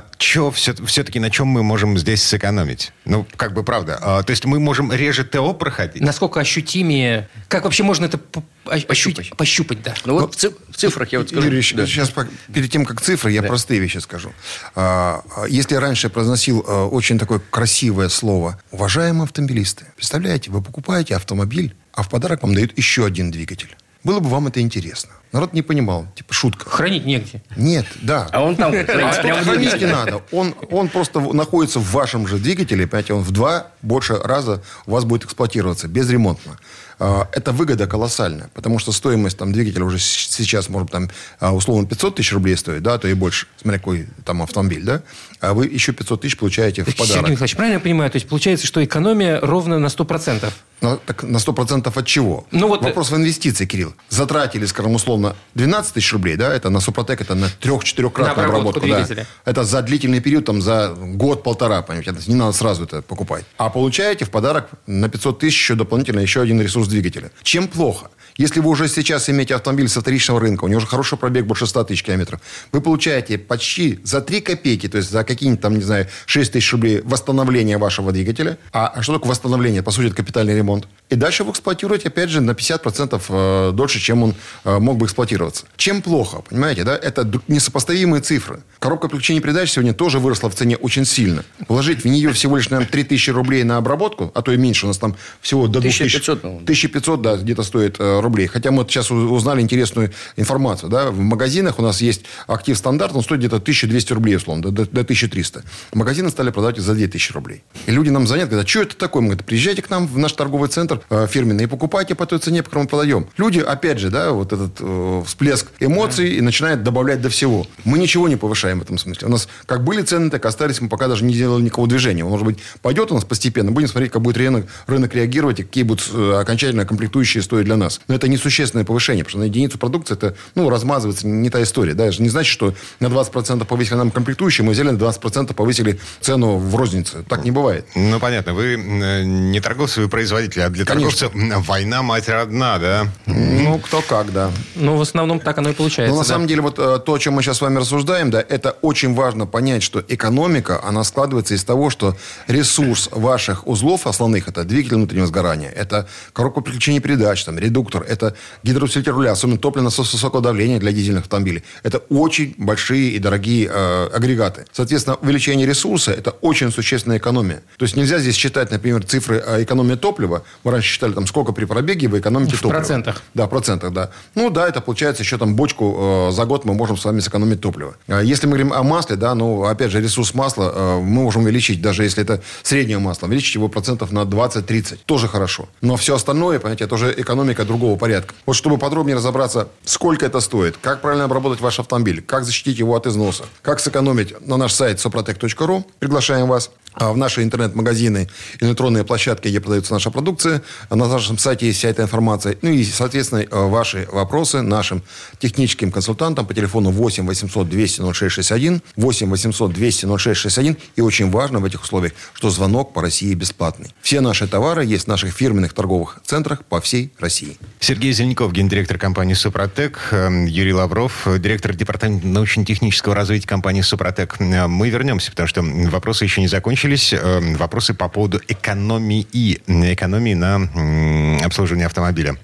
А 0.00 0.04
что 0.18 0.50
все, 0.50 0.74
все-таки 0.86 1.20
на 1.20 1.30
чем 1.30 1.48
мы 1.48 1.62
можем 1.62 1.98
здесь 1.98 2.22
сэкономить? 2.22 2.92
Ну, 3.04 3.26
как 3.36 3.52
бы 3.52 3.62
правда. 3.62 3.98
А, 4.00 4.22
то 4.22 4.30
есть 4.30 4.44
мы 4.44 4.58
можем 4.58 4.92
реже 4.92 5.24
ТО 5.24 5.52
проходить. 5.52 6.02
Насколько 6.02 6.40
ощутимее? 6.40 7.28
Как 7.48 7.64
вообще 7.64 7.82
можно 7.82 8.06
это 8.06 8.18
ощутить? 8.66 8.86
Пощупать. 8.88 9.30
Пощупать, 9.36 9.82
да. 9.82 9.94
Ну 10.04 10.18
вот 10.20 10.34
в 10.34 10.38
циф- 10.38 10.54
в 10.70 10.76
цифрах 10.76 11.10
я 11.12 11.18
вот 11.18 11.28
скажу. 11.28 11.46
Юрий 11.46 11.60
Да. 11.74 11.86
сейчас 11.86 12.12
перед 12.52 12.70
тем, 12.70 12.84
как 12.84 13.00
цифры, 13.00 13.32
я 13.32 13.42
простые 13.42 13.80
вещи 13.80 13.98
скажу. 13.98 14.32
А, 14.74 15.22
а, 15.36 15.44
Если 15.46 15.74
я 15.74 15.80
раньше 15.80 16.08
произносил 16.08 16.64
а, 16.66 16.86
очень 16.86 17.18
такое 17.18 17.40
красивое 17.50 18.08
слово 18.08 18.60
«уважаемые 18.70 19.24
автомобилисты», 19.24 19.86
представляете, 19.96 20.50
вы 20.50 20.62
покупаете 20.62 21.16
автомобиль, 21.16 21.74
а 21.92 22.02
в 22.02 22.08
подарок 22.08 22.42
вам 22.42 22.54
дают 22.54 22.76
еще 22.78 23.04
один 23.04 23.30
двигатель. 23.30 23.76
Было 24.02 24.20
бы 24.20 24.28
вам 24.28 24.46
это 24.46 24.60
интересно. 24.60 25.10
Народ 25.32 25.52
не 25.52 25.62
понимал, 25.62 26.06
типа 26.16 26.34
шутка. 26.34 26.68
Хранить 26.68 27.06
негде. 27.06 27.42
Нет, 27.56 27.86
да. 28.02 28.28
А 28.32 28.42
он 28.42 28.56
там 28.56 28.72
А 28.74 29.12
хранить 29.12 29.78
не 29.80 29.86
надо. 29.86 30.22
Он, 30.32 30.54
он 30.70 30.88
просто 30.88 31.20
находится 31.20 31.78
в 31.78 31.92
вашем 31.92 32.26
же 32.26 32.38
двигателе, 32.38 32.86
понимаете, 32.86 33.14
он 33.14 33.22
в 33.22 33.30
два 33.30 33.68
больше 33.82 34.14
раза 34.16 34.62
у 34.86 34.92
вас 34.92 35.04
будет 35.04 35.24
эксплуатироваться 35.24 35.86
безремонтно. 35.86 36.58
А, 36.98 37.28
Это 37.32 37.52
выгода 37.52 37.86
колоссальная, 37.86 38.50
потому 38.54 38.78
что 38.78 38.90
стоимость 38.92 39.38
там, 39.38 39.52
двигателя 39.52 39.84
уже 39.84 39.98
сейчас 39.98 40.68
может 40.68 40.90
там 40.90 41.08
а, 41.38 41.54
условно 41.54 41.86
500 41.86 42.16
тысяч 42.16 42.32
рублей 42.32 42.56
стоить, 42.56 42.82
да, 42.82 42.98
то 42.98 43.06
и 43.06 43.14
больше, 43.14 43.46
смотря 43.60 43.78
какой 43.78 44.08
там 44.24 44.42
автомобиль, 44.42 44.82
да, 44.82 45.02
а 45.40 45.54
вы 45.54 45.66
еще 45.66 45.92
500 45.92 46.20
тысяч 46.20 46.36
получаете 46.36 46.82
в 46.82 46.86
Сергей 46.86 46.98
подарок. 46.98 47.30
Михайлович, 47.30 47.56
правильно 47.56 47.74
я 47.76 47.80
понимаю? 47.80 48.10
То 48.10 48.16
есть 48.16 48.28
получается, 48.28 48.66
что 48.66 48.84
экономия 48.84 49.40
ровно 49.40 49.78
на 49.78 49.86
100%. 49.86 50.52
На, 50.80 50.96
так 50.96 51.22
на 51.22 51.36
100% 51.38 51.92
от 51.98 52.06
чего? 52.06 52.46
Ну 52.50 52.68
вот- 52.68 52.82
Вопрос 52.82 53.10
в 53.10 53.16
инвестиции, 53.16 53.66
Кирилл. 53.66 53.94
Затратили, 54.08 54.66
скажем, 54.66 54.94
условно, 54.94 55.36
12 55.54 55.94
тысяч 55.94 56.12
рублей, 56.12 56.36
да, 56.36 56.52
это 56.54 56.70
на 56.70 56.80
Супротек, 56.80 57.20
это 57.20 57.34
на 57.34 57.48
трех-четырехкратную 57.60 58.36
На 58.36 58.44
обработку 58.44 58.80
обработку. 58.80 59.14
да. 59.14 59.26
Это 59.44 59.64
за 59.64 59.82
длительный 59.82 60.20
период, 60.20 60.44
там, 60.46 60.62
за 60.62 60.94
год-полтора, 60.96 61.82
понимаете, 61.82 62.14
не 62.26 62.34
надо 62.34 62.52
сразу 62.52 62.84
это 62.84 63.02
покупать. 63.02 63.44
А 63.58 63.68
получаете 63.70 64.24
в 64.24 64.30
подарок 64.30 64.68
на 64.86 65.08
500 65.08 65.38
тысяч 65.38 65.54
еще 65.58 65.74
дополнительно 65.74 66.20
еще 66.20 66.40
один 66.40 66.60
ресурс 66.60 66.88
двигателя. 66.88 67.30
Чем 67.42 67.68
плохо? 67.68 68.10
Если 68.40 68.60
вы 68.60 68.70
уже 68.70 68.88
сейчас 68.88 69.28
имеете 69.28 69.54
автомобиль 69.54 69.86
со 69.86 70.00
вторичного 70.00 70.40
рынка, 70.40 70.64
у 70.64 70.68
него 70.68 70.78
уже 70.78 70.86
хороший 70.86 71.18
пробег 71.18 71.44
больше 71.44 71.66
100 71.66 71.84
тысяч 71.84 72.02
километров, 72.02 72.40
вы 72.72 72.80
получаете 72.80 73.36
почти 73.36 74.00
за 74.02 74.22
3 74.22 74.40
копейки, 74.40 74.88
то 74.88 74.96
есть 74.96 75.10
за 75.10 75.24
какие-нибудь 75.24 75.60
там, 75.60 75.74
не 75.74 75.82
знаю, 75.82 76.06
6 76.24 76.52
тысяч 76.52 76.72
рублей 76.72 77.02
восстановление 77.04 77.76
вашего 77.76 78.12
двигателя. 78.12 78.56
А, 78.72 78.86
а 78.86 79.02
что 79.02 79.12
такое 79.12 79.32
восстановление? 79.32 79.82
По 79.82 79.90
сути, 79.90 80.06
это 80.06 80.16
капитальный 80.16 80.56
ремонт. 80.56 80.88
И 81.10 81.16
дальше 81.16 81.42
вы 81.42 81.50
эксплуатируете, 81.50 82.08
опять 82.08 82.30
же, 82.30 82.40
на 82.40 82.52
50% 82.52 83.20
э, 83.28 83.72
дольше, 83.72 83.98
чем 83.98 84.22
он 84.22 84.34
э, 84.64 84.78
мог 84.78 84.96
бы 84.96 85.06
эксплуатироваться. 85.06 85.64
Чем 85.76 86.02
плохо, 86.02 86.42
понимаете, 86.48 86.84
да? 86.84 86.96
Это 86.96 87.28
несопоставимые 87.48 88.22
цифры. 88.22 88.60
Коробка 88.78 89.08
переключения 89.08 89.42
передач 89.42 89.72
сегодня 89.72 89.92
тоже 89.92 90.20
выросла 90.20 90.48
в 90.50 90.54
цене 90.54 90.76
очень 90.76 91.04
сильно. 91.04 91.44
Вложить 91.68 92.04
в 92.04 92.04
нее 92.06 92.32
всего 92.32 92.56
лишь, 92.56 92.70
наверное, 92.70 92.90
3000 92.90 93.30
рублей 93.30 93.64
на 93.64 93.76
обработку, 93.76 94.30
а 94.34 94.42
то 94.42 94.52
и 94.52 94.56
меньше, 94.56 94.86
у 94.86 94.88
нас 94.88 94.98
там 94.98 95.16
всего 95.40 95.66
до 95.66 95.80
2000. 95.80 96.02
1500, 96.02 96.40
по-моему. 96.42 96.62
1500, 96.62 97.22
да, 97.22 97.36
где-то 97.36 97.62
стоит 97.64 97.96
э, 97.98 98.20
рублей. 98.20 98.46
Хотя 98.46 98.70
мы 98.70 98.84
сейчас 98.84 99.10
узнали 99.10 99.60
интересную 99.60 100.12
информацию. 100.36 100.90
Да? 100.90 101.10
В 101.10 101.18
магазинах 101.18 101.80
у 101.80 101.82
нас 101.82 102.00
есть 102.00 102.22
актив 102.46 102.78
стандарт, 102.78 103.16
он 103.16 103.22
стоит 103.24 103.40
где-то 103.40 103.56
1200 103.56 104.12
рублей, 104.12 104.36
условно, 104.36 104.62
до, 104.62 104.70
до 104.70 105.00
1300. 105.00 105.64
Магазины 105.92 106.30
стали 106.30 106.50
продавать 106.50 106.78
за 106.78 106.94
2000 106.94 107.32
рублей. 107.32 107.64
И 107.86 107.90
люди 107.90 108.10
нам 108.10 108.28
звонят, 108.28 108.48
говорят, 108.48 108.68
что 108.68 108.82
это 108.82 108.96
такое? 108.96 109.22
Мы 109.22 109.30
говорим, 109.30 109.44
приезжайте 109.44 109.82
к 109.82 109.90
нам 109.90 110.06
в 110.06 110.16
наш 110.16 110.32
торговый 110.34 110.68
центр 110.68 110.99
э, 111.08 111.26
фирменный 111.28 111.64
и 111.64 111.66
покупайте 111.66 112.14
по 112.14 112.26
той 112.26 112.38
цене, 112.38 112.62
по 112.62 112.70
которой 112.70 112.82
мы 112.82 112.88
продаем. 112.88 113.26
Люди, 113.36 113.60
опять 113.60 113.98
же, 113.98 114.10
да, 114.10 114.32
вот 114.32 114.52
этот 114.52 114.72
э, 114.80 115.22
всплеск 115.26 115.68
эмоций 115.80 116.34
и 116.34 116.40
начинают 116.40 116.82
добавлять 116.82 117.20
до 117.20 117.28
всего. 117.28 117.66
Мы 117.84 117.98
ничего 117.98 118.28
не 118.28 118.36
повышаем 118.36 118.80
в 118.80 118.82
этом 118.82 118.98
смысле. 118.98 119.28
У 119.28 119.30
нас 119.30 119.48
как 119.66 119.84
были 119.84 120.02
цены, 120.02 120.30
так 120.30 120.44
и 120.44 120.48
остались. 120.48 120.80
Мы 120.80 120.88
пока 120.88 121.08
даже 121.08 121.24
не 121.24 121.34
делали 121.34 121.62
никакого 121.62 121.88
движения. 121.88 122.24
Может 122.24 122.46
быть, 122.46 122.58
пойдет 122.82 123.10
у 123.10 123.14
нас 123.14 123.24
постепенно. 123.24 123.70
Будем 123.72 123.88
смотреть, 123.88 124.12
как 124.12 124.22
будет 124.22 124.36
рынок, 124.36 124.66
рынок 124.86 125.14
реагировать 125.14 125.60
и 125.60 125.62
какие 125.62 125.84
будут 125.84 126.08
э, 126.12 126.40
окончательно 126.40 126.84
комплектующие 126.84 127.42
стоить 127.42 127.64
для 127.64 127.76
нас. 127.76 128.00
Но 128.08 128.14
это 128.14 128.28
несущественное 128.28 128.84
повышение, 128.84 129.24
потому 129.24 129.30
что 129.30 129.38
на 129.40 129.44
единицу 129.44 129.78
продукции 129.78 130.14
это, 130.14 130.34
ну, 130.54 130.68
размазывается 130.68 131.26
не 131.26 131.50
та 131.50 131.62
история. 131.62 131.94
Да? 131.94 132.04
Это 132.04 132.12
же 132.12 132.22
не 132.22 132.28
значит, 132.28 132.52
что 132.52 132.74
на 133.00 133.06
20% 133.06 133.64
повысили 133.64 133.94
нам 133.94 134.10
комплектующие, 134.10 134.64
мы 134.64 134.72
взяли 134.72 134.90
на 134.90 134.98
20% 134.98 135.54
повысили 135.54 135.98
цену 136.20 136.56
в 136.56 136.74
рознице. 136.74 137.24
Так 137.28 137.44
не 137.44 137.50
бывает. 137.50 137.86
Ну, 137.94 138.18
понятно. 138.20 138.54
Вы 138.54 138.74
э, 138.74 139.22
не 139.24 139.60
торговцы, 139.60 140.00
вы 140.00 140.08
производитель, 140.08 140.62
а 140.62 140.68
для 140.70 140.84
Конечно. 140.94 141.30
война 141.60 142.02
мать 142.02 142.28
родна, 142.28 142.78
да? 142.78 143.06
Ну, 143.26 143.78
кто 143.78 144.02
как, 144.02 144.32
да. 144.32 144.50
Но 144.74 144.96
в 144.96 145.00
основном 145.00 145.40
так 145.40 145.58
оно 145.58 145.70
и 145.70 145.72
получается. 145.72 146.12
Но 146.12 146.20
на 146.20 146.26
да. 146.26 146.28
самом 146.28 146.46
деле 146.46 146.62
вот 146.62 146.78
э, 146.78 146.98
то, 147.04 147.14
о 147.14 147.18
чем 147.18 147.34
мы 147.34 147.42
сейчас 147.42 147.58
с 147.58 147.60
вами 147.60 147.78
рассуждаем, 147.78 148.30
да, 148.30 148.40
это 148.40 148.76
очень 148.82 149.14
важно 149.14 149.46
понять, 149.46 149.82
что 149.82 150.02
экономика, 150.06 150.80
она 150.82 151.04
складывается 151.04 151.54
из 151.54 151.64
того, 151.64 151.90
что 151.90 152.16
ресурс 152.46 153.08
ваших 153.12 153.66
узлов 153.66 154.06
основных, 154.06 154.48
это 154.48 154.64
двигатель 154.64 154.96
внутреннего 154.96 155.26
сгорания, 155.26 155.70
это 155.70 156.08
коробка 156.32 156.62
переключения 156.62 157.00
передач, 157.00 157.44
там, 157.44 157.58
редуктор, 157.58 158.02
это 158.02 158.34
гидроусилитель 158.62 159.12
руля, 159.12 159.32
особенно 159.32 159.58
топливный 159.58 159.86
насос 159.86 160.12
высокого 160.12 160.42
давления 160.42 160.78
для 160.78 160.92
дизельных 160.92 161.24
автомобилей. 161.24 161.62
Это 161.82 161.98
очень 162.08 162.54
большие 162.58 163.10
и 163.10 163.18
дорогие 163.18 163.70
э, 163.72 164.10
агрегаты. 164.12 164.66
Соответственно, 164.72 165.16
увеличение 165.16 165.66
ресурса– 165.66 166.12
это 166.18 166.30
очень 166.30 166.72
существенная 166.72 167.18
экономия. 167.18 167.62
То 167.76 167.84
есть 167.84 167.96
нельзя 167.96 168.18
здесь 168.18 168.36
считать, 168.36 168.70
например, 168.70 169.04
цифры 169.04 169.42
э, 169.44 169.62
экономии 169.62 169.94
топлива. 169.94 170.44
Мы 170.64 170.72
раньше 170.80 170.92
считали, 170.92 171.12
там, 171.12 171.26
сколько 171.26 171.52
при 171.52 171.64
пробеге 171.66 172.08
вы 172.08 172.18
экономите 172.20 172.56
В 172.56 172.60
топлива. 172.60 172.78
процентах. 172.78 173.22
Да, 173.34 173.46
в 173.46 173.50
процентах, 173.50 173.92
да. 173.92 174.10
Ну 174.34 174.50
да, 174.50 174.68
это 174.68 174.80
получается 174.80 175.22
еще 175.22 175.36
там 175.38 175.54
бочку 175.54 176.28
э, 176.28 176.32
за 176.32 176.44
год 176.46 176.64
мы 176.64 176.74
можем 176.74 176.96
с 176.96 177.04
вами 177.04 177.20
сэкономить 177.20 177.60
топливо. 177.60 177.94
А 178.08 178.20
Если 178.22 178.46
мы 178.46 178.52
говорим 178.52 178.72
о 178.72 178.82
масле, 178.82 179.16
да, 179.16 179.34
ну 179.34 179.64
опять 179.64 179.90
же 179.90 180.00
ресурс 180.00 180.34
масла 180.34 180.72
э, 180.74 180.96
мы 181.00 181.22
можем 181.22 181.42
увеличить, 181.42 181.82
даже 181.82 182.04
если 182.04 182.22
это 182.22 182.40
среднее 182.62 182.98
масло, 182.98 183.26
увеличить 183.26 183.54
его 183.54 183.68
процентов 183.68 184.10
на 184.12 184.20
20-30. 184.20 184.98
Тоже 185.06 185.28
хорошо. 185.28 185.68
Но 185.82 185.96
все 185.96 186.14
остальное, 186.14 186.58
понимаете, 186.58 186.84
это 186.84 186.94
уже 186.94 187.12
экономика 187.16 187.64
другого 187.64 187.96
порядка. 187.98 188.34
Вот 188.46 188.54
чтобы 188.56 188.78
подробнее 188.78 189.16
разобраться, 189.16 189.68
сколько 189.84 190.24
это 190.26 190.40
стоит, 190.40 190.76
как 190.80 191.00
правильно 191.02 191.24
обработать 191.24 191.60
ваш 191.60 191.78
автомобиль, 191.78 192.22
как 192.22 192.44
защитить 192.44 192.78
его 192.78 192.96
от 192.96 193.06
износа, 193.06 193.44
как 193.62 193.80
сэкономить 193.80 194.34
на 194.46 194.56
наш 194.56 194.72
сайт 194.72 194.98
soprotec.ru, 194.98 195.84
приглашаем 195.98 196.48
вас 196.48 196.70
в 196.96 197.16
наши 197.16 197.42
интернет-магазины 197.42 198.28
электронные 198.60 199.04
площадки, 199.04 199.48
где 199.48 199.60
продается 199.60 199.92
наша 199.92 200.10
продукция. 200.10 200.62
На 200.90 201.06
нашем 201.06 201.38
сайте 201.38 201.66
есть 201.66 201.78
вся 201.78 201.88
эта 201.88 202.02
информация. 202.02 202.56
Ну 202.62 202.70
и, 202.70 202.84
соответственно, 202.84 203.40
э, 203.40 203.46
ваши 203.50 204.08
вопросы 204.12 204.62
нашим 204.62 205.02
техническим 205.38 205.92
консультантам 205.92 206.46
по 206.46 206.54
телефону 206.54 206.90
8 206.90 207.26
800 207.26 207.68
200 207.68 208.12
0661, 208.12 208.82
8 208.96 209.30
800 209.30 209.72
200 209.72 210.06
0661. 210.18 210.76
И 210.96 211.00
очень 211.00 211.30
важно 211.30 211.60
в 211.60 211.64
этих 211.64 211.82
условиях, 211.82 212.12
что 212.32 212.50
звонок 212.50 212.92
по 212.92 213.02
России 213.02 213.34
бесплатный. 213.34 213.94
Все 214.02 214.20
наши 214.20 214.48
товары 214.48 214.84
есть 214.84 215.04
в 215.04 215.08
наших 215.08 215.32
фирменных 215.32 215.72
торговых 215.72 216.20
центрах 216.24 216.64
по 216.64 216.80
всей 216.80 217.12
России. 217.18 217.56
Сергей 217.78 218.12
Зеленков, 218.12 218.52
гендиректор 218.52 218.98
компании 218.98 219.34
«Супротек», 219.34 220.08
э, 220.10 220.46
Юрий 220.48 220.74
Лавров, 220.74 221.26
э, 221.26 221.38
директор 221.38 221.74
департамента 221.74 222.26
научно-технического 222.26 223.14
развития 223.14 223.46
компании 223.46 223.82
«Супротек». 223.82 224.36
Э, 224.40 224.66
Мы 224.66 224.90
вернемся, 224.90 225.30
потому 225.30 225.46
что 225.46 225.62
вопросы 225.62 226.24
еще 226.24 226.40
не 226.40 226.48
закончились. 226.48 226.79
Э, 226.82 227.40
Вопросы 227.56 227.94
по 227.94 228.08
поводу 228.08 228.40
экономии, 228.48 229.26
экономии 229.66 230.34
на 230.34 231.44
обслуживание 231.44 231.86
автомобиля. 231.86 232.36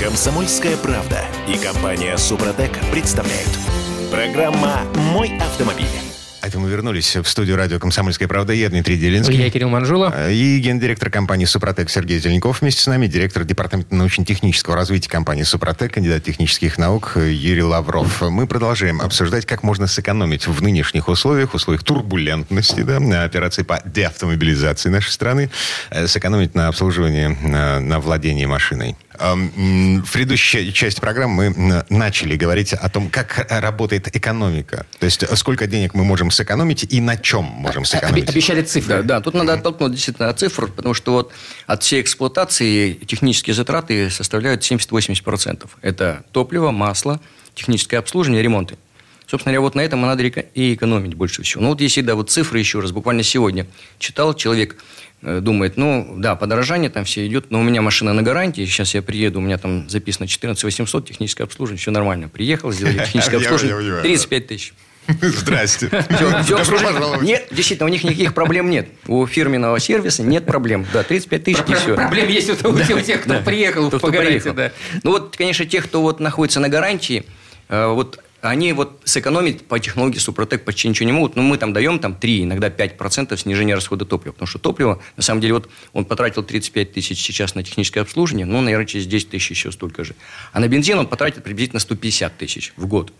Комсомольская 0.00 0.76
правда 0.76 1.24
и 1.48 1.56
компания 1.56 2.16
«Супротек» 2.16 2.72
представляют. 2.90 3.50
Программа 4.10 4.80
«Мой 5.12 5.38
автомобиль». 5.38 6.03
А 6.44 6.46
это 6.46 6.58
мы 6.58 6.68
вернулись 6.68 7.16
в 7.16 7.24
студию 7.26 7.56
радио 7.56 7.78
«Комсомольская 7.78 8.28
правда». 8.28 8.52
Я 8.52 8.68
Дмитрий 8.68 8.98
Делинский. 8.98 9.34
Я 9.34 9.48
Кирилл 9.48 9.70
Манжула. 9.70 10.12
Э, 10.14 10.30
И 10.30 10.58
гендиректор 10.58 11.08
компании 11.08 11.46
«Супротек» 11.46 11.88
Сергей 11.88 12.18
Зеленков 12.18 12.60
вместе 12.60 12.82
с 12.82 12.86
нами, 12.86 13.06
директор 13.06 13.44
департамента 13.44 13.94
научно-технического 13.94 14.76
развития 14.76 15.08
компании 15.08 15.44
«Супротек», 15.44 15.94
кандидат 15.94 16.22
технических 16.22 16.76
наук 16.76 17.12
Юрий 17.16 17.62
Лавров. 17.62 18.20
Мы 18.20 18.46
продолжаем 18.46 19.00
обсуждать, 19.00 19.46
как 19.46 19.62
можно 19.62 19.86
сэкономить 19.86 20.46
в 20.46 20.62
нынешних 20.62 21.08
условиях, 21.08 21.54
условиях 21.54 21.82
турбулентности, 21.82 22.82
да, 22.82 23.00
на 23.00 23.24
операции 23.24 23.62
по 23.62 23.80
деавтомобилизации 23.82 24.90
нашей 24.90 25.12
страны, 25.12 25.50
э, 25.88 26.06
сэкономить 26.06 26.54
на 26.54 26.68
обслуживании, 26.68 27.38
на, 27.42 27.80
на 27.80 28.00
владении 28.00 28.44
машиной. 28.44 28.96
Эм, 29.18 30.02
В 30.02 30.12
предыдущей 30.12 30.72
части 30.72 31.00
программы 31.00 31.50
мы 31.50 31.84
начали 31.88 32.36
говорить 32.36 32.72
о 32.72 32.88
том, 32.88 33.10
как 33.10 33.46
работает 33.48 34.14
экономика. 34.14 34.86
То 34.98 35.06
есть, 35.06 35.22
э, 35.22 35.36
сколько 35.36 35.66
денег 35.66 35.94
мы 35.94 36.04
можем 36.04 36.30
сэкономить 36.30 36.84
и 36.92 37.00
на 37.00 37.16
чем 37.16 37.44
можем 37.44 37.84
сэкономить. 37.84 38.28
Обещали 38.28 38.62
цифры. 38.62 38.96
Да, 38.96 39.02
да, 39.02 39.20
тут 39.20 39.34
надо 39.34 39.54
оттолкнуть 39.54 39.92
действительно 39.92 40.28
от 40.28 40.38
цифр, 40.38 40.66
потому 40.66 40.94
что 40.94 41.12
вот 41.12 41.32
от 41.66 41.82
всей 41.82 42.00
эксплуатации 42.00 42.94
технические 42.94 43.54
затраты 43.54 44.10
составляют 44.10 44.62
70-80%. 44.62 45.68
Это 45.80 46.24
топливо, 46.32 46.70
масло, 46.70 47.20
техническое 47.54 47.98
обслуживание, 47.98 48.42
ремонты. 48.42 48.76
Собственно 49.26 49.52
говоря, 49.52 49.62
вот 49.62 49.74
на 49.74 49.80
этом 49.80 50.00
и 50.00 50.06
надо 50.06 50.22
и 50.22 50.74
экономить 50.74 51.14
больше 51.14 51.42
всего. 51.42 51.62
Ну 51.62 51.68
вот 51.70 51.80
если, 51.80 52.02
да, 52.02 52.14
вот 52.14 52.30
цифры 52.30 52.58
еще 52.58 52.80
раз, 52.80 52.92
буквально 52.92 53.22
сегодня 53.22 53.66
читал, 53.98 54.34
человек 54.34 54.76
думает, 55.40 55.76
ну 55.76 56.14
да, 56.18 56.36
подорожание 56.36 56.90
там 56.90 57.04
все 57.04 57.26
идет, 57.26 57.50
но 57.50 57.60
у 57.60 57.62
меня 57.62 57.80
машина 57.82 58.12
на 58.12 58.22
гарантии, 58.22 58.64
сейчас 58.66 58.94
я 58.94 59.02
приеду, 59.02 59.38
у 59.38 59.42
меня 59.42 59.58
там 59.58 59.88
записано 59.88 60.26
14 60.26 60.62
800, 60.62 61.08
техническое 61.08 61.44
обслуживание, 61.44 61.80
все 61.80 61.90
нормально. 61.90 62.28
Приехал, 62.28 62.70
сделали 62.72 62.98
техническое 63.04 63.38
обслуживание, 63.38 63.76
понимаю, 63.76 63.96
да. 63.96 64.08
35 64.08 64.46
тысяч. 64.46 64.74
Здрасте. 65.20 65.88
Все, 66.16 66.42
все 66.42 66.56
Добро 66.56 66.78
пожаловать. 66.78 67.22
Нет, 67.22 67.48
действительно, 67.50 67.88
у 67.88 67.92
них 67.92 68.04
никаких 68.04 68.32
проблем 68.32 68.70
нет. 68.70 68.88
У 69.06 69.26
фирменного 69.26 69.78
сервиса 69.78 70.22
нет 70.22 70.46
проблем. 70.46 70.86
Да, 70.94 71.02
35 71.02 71.44
тысяч 71.44 71.58
и 71.68 71.74
все. 71.74 71.94
Проблем 71.94 72.28
есть 72.28 72.48
у 72.64 72.68
у 72.70 72.78
тех, 73.00 73.20
кто 73.22 73.40
приехал 73.40 73.88
Кто- 73.88 73.98
по 73.98 74.08
кто 74.08 74.16
гарантии. 74.16 74.38
приехал. 74.50 74.54
да. 74.54 74.72
Ну 75.02 75.10
вот, 75.10 75.36
конечно, 75.36 75.66
те, 75.66 75.82
кто 75.82 76.00
вот 76.00 76.20
находится 76.20 76.58
на 76.60 76.70
гарантии, 76.70 77.26
э, 77.68 77.86
вот 77.88 78.18
они 78.50 78.72
вот 78.72 79.00
сэкономить 79.04 79.66
по 79.66 79.78
технологии 79.78 80.18
Супротек 80.18 80.64
почти 80.64 80.88
ничего 80.88 81.06
не 81.06 81.12
могут. 81.12 81.36
Но 81.36 81.42
мы 81.42 81.56
там 81.56 81.72
даем 81.72 81.98
там 81.98 82.14
3, 82.14 82.44
иногда 82.44 82.68
5% 82.68 83.36
снижения 83.36 83.74
расхода 83.74 84.04
топлива. 84.04 84.32
Потому 84.32 84.46
что 84.46 84.58
топливо, 84.58 85.00
на 85.16 85.22
самом 85.22 85.40
деле, 85.40 85.54
вот 85.54 85.70
он 85.92 86.04
потратил 86.04 86.42
35 86.42 86.92
тысяч 86.92 87.22
сейчас 87.22 87.54
на 87.54 87.62
техническое 87.62 88.00
обслуживание, 88.00 88.46
ну, 88.46 88.60
наверное, 88.60 88.86
через 88.86 89.06
10 89.06 89.30
тысяч 89.30 89.50
еще 89.50 89.72
столько 89.72 90.04
же. 90.04 90.14
А 90.52 90.60
на 90.60 90.68
бензин 90.68 90.98
он 90.98 91.06
потратит 91.06 91.42
приблизительно 91.42 91.80
150 91.80 92.36
тысяч 92.36 92.72
в 92.76 92.86
год. 92.86 93.12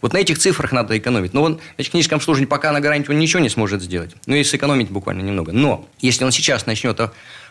Вот 0.00 0.12
на 0.12 0.18
этих 0.18 0.38
цифрах 0.38 0.72
надо 0.72 0.96
экономить. 0.96 1.34
Но 1.34 1.42
он 1.42 1.60
на 1.76 1.84
техническом 1.84 2.16
обслуживании 2.16 2.48
пока 2.48 2.72
на 2.72 2.80
гарантии 2.80 3.10
он 3.10 3.18
ничего 3.18 3.40
не 3.40 3.48
сможет 3.48 3.82
сделать. 3.82 4.12
Ну 4.26 4.34
и 4.34 4.44
сэкономить 4.44 4.90
буквально 4.90 5.22
немного. 5.22 5.52
Но 5.52 5.88
если 6.00 6.24
он 6.24 6.32
сейчас 6.32 6.66
начнет 6.66 7.00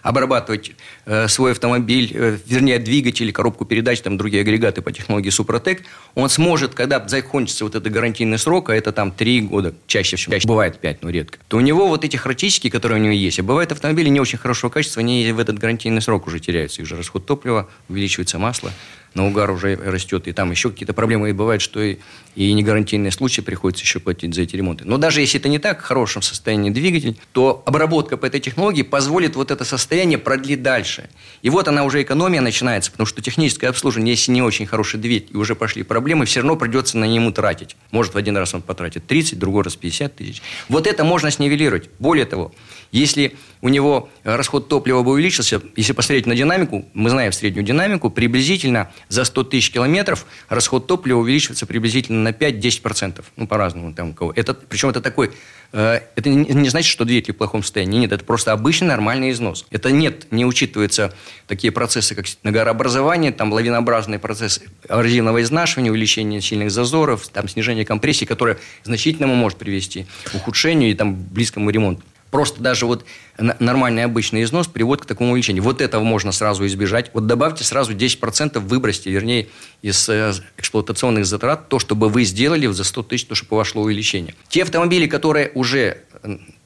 обрабатывать 0.02 0.72
э, 1.06 1.28
свой 1.28 1.52
автомобиль, 1.52 2.12
э, 2.14 2.38
вернее, 2.46 2.80
двигатель, 2.80 3.32
коробку 3.32 3.66
передач, 3.66 4.02
там 4.02 4.18
другие 4.18 4.42
агрегаты 4.42 4.82
по 4.82 4.92
технологии 4.92 5.30
Супротек, 5.30 5.84
он 6.16 6.30
сможет, 6.30 6.74
когда 6.74 7.06
закончится 7.08 7.66
вот 7.66 7.76
этот 7.76 7.92
гарантийный 7.92 8.38
срок, 8.38 8.70
а 8.70 8.76
это 8.76 8.92
там 8.92 9.12
3 9.12 9.42
года, 9.42 9.74
чаще 9.88 10.16
всего, 10.16 10.34
чаще 10.34 10.48
бывает 10.48 10.80
5, 10.80 11.04
но 11.04 11.10
редко, 11.10 11.40
то 11.48 11.58
у 11.58 11.60
него 11.60 11.88
вот 11.88 12.06
эти 12.06 12.18
характеристики, 12.18 12.70
которые 12.70 13.00
у 13.00 13.04
него 13.04 13.14
есть, 13.14 13.40
а 13.40 13.44
бывают 13.44 13.72
автомобили 13.72 14.10
не 14.10 14.20
очень 14.20 14.38
хорошего 14.38 14.70
качества, 14.70 15.02
они 15.02 15.32
в 15.32 15.40
этот 15.40 15.60
гарантийный 15.60 16.02
срок 16.02 16.28
уже 16.28 16.40
теряются. 16.40 16.82
Их 16.82 16.88
же 16.88 16.96
расход 16.96 17.26
топлива, 17.26 17.70
увеличивается 17.90 18.40
масло, 18.40 18.72
на 19.14 19.28
угар 19.28 19.50
уже 19.52 19.76
растет, 19.76 20.28
и 20.28 20.32
там 20.32 20.52
еще 20.52 20.70
какие-то 20.70 20.94
проблемы. 20.94 21.30
И 21.30 21.34
бывает, 21.34 21.62
что 21.62 21.82
и, 21.82 21.98
и 22.36 22.54
негарантийные 22.54 23.12
случаи 23.12 23.42
приходится 23.42 23.84
еще 23.84 24.00
платить 24.00 24.34
за 24.34 24.42
эти 24.42 24.56
ремонты. 24.56 24.86
Но 24.86 24.98
даже 24.98 25.22
если 25.22 25.40
это 25.40 25.50
не 25.50 25.60
так, 25.60 25.82
в 25.82 25.84
хорошем 25.84 26.22
состоянии 26.22 26.70
двигатель, 26.70 27.18
то 27.32 27.64
обработка 27.66 28.18
по 28.18 28.26
этой 28.26 28.40
технологии 28.40 28.84
позволит 28.84 29.36
вот 29.36 29.52
это 29.52 29.66
состояние 29.66 30.18
продлить 30.18 30.62
дальше. 30.62 31.10
И 31.42 31.50
вот 31.50 31.68
она 31.68 31.84
уже 31.84 32.02
экономия 32.02 32.42
начинается, 32.42 32.92
потому 32.92 33.08
что 33.08 33.22
техническое 33.22 33.68
обслуживание, 33.68 34.14
если 34.14 34.32
не 34.32 34.42
очень 34.42 34.66
хороший 34.66 35.00
двигатель, 35.00 35.32
и 35.34 35.38
уже 35.38 35.56
пошли 35.56 35.84
проблемы, 35.84 36.26
все 36.26 36.42
равно 36.42 36.56
придется 36.56 36.98
на 36.98 37.06
нему 37.06 37.32
тратить. 37.32 37.76
Может, 37.92 38.14
в 38.14 38.18
один 38.18 38.38
раз 38.38 38.54
он 38.54 38.62
потратит 38.62 39.08
30, 39.08 39.40
другой 39.40 39.64
раз 39.64 39.76
50 39.76 40.16
тысяч. 40.16 40.42
Вот 40.68 40.88
это 40.88 41.04
можно 41.04 41.32
снивелировать. 41.32 41.90
Более 42.00 42.26
того, 42.26 42.54
если 42.92 43.36
у 43.62 43.70
него 43.70 44.10
расход 44.24 44.70
топлива 44.70 45.04
бы 45.04 45.12
увеличился, 45.12 45.62
если 45.76 45.94
посмотреть 45.94 46.26
на 46.26 46.36
динамику, 46.36 46.86
мы 46.94 47.10
знаем 47.10 47.32
среднюю 47.32 47.66
динамику, 47.66 48.10
приблизительно 48.10 48.92
за 49.10 49.26
100 49.26 49.44
тысяч 49.46 49.72
километров 49.72 50.26
расход 50.48 50.88
топлива 50.88 51.20
увеличивается 51.20 51.66
приблизительно 51.66 52.22
на 52.22 52.30
5-10%. 52.30 53.24
Ну, 53.36 53.48
по-разному 53.48 53.94
там 53.94 54.10
у 54.10 54.14
кого. 54.14 54.34
Это, 54.36 54.54
причем 54.54 54.90
это 54.90 55.02
такой, 55.02 55.32
э, 55.74 56.00
это 56.16 56.30
не, 56.30 56.70
значит, 56.70 56.90
что 56.90 57.06
двигатель 57.06 57.34
в 57.34 57.38
плохом 57.38 57.64
состоянии. 57.64 58.00
Нет, 58.00 58.12
это 58.14 58.24
просто 58.24 58.54
обычный 58.54 58.88
нормальный 58.88 59.32
износ. 59.32 59.66
Это 59.72 59.92
нет, 59.92 60.32
не 60.32 60.46
учитываются 60.46 61.14
такие 61.48 61.72
процессы, 61.72 62.16
как 62.16 62.26
нагорообразование, 62.44 63.32
там 63.32 63.52
лавинообразные 63.52 64.20
процессы 64.20 64.62
абразивного 64.88 65.42
изнашивания, 65.42 65.92
увеличение 65.92 66.42
сильных 66.42 66.72
зазоров, 66.72 67.28
там 67.28 67.50
снижение 67.50 67.86
компрессии, 67.86 68.26
которое 68.26 68.58
значительному 68.84 69.36
может 69.36 69.58
привести 69.58 70.06
к 70.32 70.36
ухудшению 70.36 70.92
и 70.92 70.94
там 70.94 71.16
близкому 71.16 71.70
ремонту. 71.70 72.04
Просто 72.32 72.62
даже 72.62 72.86
вот 72.86 73.06
нормальный 73.38 74.04
обычный 74.04 74.44
износ 74.44 74.68
приводит 74.68 75.04
к 75.04 75.08
такому 75.08 75.32
увеличению. 75.32 75.64
Вот 75.64 75.82
этого 75.82 76.04
можно 76.04 76.32
сразу 76.32 76.66
избежать. 76.66 77.12
Вот 77.14 77.28
добавьте 77.28 77.64
сразу 77.64 77.94
10% 77.94 78.60
выбросьте, 78.60 79.10
вернее, 79.10 79.48
из 79.82 80.10
э, 80.10 80.34
эксплуатационных 80.58 81.26
затрат 81.26 81.70
то, 81.70 81.80
чтобы 81.80 82.10
вы 82.10 82.24
сделали 82.24 82.68
за 82.68 82.84
100 82.84 83.04
тысяч, 83.04 83.26
то, 83.26 83.36
чтобы 83.36 83.50
пошло 83.58 83.84
увеличение. 83.84 84.36
Те 84.50 84.64
автомобили, 84.64 85.08
которые 85.08 85.52
уже 85.56 86.04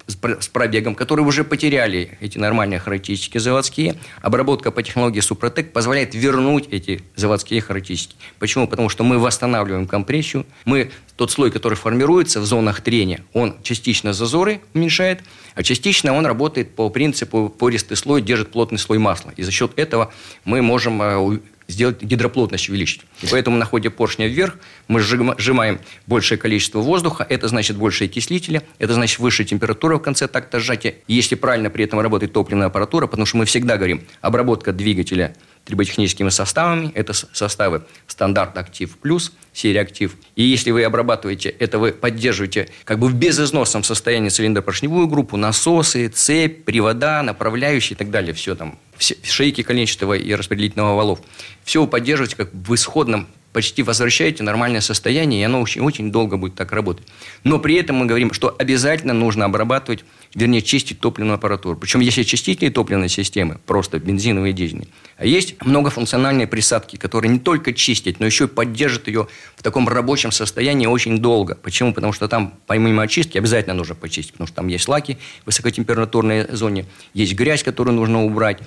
с 0.07 0.47
пробегом, 0.47 0.95
которые 0.95 1.25
уже 1.25 1.43
потеряли 1.43 2.17
эти 2.19 2.37
нормальные 2.37 2.79
характеристики 2.79 3.37
заводские, 3.37 3.95
обработка 4.21 4.71
по 4.71 4.83
технологии 4.83 5.21
Супротек 5.21 5.71
позволяет 5.71 6.13
вернуть 6.13 6.67
эти 6.71 7.01
заводские 7.15 7.61
характеристики. 7.61 8.15
Почему? 8.39 8.67
Потому 8.67 8.89
что 8.89 9.03
мы 9.03 9.17
восстанавливаем 9.17 9.87
компрессию, 9.87 10.45
мы 10.65 10.91
тот 11.15 11.31
слой, 11.31 11.51
который 11.51 11.75
формируется 11.75 12.41
в 12.41 12.45
зонах 12.45 12.81
трения, 12.81 13.23
он 13.33 13.55
частично 13.63 14.13
зазоры 14.13 14.61
уменьшает, 14.73 15.23
а 15.55 15.63
частично 15.63 16.13
он 16.13 16.25
работает 16.25 16.75
по 16.75 16.89
принципу 16.89 17.49
пористый 17.49 17.97
слой 17.97 18.21
держит 18.21 18.51
плотный 18.51 18.79
слой 18.79 18.97
масла. 18.97 19.33
И 19.37 19.43
за 19.43 19.51
счет 19.51 19.71
этого 19.77 20.11
мы 20.45 20.61
можем 20.61 21.01
э, 21.01 21.39
сделать 21.67 22.01
гидроплотность 22.01 22.69
увеличить. 22.69 23.01
И 23.21 23.27
поэтому 23.27 23.57
на 23.57 23.65
ходе 23.65 23.89
поршня 23.89 24.27
вверх 24.27 24.57
мы 24.87 24.99
сжима- 24.99 25.35
сжимаем 25.37 25.79
большее 26.07 26.37
количество 26.37 26.79
воздуха, 26.79 27.25
это 27.27 27.47
значит 27.47 27.77
больше 27.77 28.05
окислителя, 28.05 28.63
это 28.79 28.93
значит 28.93 29.19
высшая 29.19 29.45
температура 29.45 29.97
в 29.97 30.01
конце 30.01 30.27
такта 30.27 30.59
сжатия. 30.59 30.95
И 31.07 31.13
если 31.13 31.35
правильно 31.35 31.69
при 31.69 31.85
этом 31.85 31.99
работает 31.99 32.33
топливная 32.33 32.67
аппаратура, 32.67 33.07
потому 33.07 33.25
что 33.25 33.37
мы 33.37 33.45
всегда 33.45 33.77
говорим, 33.77 34.03
обработка 34.21 34.73
двигателя 34.73 35.35
триботехническими 35.65 36.29
составами, 36.29 36.91
это 36.93 37.13
составы 37.13 37.83
стандарт 38.07 38.57
актив 38.57 38.97
плюс, 38.97 39.31
серия 39.53 39.81
актив. 39.81 40.15
И 40.35 40.43
если 40.43 40.71
вы 40.71 40.83
обрабатываете, 40.83 41.49
это 41.49 41.79
вы 41.79 41.91
поддерживаете 41.91 42.69
как 42.83 42.99
бы 42.99 43.07
в 43.07 43.13
безызносном 43.13 43.83
состоянии 43.83 44.29
цилиндропоршневую 44.29 45.07
группу, 45.07 45.37
насосы, 45.37 46.07
цепь, 46.09 46.65
привода, 46.65 47.21
направляющие 47.21 47.95
и 47.95 47.97
так 47.97 48.11
далее. 48.11 48.33
Все 48.33 48.55
там, 48.55 48.77
все, 48.97 49.15
шейки 49.23 49.63
коленчатого 49.63 50.13
и 50.13 50.33
распределительного 50.33 50.95
валов. 50.95 51.19
Все 51.63 51.81
вы 51.81 51.87
поддерживаете 51.87 52.35
как 52.35 52.53
в 52.53 52.73
исходном 52.73 53.27
почти 53.53 53.83
возвращаете 53.83 54.43
нормальное 54.43 54.81
состояние, 54.81 55.41
и 55.41 55.43
оно 55.43 55.61
очень, 55.61 55.81
очень 55.81 56.11
долго 56.11 56.37
будет 56.37 56.55
так 56.55 56.71
работать. 56.71 57.07
Но 57.43 57.59
при 57.59 57.75
этом 57.75 57.97
мы 57.97 58.05
говорим, 58.07 58.33
что 58.33 58.53
обязательно 58.57 59.13
нужно 59.13 59.45
обрабатывать, 59.45 60.03
вернее, 60.33 60.61
чистить 60.61 60.99
топливную 60.99 61.35
аппаратуру. 61.35 61.77
Причем 61.77 61.99
есть 61.99 62.17
очистительные 62.17 62.71
топливные 62.71 63.09
системы, 63.09 63.59
просто 63.65 63.99
бензиновые 63.99 64.51
и 64.51 64.53
дизельные. 64.53 64.87
А 65.17 65.25
есть 65.25 65.55
многофункциональные 65.63 66.47
присадки, 66.47 66.95
которые 66.95 67.31
не 67.31 67.39
только 67.39 67.73
чистят, 67.73 68.19
но 68.19 68.25
еще 68.25 68.45
и 68.45 68.47
поддержат 68.47 69.07
ее 69.07 69.27
в 69.55 69.61
таком 69.61 69.87
рабочем 69.87 70.31
состоянии 70.31 70.87
очень 70.87 71.19
долго. 71.19 71.55
Почему? 71.55 71.93
Потому 71.93 72.11
что 72.11 72.27
там, 72.27 72.55
помимо 72.65 73.03
очистки, 73.03 73.37
обязательно 73.37 73.75
нужно 73.75 73.93
почистить, 73.93 74.33
потому 74.33 74.47
что 74.47 74.55
там 74.57 74.67
есть 74.67 74.87
лаки 74.87 75.17
в 75.43 75.45
высокотемпературной 75.45 76.47
зоне, 76.55 76.85
есть 77.13 77.35
грязь, 77.35 77.63
которую 77.63 77.95
нужно 77.95 78.25
убрать. 78.25 78.57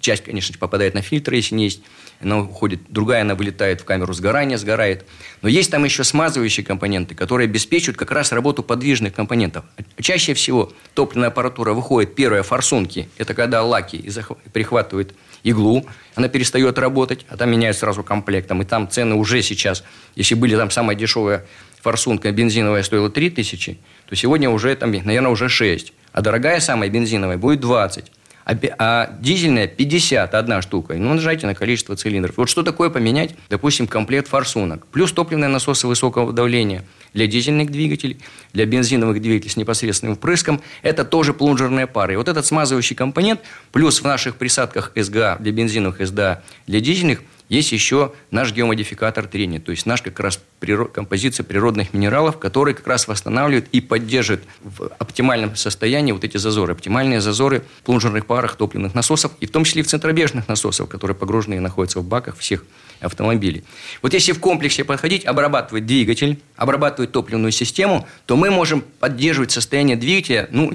Часть, 0.00 0.22
конечно, 0.24 0.56
попадает 0.56 0.94
на 0.94 1.02
фильтр, 1.02 1.34
если 1.34 1.56
не 1.56 1.64
есть. 1.64 1.80
Она 2.20 2.40
уходит, 2.40 2.80
другая, 2.88 3.22
она 3.22 3.34
вылетает 3.34 3.82
в 3.82 3.84
камеру 3.84 4.12
сгорания, 4.12 4.56
сгорает. 4.56 5.04
Но 5.42 5.48
есть 5.48 5.70
там 5.70 5.84
еще 5.84 6.02
смазывающие 6.02 6.64
компоненты, 6.64 7.14
которые 7.14 7.46
обеспечивают 7.46 7.96
как 7.96 8.10
раз 8.10 8.32
работу 8.32 8.62
подвижных 8.62 9.12
компонентов. 9.12 9.64
Чаще 10.00 10.34
всего 10.34 10.72
топливная 10.94 11.28
аппаратура 11.28 11.72
выходит, 11.72 12.14
первое, 12.14 12.42
форсунки. 12.42 13.08
Это 13.18 13.34
когда 13.34 13.62
лаки 13.62 14.10
прихватывают 14.52 15.14
иглу, 15.42 15.86
она 16.14 16.28
перестает 16.28 16.78
работать, 16.78 17.26
а 17.28 17.36
там 17.36 17.50
меняют 17.50 17.76
сразу 17.76 18.02
комплектом. 18.02 18.62
И 18.62 18.64
там 18.64 18.88
цены 18.88 19.14
уже 19.14 19.42
сейчас, 19.42 19.84
если 20.14 20.34
были 20.34 20.56
там 20.56 20.70
самая 20.70 20.96
дешевая 20.96 21.44
форсунка 21.82 22.32
бензиновая 22.32 22.82
стоила 22.82 23.10
3 23.10 23.30
тысячи, 23.30 23.78
то 24.08 24.16
сегодня 24.16 24.50
уже 24.50 24.74
там, 24.74 24.90
наверное, 24.90 25.30
уже 25.30 25.48
6. 25.48 25.92
А 26.12 26.20
дорогая 26.22 26.60
самая 26.60 26.88
бензиновая 26.88 27.36
будет 27.36 27.60
20. 27.60 28.10
А, 28.46 28.56
а 28.78 29.16
дизельная 29.20 29.66
50, 29.66 30.32
одна 30.34 30.62
штука. 30.62 30.94
Ну, 30.94 31.14
нажайте 31.14 31.48
на 31.48 31.54
количество 31.56 31.96
цилиндров. 31.96 32.36
Вот 32.36 32.48
что 32.48 32.62
такое 32.62 32.90
поменять, 32.90 33.34
допустим, 33.50 33.88
комплект 33.88 34.28
форсунок. 34.28 34.86
Плюс 34.86 35.10
топливные 35.10 35.48
насосы 35.48 35.88
высокого 35.88 36.32
давления 36.32 36.84
для 37.12 37.26
дизельных 37.26 37.72
двигателей, 37.72 38.18
для 38.52 38.64
бензиновых 38.64 39.20
двигателей 39.20 39.50
с 39.50 39.56
непосредственным 39.56 40.14
впрыском. 40.14 40.62
Это 40.82 41.04
тоже 41.04 41.34
плунжерные 41.34 41.88
пары. 41.88 42.12
И 42.12 42.16
вот 42.16 42.28
этот 42.28 42.46
смазывающий 42.46 42.94
компонент, 42.94 43.40
плюс 43.72 44.00
в 44.00 44.04
наших 44.04 44.36
присадках 44.36 44.92
СГА 44.94 45.38
для 45.40 45.50
бензиновых 45.50 46.06
СДА 46.06 46.44
для 46.68 46.80
дизельных, 46.80 47.22
есть 47.48 47.72
еще 47.72 48.12
наш 48.30 48.52
геомодификатор 48.52 49.26
трения, 49.26 49.60
то 49.60 49.70
есть 49.70 49.86
наш 49.86 50.02
как 50.02 50.18
раз 50.20 50.40
приро- 50.60 50.90
композиция 50.90 51.44
природных 51.44 51.92
минералов, 51.94 52.38
которые 52.38 52.74
как 52.74 52.86
раз 52.86 53.06
восстанавливают 53.06 53.68
и 53.72 53.80
поддерживают 53.80 54.44
в 54.62 54.90
оптимальном 54.98 55.54
состоянии 55.56 56.12
вот 56.12 56.24
эти 56.24 56.36
зазоры, 56.36 56.72
оптимальные 56.72 57.20
зазоры 57.20 57.62
в 57.80 57.82
плунжерных 57.82 58.26
парах 58.26 58.56
топливных 58.56 58.94
насосов, 58.94 59.32
и 59.40 59.46
в 59.46 59.50
том 59.50 59.64
числе 59.64 59.82
и 59.82 59.84
в 59.84 59.88
центробежных 59.88 60.48
насосов, 60.48 60.88
которые 60.88 61.16
погружены 61.16 61.54
и 61.54 61.60
находятся 61.60 62.00
в 62.00 62.04
баках 62.04 62.36
всех 62.36 62.64
автомобилей. 63.00 63.62
Вот 64.02 64.14
если 64.14 64.32
в 64.32 64.40
комплексе 64.40 64.84
подходить, 64.84 65.24
обрабатывать 65.24 65.86
двигатель, 65.86 66.40
обрабатывать 66.56 67.12
топливную 67.12 67.52
систему, 67.52 68.06
то 68.26 68.36
мы 68.36 68.50
можем 68.50 68.82
поддерживать 69.00 69.52
состояние 69.52 69.96
двигателя, 69.96 70.48
ну, 70.50 70.72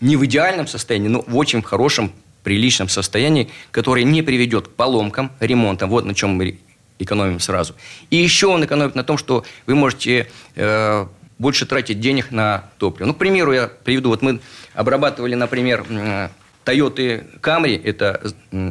не 0.00 0.16
в 0.16 0.24
идеальном 0.24 0.66
состоянии, 0.66 1.08
но 1.08 1.24
в 1.26 1.36
очень 1.36 1.62
хорошем 1.62 2.12
приличном 2.42 2.88
состоянии, 2.88 3.50
которое 3.70 4.04
не 4.04 4.22
приведет 4.22 4.68
к 4.68 4.70
поломкам, 4.70 5.32
ремонтам. 5.40 5.90
Вот 5.90 6.04
на 6.04 6.14
чем 6.14 6.30
мы 6.30 6.58
экономим 6.98 7.40
сразу. 7.40 7.74
И 8.10 8.16
еще 8.16 8.46
он 8.46 8.64
экономит 8.64 8.94
на 8.94 9.04
том, 9.04 9.18
что 9.18 9.44
вы 9.66 9.74
можете 9.74 10.28
э, 10.54 11.06
больше 11.38 11.66
тратить 11.66 12.00
денег 12.00 12.30
на 12.30 12.70
топливо. 12.78 13.08
Ну, 13.08 13.14
к 13.14 13.18
примеру, 13.18 13.52
я 13.52 13.66
приведу. 13.66 14.10
Вот 14.10 14.22
мы 14.22 14.40
обрабатывали, 14.74 15.34
например, 15.34 15.84
Toyota 16.64 17.24
Camry, 17.40 17.80
это 17.82 18.22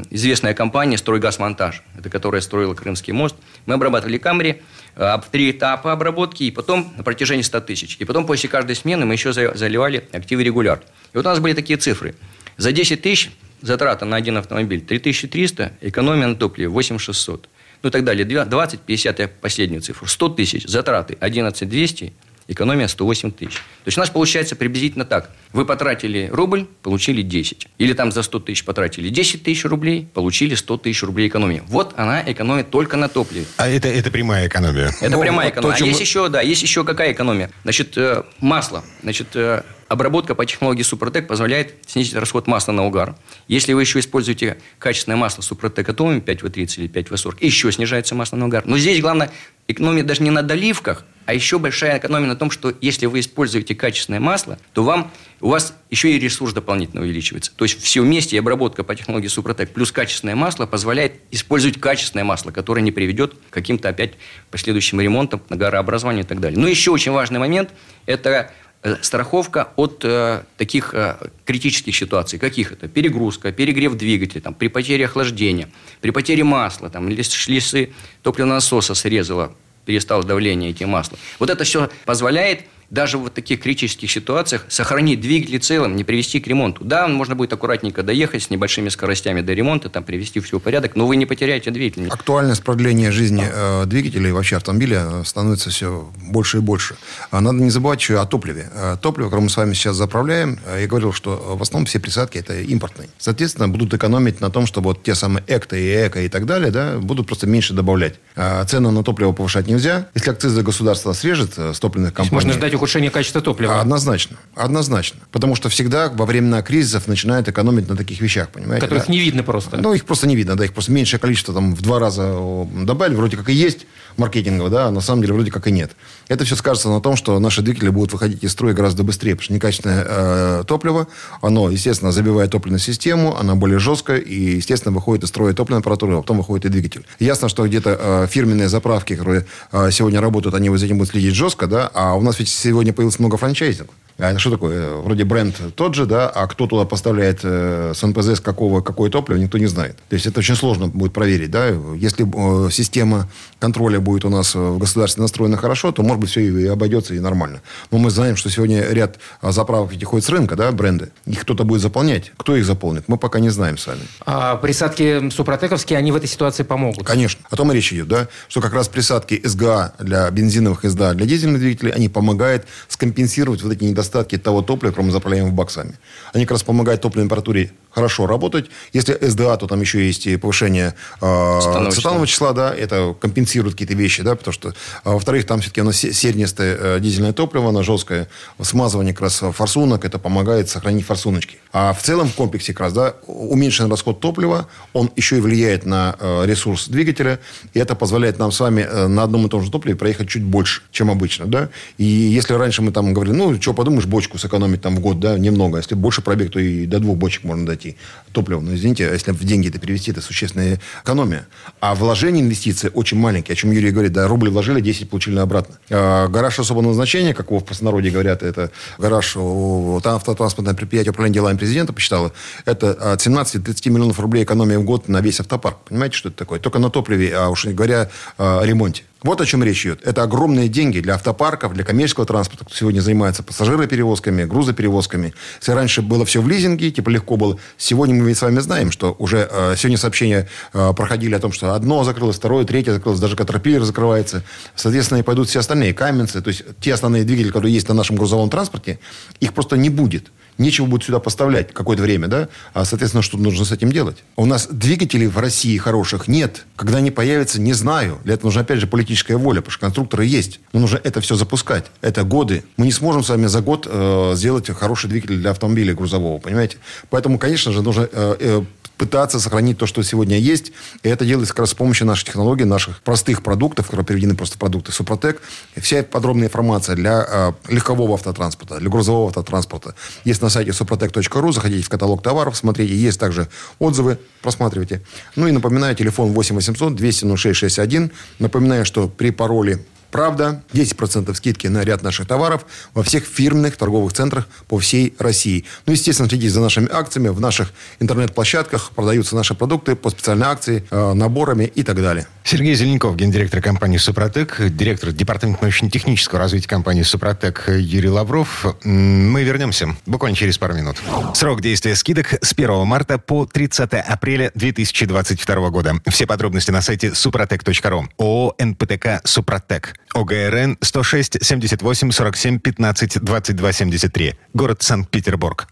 известная 0.09 0.53
компания 0.53 0.97
«Стройгазмонтаж», 0.97 1.83
это 1.97 2.09
которая 2.09 2.41
строила 2.41 2.73
Крымский 2.73 3.11
мост, 3.11 3.35
Мы 3.65 3.73
обрабатывали 3.73 4.61
э, 4.95 5.17
в 5.17 5.23
три 5.29 5.51
этапа 5.51 5.91
обработки, 5.91 6.43
и 6.43 6.51
потом 6.51 6.93
на 6.95 7.03
протяжении 7.03 7.41
100 7.41 7.61
тысяч. 7.61 7.97
И 7.99 8.05
потом 8.05 8.25
после 8.25 8.47
каждой 8.47 8.75
смены 8.75 9.05
мы 9.05 9.15
еще 9.15 9.33
заливали 9.33 10.07
активы 10.13 10.43
регуляр. 10.43 10.81
И 11.13 11.17
вот 11.17 11.25
у 11.25 11.29
нас 11.29 11.39
были 11.39 11.53
такие 11.53 11.77
цифры. 11.77 12.15
За 12.55 12.71
10 12.71 13.01
тысяч 13.01 13.31
затрата 13.61 14.05
на 14.05 14.15
один 14.15 14.37
автомобиль 14.37 14.81
3300, 14.81 15.73
экономия 15.81 16.27
на 16.27 16.35
топливе 16.35 16.69
8600. 16.69 17.49
Ну 17.83 17.89
и 17.89 17.91
так 17.91 18.03
далее. 18.03 18.25
20, 18.25 18.79
50, 18.81 19.19
я 19.19 19.27
последнюю 19.27 19.81
цифру. 19.81 20.07
100 20.07 20.29
тысяч, 20.29 20.67
затраты 20.67 21.17
11200, 21.19 22.13
экономия 22.51 22.87
108 22.87 23.31
тысяч. 23.31 23.55
То 23.55 23.87
есть 23.87 23.97
у 23.97 24.01
нас 24.01 24.09
получается 24.09 24.55
приблизительно 24.55 25.05
так. 25.05 25.31
Вы 25.53 25.65
потратили 25.65 26.29
рубль, 26.31 26.67
получили 26.83 27.21
10. 27.21 27.67
Или 27.77 27.93
там 27.93 28.11
за 28.11 28.23
100 28.23 28.39
тысяч 28.41 28.65
потратили 28.65 29.09
10 29.09 29.43
тысяч 29.43 29.65
рублей, 29.65 30.07
получили 30.13 30.55
100 30.55 30.77
тысяч 30.77 31.03
рублей 31.03 31.27
экономии. 31.27 31.63
Вот 31.67 31.93
она 31.97 32.21
экономит 32.25 32.69
только 32.69 32.97
на 32.97 33.07
топливе. 33.09 33.45
А 33.57 33.67
это, 33.67 33.87
это 33.87 34.11
прямая 34.11 34.47
экономия? 34.47 34.91
Это 35.01 35.11
ну, 35.11 35.21
прямая 35.21 35.49
экономия. 35.49 35.77
То, 35.77 35.83
а 35.83 35.87
есть 35.87 35.99
мы... 35.99 36.03
еще, 36.03 36.29
да, 36.29 36.41
есть 36.41 36.61
еще 36.61 36.83
какая 36.83 37.13
экономия? 37.13 37.49
Значит, 37.63 37.97
э, 37.97 38.23
масло. 38.39 38.83
Значит, 39.01 39.27
э, 39.35 39.63
обработка 39.91 40.35
по 40.35 40.45
технологии 40.45 40.83
Супротек 40.83 41.27
позволяет 41.27 41.75
снизить 41.85 42.15
расход 42.15 42.47
масла 42.47 42.71
на 42.71 42.85
угар. 42.85 43.15
Если 43.47 43.73
вы 43.73 43.81
еще 43.81 43.99
используете 43.99 44.57
качественное 44.79 45.17
масло 45.17 45.41
Супротек 45.41 45.89
Атомами 45.89 46.19
5В30 46.19 46.81
или 46.81 46.89
5В40, 46.89 47.37
еще 47.41 47.71
снижается 47.71 48.15
масло 48.15 48.37
на 48.37 48.45
угар. 48.45 48.63
Но 48.65 48.77
здесь 48.77 49.01
главное 49.01 49.31
экономия 49.67 50.03
даже 50.03 50.23
не 50.23 50.31
на 50.31 50.43
доливках, 50.43 51.05
а 51.31 51.33
еще 51.33 51.59
большая 51.59 51.97
экономия 51.97 52.27
на 52.27 52.35
том, 52.35 52.51
что 52.51 52.73
если 52.81 53.05
вы 53.05 53.21
используете 53.21 53.73
качественное 53.73 54.19
масло, 54.19 54.59
то 54.73 54.83
вам, 54.83 55.09
у 55.39 55.47
вас 55.47 55.73
еще 55.89 56.11
и 56.11 56.19
ресурс 56.19 56.51
дополнительно 56.51 57.01
увеличивается. 57.01 57.53
То 57.55 57.63
есть 57.63 57.81
все 57.81 58.01
вместе 58.01 58.37
обработка 58.37 58.83
по 58.83 58.93
технологии 58.95 59.27
Супротек 59.27 59.71
плюс 59.71 59.93
качественное 59.93 60.35
масло 60.35 60.65
позволяет 60.65 61.13
использовать 61.31 61.79
качественное 61.79 62.25
масло, 62.25 62.51
которое 62.51 62.81
не 62.81 62.91
приведет 62.91 63.33
к 63.33 63.53
каким-то 63.53 63.87
опять 63.87 64.15
последующим 64.49 64.99
ремонтам, 64.99 65.41
нагорообразованию 65.47 66.25
и 66.25 66.27
так 66.27 66.41
далее. 66.41 66.59
Но 66.59 66.67
еще 66.67 66.91
очень 66.91 67.13
важный 67.13 67.39
момент– 67.39 67.69
это 68.05 68.51
Э, 68.83 68.95
страховка 69.01 69.69
от 69.75 70.03
э, 70.03 70.41
таких 70.57 70.95
э, 70.95 71.15
критических 71.45 71.95
ситуаций. 71.95 72.39
Каких 72.39 72.71
это? 72.71 72.87
Перегрузка, 72.87 73.51
перегрев 73.51 73.93
двигателя, 73.93 74.41
там, 74.41 74.55
при 74.55 74.69
потере 74.69 75.05
охлаждения, 75.05 75.69
при 75.99 76.09
потере 76.09 76.43
масла, 76.43 76.89
там, 76.89 77.11
шлисы 77.21 77.91
топливного 78.23 78.55
насоса 78.55 78.95
срезало, 78.95 79.53
перестало 79.85 80.23
давление 80.23 80.71
эти 80.71 80.83
масла. 80.83 81.17
Вот 81.39 81.49
это 81.49 81.63
все 81.63 81.89
позволяет 82.05 82.65
даже 82.91 83.17
в 83.17 83.21
вот 83.21 83.33
таких 83.33 83.61
критических 83.61 84.11
ситуациях 84.11 84.65
сохранить 84.67 85.21
двигатель 85.21 85.59
целым, 85.59 85.95
не 85.95 86.03
привести 86.03 86.39
к 86.39 86.47
ремонту. 86.47 86.83
Да, 86.83 87.07
можно 87.07 87.35
будет 87.35 87.53
аккуратненько 87.53 88.03
доехать 88.03 88.43
с 88.43 88.49
небольшими 88.49 88.89
скоростями 88.89 89.41
до 89.41 89.53
ремонта, 89.53 89.89
там 89.89 90.03
привести 90.03 90.41
все 90.41 90.59
в 90.59 90.61
порядок, 90.61 90.95
но 90.95 91.07
вы 91.07 91.15
не 91.15 91.25
потеряете 91.25 91.71
двигатель. 91.71 92.09
Актуальность 92.09 92.63
продления 92.63 93.11
жизни 93.11 93.47
э, 93.49 93.85
двигателя 93.85 94.27
и 94.27 94.31
вообще 94.31 94.57
автомобиля 94.57 95.03
э, 95.05 95.23
становится 95.25 95.69
все 95.69 96.11
больше 96.17 96.57
и 96.57 96.59
больше. 96.59 96.95
А 97.31 97.39
надо 97.39 97.59
не 97.59 97.69
забывать 97.69 98.01
еще 98.01 98.19
о 98.19 98.25
топливе. 98.25 98.69
Э, 98.73 98.97
топливо, 99.01 99.27
которое 99.27 99.43
мы 99.43 99.49
с 99.49 99.55
вами 99.55 99.73
сейчас 99.73 99.95
заправляем, 99.95 100.59
э, 100.65 100.81
я 100.81 100.87
говорил, 100.87 101.13
что 101.13 101.55
в 101.57 101.61
основном 101.61 101.85
все 101.85 101.99
присадки 101.99 102.39
это 102.39 102.59
импортные. 102.59 103.07
Соответственно, 103.17 103.69
будут 103.69 103.93
экономить 103.93 104.41
на 104.41 104.49
том, 104.49 104.65
чтобы 104.65 104.89
вот 104.89 105.01
те 105.01 105.15
самые 105.15 105.45
экто 105.47 105.77
и 105.77 106.07
эко 106.07 106.21
и 106.21 106.27
так 106.27 106.45
далее, 106.45 106.71
да, 106.71 106.97
будут 106.97 107.27
просто 107.27 107.47
меньше 107.47 107.73
добавлять. 107.73 108.15
А 108.35 108.65
цены 108.65 108.91
на 108.91 109.01
топливо 109.01 109.31
повышать 109.31 109.67
нельзя. 109.67 110.07
Если 110.13 110.29
акцизы 110.29 110.61
государства 110.61 111.13
срежет 111.13 111.57
с 111.57 111.79
топливных 111.79 112.13
компаний... 112.13 112.35
Можно 112.35 112.53
ждать 112.53 112.73
ухудшение 112.81 113.11
качества 113.11 113.41
топлива. 113.41 113.79
Однозначно. 113.79 114.37
Однозначно. 114.55 115.19
Потому 115.31 115.55
что 115.55 115.69
всегда 115.69 116.09
во 116.09 116.25
времена 116.25 116.61
кризисов 116.61 117.07
начинают 117.07 117.47
экономить 117.47 117.87
на 117.87 117.95
таких 117.95 118.19
вещах, 118.21 118.49
понимаете? 118.49 118.81
Которых 118.81 119.07
да? 119.07 119.11
не 119.13 119.19
видно 119.19 119.43
просто. 119.43 119.77
Ну, 119.77 119.93
их 119.93 120.05
просто 120.05 120.27
не 120.27 120.35
видно, 120.35 120.55
да, 120.55 120.65
их 120.65 120.73
просто 120.73 120.91
меньшее 120.91 121.19
количество, 121.19 121.53
там, 121.53 121.75
в 121.75 121.81
два 121.81 121.99
раза 121.99 122.35
добавили, 122.83 123.15
вроде 123.15 123.37
как 123.37 123.49
и 123.49 123.53
есть 123.53 123.85
маркетингово, 124.17 124.69
да, 124.69 124.87
а 124.87 124.91
на 124.91 125.01
самом 125.01 125.21
деле 125.21 125.33
вроде 125.33 125.51
как 125.51 125.67
и 125.67 125.71
нет. 125.71 125.91
Это 126.31 126.45
все 126.45 126.55
скажется 126.55 126.87
на 126.87 127.01
том, 127.01 127.17
что 127.17 127.37
наши 127.39 127.61
двигатели 127.61 127.89
будут 127.89 128.13
выходить 128.13 128.41
из 128.41 128.53
строя 128.53 128.73
гораздо 128.73 129.03
быстрее, 129.03 129.31
потому 129.31 129.43
что 129.43 129.53
некачественное 129.53 130.05
э, 130.07 130.63
топливо, 130.65 131.09
оно, 131.41 131.69
естественно, 131.69 132.13
забивает 132.13 132.51
топливную 132.51 132.79
систему, 132.79 133.35
она 133.35 133.55
более 133.55 133.79
жесткая, 133.79 134.19
и, 134.19 134.55
естественно, 134.55 134.95
выходит 134.95 135.25
из 135.25 135.27
строя 135.27 135.53
топливная 135.53 135.81
аппаратура, 135.81 136.13
а 136.13 136.21
потом 136.21 136.37
выходит 136.37 136.67
и 136.67 136.69
двигатель. 136.69 137.05
Ясно, 137.19 137.49
что 137.49 137.67
где-то 137.67 137.97
э, 137.99 138.27
фирменные 138.29 138.69
заправки, 138.69 139.17
которые 139.17 139.45
э, 139.73 139.91
сегодня 139.91 140.21
работают, 140.21 140.55
они 140.55 140.69
вот 140.69 140.77
за 140.77 140.85
этим 140.85 140.99
будут 140.99 141.11
следить 141.11 141.35
жестко, 141.35 141.67
да, 141.67 141.91
а 141.93 142.13
у 142.13 142.21
нас 142.21 142.39
ведь 142.39 142.47
сегодня 142.47 142.93
появилось 142.93 143.19
много 143.19 143.35
франчайзингов. 143.35 143.93
А 144.21 144.29
это 144.29 144.39
что 144.39 144.51
такое? 144.51 144.97
Вроде 144.97 145.23
бренд 145.23 145.59
тот 145.75 145.95
же, 145.95 146.05
да, 146.05 146.29
а 146.29 146.45
кто 146.47 146.67
туда 146.67 146.85
поставляет 146.85 147.39
э, 147.43 147.93
с 147.95 148.05
НПЗ, 148.05 148.37
с 148.37 148.39
какого, 148.39 148.81
какое 148.81 149.09
топливо, 149.09 149.37
никто 149.39 149.57
не 149.57 149.65
знает. 149.65 149.97
То 150.09 150.13
есть 150.13 150.27
это 150.27 150.39
очень 150.39 150.55
сложно 150.55 150.87
будет 150.87 151.11
проверить, 151.11 151.49
да. 151.49 151.69
Если 151.95 152.25
э, 152.25 152.69
система 152.69 153.27
контроля 153.59 153.99
будет 153.99 154.23
у 154.23 154.29
нас 154.29 154.53
в 154.53 154.77
государстве 154.77 155.23
настроена 155.23 155.57
хорошо, 155.57 155.91
то, 155.91 156.03
может 156.03 156.20
быть, 156.21 156.29
все 156.29 156.41
и 156.41 156.67
обойдется, 156.67 157.13
и 157.13 157.19
нормально. 157.19 157.61
Но 157.89 157.97
мы 157.97 158.09
знаем, 158.11 158.35
что 158.35 158.49
сегодня 158.49 158.85
ряд 158.89 159.17
заправок 159.41 159.93
эти 159.93 160.05
ходят 160.05 160.25
с 160.25 160.29
рынка, 160.29 160.55
да, 160.55 160.71
бренды. 160.71 161.09
Их 161.25 161.41
кто-то 161.41 161.63
будет 161.63 161.81
заполнять. 161.81 162.31
Кто 162.37 162.55
их 162.55 162.65
заполнит? 162.65 163.05
Мы 163.07 163.17
пока 163.17 163.39
не 163.39 163.49
знаем 163.49 163.77
сами. 163.77 164.01
А 164.25 164.55
присадки 164.55 165.29
супротековские, 165.29 165.97
они 165.97 166.11
в 166.11 166.15
этой 166.15 166.27
ситуации 166.27 166.63
помогут? 166.63 167.05
Конечно. 167.05 167.41
О 167.49 167.55
том 167.55 167.71
и 167.71 167.75
речь 167.75 167.91
идет, 167.91 168.07
да, 168.07 168.27
что 168.47 168.61
как 168.61 168.73
раз 168.73 168.87
присадки 168.87 169.41
СГА 169.43 169.93
для 169.99 170.29
бензиновых 170.31 170.83
СДА 170.83 171.13
для 171.13 171.25
дизельных 171.25 171.59
двигателей, 171.59 171.91
они 171.91 172.09
помогают 172.09 172.65
скомпенсировать 172.87 173.63
вот 173.63 173.73
эти 173.73 173.83
недостатки 173.83 174.37
того 174.37 174.61
топлива, 174.61 174.91
которое 174.91 175.07
мы 175.07 175.11
заправляем 175.11 175.49
в 175.49 175.53
баксами. 175.53 175.97
Они 176.33 176.45
как 176.45 176.51
раз 176.51 176.63
помогают 176.63 177.01
топливной 177.01 177.27
температуре 177.31 177.71
хорошо 177.91 178.25
работать. 178.25 178.69
Если 178.93 179.17
СДА, 179.21 179.57
то 179.57 179.67
там 179.67 179.81
еще 179.81 180.05
есть 180.05 180.25
и 180.25 180.37
повышение 180.37 180.95
э, 181.21 181.89
цетанового 181.91 182.25
числа, 182.25 182.53
да, 182.53 182.73
это 182.73 183.15
компенсирует 183.19 183.75
какие-то 183.75 183.93
вещи, 183.95 184.23
да, 184.23 184.35
потому 184.35 184.53
что, 184.53 184.69
э, 184.69 184.73
во-вторых, 185.03 185.45
там 185.45 185.59
все-таки 185.59 185.81
оно 185.81 185.91
сернистое 186.11 186.77
э, 186.79 186.99
дизельное 186.99 187.33
топливо, 187.33 187.69
оно 187.69 187.83
жесткое, 187.83 188.27
смазывание 188.61 189.13
как 189.13 189.23
раз 189.23 189.43
форсунок, 189.53 190.05
это 190.05 190.19
помогает 190.19 190.69
сохранить 190.69 191.05
форсуночки. 191.05 191.57
А 191.73 191.93
в 191.93 192.01
целом 192.01 192.27
в 192.27 192.35
комплексе 192.35 192.73
как 192.73 192.81
раз, 192.81 192.93
да, 192.93 193.15
уменьшенный 193.27 193.89
расход 193.89 194.19
топлива, 194.19 194.67
он 194.93 195.11
еще 195.15 195.37
и 195.37 195.41
влияет 195.41 195.85
на 195.85 196.15
э, 196.19 196.45
ресурс 196.45 196.87
двигателя, 196.87 197.39
и 197.73 197.79
это 197.79 197.95
позволяет 197.95 198.39
нам 198.39 198.51
с 198.51 198.59
вами 198.59 198.81
э, 198.81 199.07
на 199.07 199.23
одном 199.23 199.45
и 199.45 199.49
том 199.49 199.63
же 199.63 199.71
топливе 199.71 199.95
проехать 199.95 200.29
чуть 200.29 200.43
больше, 200.43 200.81
чем 200.91 201.09
обычно, 201.09 201.45
да. 201.45 201.69
И 201.97 202.03
если 202.03 202.53
раньше 202.53 202.81
мы 202.81 202.91
там 202.91 203.13
говорили, 203.13 203.35
ну, 203.35 203.59
что 203.61 203.73
подумаешь, 203.73 204.05
бочку 204.05 204.37
сэкономить 204.37 204.81
там 204.81 204.95
в 204.95 204.99
год, 204.99 205.19
да, 205.19 205.37
немного, 205.37 205.77
если 205.77 205.95
больше 205.95 206.21
пробег, 206.21 206.51
то 206.51 206.59
и 206.59 206.85
до 206.85 206.99
двух 206.99 207.17
бочек 207.17 207.43
можно 207.43 207.65
дойти 207.65 207.97
топлива. 208.31 208.59
Но, 208.59 208.75
извините, 208.75 209.09
если 209.11 209.31
в 209.31 209.43
деньги 209.43 209.69
это 209.69 209.79
перевести, 209.79 210.11
это 210.11 210.21
существенная 210.21 210.79
экономия. 211.03 211.47
А 211.79 211.95
вложение 211.95 212.43
инвестиций 212.43 212.89
очень 212.93 213.17
маленькие, 213.17 213.53
о 213.53 213.55
чем 213.55 213.71
Юрий 213.71 213.91
говорит, 213.91 214.13
да, 214.13 214.27
рубль 214.27 214.49
вложили, 214.49 214.81
10 214.81 215.09
получили 215.09 215.37
обратно. 215.37 215.75
А, 215.91 216.27
гараж 216.27 216.59
особого 216.59 216.83
назначения, 216.87 217.33
как 217.33 217.47
его 217.47 217.59
в 217.59 217.65
простонародье 217.65 218.11
говорят, 218.11 218.43
это 218.43 218.71
гараж, 218.97 219.33
там 219.33 220.15
автотранспортное 220.15 220.73
предприятие 220.73 221.11
управления 221.11 221.35
делами 221.35 221.57
президента 221.57 221.91
посчитало, 221.91 222.31
это 222.65 223.13
от 223.13 223.21
17 223.21 223.57
до 223.57 223.65
30 223.65 223.87
миллионов 223.87 224.19
рублей 224.19 224.43
экономия 224.43 224.79
в 224.79 224.83
год 224.83 225.09
на 225.09 225.19
весь 225.21 225.39
автопарк. 225.39 225.77
Понимаете, 225.89 226.15
что 226.15 226.29
это 226.29 226.37
такое? 226.37 226.59
Только 226.59 226.79
на 226.79 226.89
топливе, 226.89 227.35
а 227.35 227.49
уж 227.49 227.65
не 227.65 227.73
говоря 227.73 228.09
о 228.37 228.63
ремонте. 228.63 229.03
Вот 229.23 229.39
о 229.39 229.45
чем 229.45 229.63
речь 229.63 229.85
идет. 229.85 230.01
Это 230.03 230.23
огромные 230.23 230.67
деньги 230.67 230.99
для 230.99 231.13
автопарков, 231.13 231.73
для 231.73 231.83
коммерческого 231.83 232.25
транспорта, 232.25 232.65
кто 232.65 232.73
сегодня 232.73 233.01
занимается 233.01 233.43
пассажироперевозками, 233.43 234.45
грузоперевозками. 234.45 235.35
Если 235.59 235.71
раньше 235.73 236.01
было 236.01 236.25
все 236.25 236.41
в 236.41 236.47
лизинге, 236.47 236.89
типа 236.89 237.09
легко 237.09 237.37
было, 237.37 237.57
сегодня 237.77 238.15
мы 238.15 238.29
ведь 238.29 238.39
с 238.39 238.41
вами 238.41 238.59
знаем, 238.59 238.89
что 238.89 239.15
уже 239.19 239.47
э, 239.51 239.75
сегодня 239.77 239.99
сообщения 239.99 240.49
э, 240.73 240.93
проходили 240.97 241.35
о 241.35 241.39
том, 241.39 241.51
что 241.51 241.75
одно 241.75 242.03
закрылось, 242.03 242.37
второе, 242.37 242.65
третье 242.65 242.93
закрылось, 242.93 243.19
даже 243.19 243.35
Катерпиллер 243.35 243.83
закрывается. 243.83 244.43
Соответственно, 244.75 245.19
и 245.19 245.23
пойдут 245.23 245.49
все 245.49 245.59
остальные, 245.59 245.93
Каменцы, 245.93 246.41
то 246.41 246.47
есть 246.47 246.63
те 246.79 246.91
основные 246.91 247.23
двигатели, 247.23 247.51
которые 247.51 247.75
есть 247.75 247.87
на 247.89 247.93
нашем 247.93 248.15
грузовом 248.15 248.49
транспорте, 248.49 248.97
их 249.39 249.53
просто 249.53 249.77
не 249.77 249.89
будет 249.89 250.31
нечего 250.61 250.85
будет 250.85 251.03
сюда 251.03 251.19
поставлять 251.19 251.73
какое-то 251.73 252.03
время, 252.03 252.27
да? 252.27 252.47
А, 252.73 252.85
соответственно, 252.85 253.21
что 253.21 253.37
нужно 253.37 253.65
с 253.65 253.71
этим 253.71 253.91
делать? 253.91 254.23
У 254.35 254.45
нас 254.45 254.67
двигателей 254.69 255.27
в 255.27 255.37
России 255.37 255.77
хороших 255.77 256.27
нет. 256.27 256.65
Когда 256.75 256.99
они 256.99 257.11
появятся, 257.11 257.59
не 257.59 257.73
знаю. 257.73 258.19
Для 258.23 258.35
этого 258.35 258.47
нужна, 258.47 258.61
опять 258.61 258.79
же, 258.79 258.87
политическая 258.87 259.37
воля, 259.37 259.61
потому 259.61 259.71
что 259.71 259.81
конструкторы 259.81 260.25
есть. 260.25 260.59
Но 260.73 260.79
нужно 260.79 260.99
это 261.03 261.21
все 261.21 261.35
запускать. 261.35 261.85
Это 262.01 262.23
годы. 262.23 262.63
Мы 262.77 262.85
не 262.85 262.91
сможем 262.91 263.23
с 263.23 263.29
вами 263.29 263.47
за 263.47 263.61
год 263.61 263.87
э, 263.89 264.33
сделать 264.35 264.69
хороший 264.69 265.09
двигатель 265.09 265.37
для 265.37 265.51
автомобиля 265.51 265.93
грузового, 265.93 266.39
понимаете? 266.39 266.77
Поэтому, 267.09 267.37
конечно 267.37 267.71
же, 267.71 267.81
нужно 267.81 268.07
э, 268.11 268.35
э, 268.39 268.63
пытаться 269.01 269.39
сохранить 269.39 269.79
то, 269.79 269.87
что 269.87 270.03
сегодня 270.03 270.37
есть. 270.37 270.73
И 271.01 271.09
это 271.09 271.25
делается 271.25 271.55
как 271.55 271.61
раз 271.61 271.71
с 271.71 271.73
помощью 271.73 272.05
наших 272.05 272.27
технологий, 272.27 272.65
наших 272.65 273.01
простых 273.01 273.41
продуктов, 273.41 273.87
которые 273.87 274.05
переведены 274.05 274.35
просто 274.35 274.57
в 274.57 274.59
продукты 274.59 274.91
Супротек. 274.91 275.41
Вся 275.75 276.03
подробная 276.03 276.49
информация 276.49 276.95
для 276.95 277.25
э, 277.27 277.53
легкового 277.67 278.13
автотранспорта, 278.13 278.77
для 278.77 278.91
грузового 278.91 279.29
автотранспорта 279.29 279.95
есть 280.23 280.43
на 280.43 280.49
сайте 280.49 280.69
suprotec.ru. 280.69 281.51
Заходите 281.51 281.83
в 281.83 281.89
каталог 281.89 282.21
товаров, 282.21 282.55
смотрите. 282.55 282.95
Есть 282.95 283.19
также 283.19 283.47
отзывы, 283.79 284.19
просматривайте. 284.43 285.01
Ну 285.35 285.47
и 285.47 285.51
напоминаю, 285.51 285.95
телефон 285.95 286.31
8 286.33 286.55
800 286.55 286.93
200 286.93 287.35
0661. 287.37 288.11
Напоминаю, 288.37 288.85
что 288.85 289.07
при 289.07 289.31
пароле 289.31 289.79
Правда, 290.11 290.61
10% 290.73 291.33
скидки 291.33 291.67
на 291.67 291.83
ряд 291.83 292.03
наших 292.03 292.27
товаров 292.27 292.65
во 292.93 293.01
всех 293.01 293.23
фирменных 293.23 293.77
торговых 293.77 294.13
центрах 294.13 294.47
по 294.67 294.77
всей 294.77 295.15
России. 295.17 295.65
Ну, 295.85 295.93
естественно, 295.93 296.27
следите 296.27 296.51
за 296.51 296.59
нашими 296.59 296.89
акциями. 296.91 297.29
В 297.29 297.39
наших 297.39 297.71
интернет-площадках 297.99 298.91
продаются 298.91 299.35
наши 299.35 299.55
продукты 299.55 299.95
по 299.95 300.09
специальной 300.09 300.47
акции, 300.47 300.83
э, 300.91 301.13
наборами 301.13 301.63
и 301.63 301.83
так 301.83 301.95
далее. 302.01 302.27
Сергей 302.43 302.75
Зеленков, 302.75 303.15
гендиректор 303.15 303.61
компании 303.61 303.97
«Супротек», 303.97 304.57
директор 304.59 305.11
департамента 305.11 305.63
научно-технического 305.63 306.39
развития 306.39 306.67
компании 306.67 307.03
«Супротек» 307.03 307.65
Юрий 307.69 308.09
Лавров. 308.09 308.65
Мы 308.83 309.43
вернемся 309.43 309.95
буквально 310.05 310.35
через 310.35 310.57
пару 310.57 310.73
минут. 310.73 310.97
Срок 311.33 311.61
действия 311.61 311.95
скидок 311.95 312.33
с 312.41 312.53
1 312.53 312.85
марта 312.85 313.17
по 313.17 313.45
30 313.45 313.93
апреля 313.93 314.51
2022 314.55 315.69
года. 315.69 315.95
Все 316.07 316.25
подробности 316.25 316.71
на 316.71 316.81
сайте 316.81 317.15
супротек.ру. 317.15 318.09
ООО 318.17 318.55
«НПТК 318.59 319.21
Супротек». 319.23 319.93
ОГРН 320.13 320.77
106 320.81 321.37
78 321.41 322.11
47 322.11 322.59
15 322.59 323.23
22 323.23 323.71
73. 323.71 324.35
Город 324.53 324.81
Санкт-Петербург. 324.81 325.67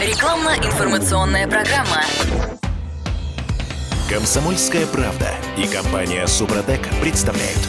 Рекламно-информационная 0.00 1.46
программа. 1.48 2.02
Комсомольская 4.08 4.86
правда 4.86 5.30
и 5.56 5.66
компания 5.66 6.26
«Супротек» 6.26 6.80
представляют. 7.00 7.60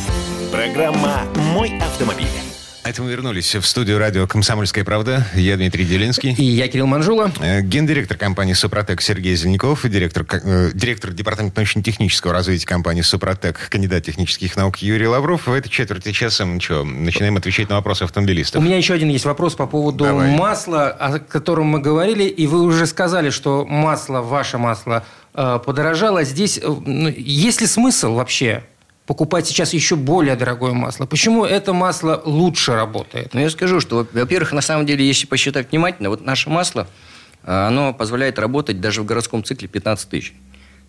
Программа 0.52 1.24
«Мой 1.54 1.78
автомобиль». 1.80 2.53
Это 2.86 3.02
мы 3.02 3.12
вернулись 3.12 3.56
в 3.56 3.66
студию 3.66 3.98
радио 3.98 4.28
«Комсомольская 4.28 4.84
правда». 4.84 5.26
Я 5.36 5.56
Дмитрий 5.56 5.86
Делинский. 5.86 6.34
И 6.34 6.44
я 6.44 6.68
Кирилл 6.68 6.86
Манжула. 6.86 7.32
Э, 7.40 7.62
Гендиректор 7.62 8.18
компании 8.18 8.52
«Супротек» 8.52 9.00
Сергей 9.00 9.38
Зеленков, 9.38 9.88
директор, 9.88 10.26
э, 10.30 10.72
директор 10.74 11.14
департамента 11.14 11.62
научно-технического 11.62 12.34
развития 12.34 12.66
компании 12.66 13.02
«Супротек», 13.02 13.70
кандидат 13.70 14.04
технических 14.04 14.58
наук 14.58 14.80
Юрий 14.80 15.08
Лавров. 15.08 15.48
В 15.48 15.54
этой 15.54 15.70
четверти 15.70 16.12
часа 16.12 16.46
мы 16.46 16.60
что, 16.60 16.84
начинаем 16.84 17.38
отвечать 17.38 17.70
на 17.70 17.76
вопросы 17.76 18.04
автомобилистов. 18.04 18.62
У 18.62 18.66
меня 18.66 18.76
еще 18.76 18.96
один 18.96 19.08
есть 19.08 19.24
вопрос 19.24 19.56
по 19.56 19.66
поводу 19.66 20.04
Давай. 20.04 20.36
масла, 20.36 20.90
о 20.90 21.20
котором 21.20 21.68
мы 21.68 21.80
говорили, 21.80 22.26
и 22.26 22.48
вы 22.48 22.64
уже 22.64 22.86
сказали, 22.86 23.30
что 23.30 23.66
масло, 23.66 24.20
ваше 24.20 24.58
масло 24.58 25.06
э, 25.34 25.60
подорожало. 25.66 26.26
Здесь 26.26 26.60
э, 26.62 26.68
ну, 26.68 27.08
есть 27.08 27.62
ли 27.62 27.68
смысл 27.68 28.16
вообще 28.16 28.66
покупать 29.06 29.48
сейчас 29.48 29.74
еще 29.74 29.96
более 29.96 30.36
дорогое 30.36 30.74
масло? 30.74 31.06
Почему 31.06 31.46
это 31.46 31.74
масло 31.74 32.22
лучше 32.26 32.74
работает? 32.74 33.34
Ну, 33.34 33.42
я 33.42 33.50
скажу, 33.50 33.80
что, 33.80 34.08
во-первых, 34.12 34.54
на 34.54 34.62
самом 34.62 34.86
деле, 34.86 35.06
если 35.06 35.28
посчитать 35.28 35.72
внимательно, 35.72 36.10
вот 36.10 36.22
наше 36.26 36.50
масло, 36.50 36.88
а, 37.44 37.68
оно 37.68 37.94
позволяет 37.94 38.40
работать 38.40 38.80
даже 38.80 39.02
в 39.02 39.06
городском 39.06 39.44
цикле 39.44 39.68
15 39.68 40.10
тысяч. 40.10 40.34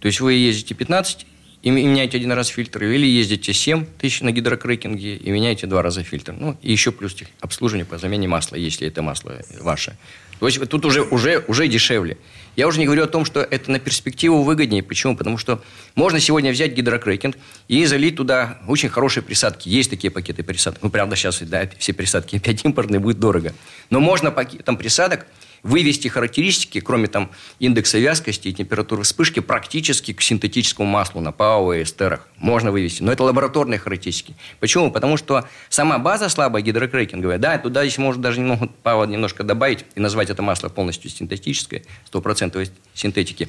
То 0.00 0.06
есть 0.06 0.20
вы 0.20 0.34
ездите 0.34 0.74
15 0.74 1.26
и 1.64 1.70
меняете 1.70 2.18
один 2.18 2.30
раз 2.32 2.48
фильтр, 2.48 2.84
или 2.84 3.06
ездите 3.06 3.54
7 3.54 3.86
тысяч 3.98 4.20
на 4.20 4.32
гидрокрекинге 4.32 5.16
и 5.16 5.30
меняете 5.30 5.66
два 5.66 5.80
раза 5.80 6.02
фильтр. 6.04 6.34
Ну, 6.38 6.58
и 6.60 6.70
еще 6.70 6.92
плюс 6.92 7.14
тех- 7.14 7.28
обслуживание 7.40 7.86
по 7.86 7.96
замене 7.96 8.28
масла, 8.28 8.56
если 8.56 8.86
это 8.86 9.00
масло 9.00 9.40
ваше. 9.60 9.96
То 10.40 10.46
есть 10.46 10.60
тут 10.68 10.84
уже, 10.84 11.00
уже, 11.02 11.42
уже 11.48 11.66
дешевле. 11.66 12.18
Я 12.54 12.68
уже 12.68 12.78
не 12.78 12.84
говорю 12.84 13.04
о 13.04 13.06
том, 13.06 13.24
что 13.24 13.40
это 13.40 13.70
на 13.70 13.78
перспективу 13.78 14.42
выгоднее. 14.42 14.82
Почему? 14.82 15.16
Потому 15.16 15.38
что 15.38 15.62
можно 15.94 16.20
сегодня 16.20 16.52
взять 16.52 16.74
гидрокрекинг 16.74 17.36
и 17.68 17.86
залить 17.86 18.16
туда 18.16 18.58
очень 18.68 18.90
хорошие 18.90 19.22
присадки. 19.22 19.70
Есть 19.70 19.88
такие 19.88 20.10
пакеты 20.10 20.42
присадок. 20.42 20.82
Ну, 20.82 20.90
правда, 20.90 21.16
сейчас 21.16 21.40
да, 21.40 21.66
все 21.78 21.94
присадки 21.94 22.36
опять 22.44 22.62
импортные, 22.62 23.00
будет 23.00 23.18
дорого. 23.18 23.54
Но 23.88 24.00
можно 24.00 24.30
пакетом 24.30 24.76
присадок 24.76 25.26
вывести 25.64 26.08
характеристики, 26.08 26.78
кроме 26.78 27.08
там 27.08 27.30
индекса 27.58 27.98
вязкости 27.98 28.48
и 28.48 28.52
температуры 28.52 29.02
вспышки, 29.02 29.40
практически 29.40 30.12
к 30.12 30.20
синтетическому 30.20 30.88
маслу 30.88 31.20
на 31.20 31.32
ПАО 31.32 31.72
и 31.72 31.82
эстерах. 31.82 32.28
Можно 32.36 32.70
вывести. 32.70 33.02
Но 33.02 33.10
это 33.10 33.24
лабораторные 33.24 33.78
характеристики. 33.78 34.36
Почему? 34.60 34.92
Потому 34.92 35.16
что 35.16 35.48
сама 35.70 35.98
база 35.98 36.28
слабая 36.28 36.62
гидрокрекинговая, 36.62 37.38
да, 37.38 37.58
туда 37.58 37.82
здесь 37.84 37.98
можно 37.98 38.22
даже 38.22 38.40
немного 38.40 38.68
ПАО 38.82 39.06
немножко 39.06 39.42
добавить 39.42 39.84
и 39.94 40.00
назвать 40.00 40.30
это 40.30 40.42
масло 40.42 40.68
полностью 40.68 41.10
синтетическое, 41.10 41.82
стопроцентовой 42.04 42.70
синтетики. 42.92 43.48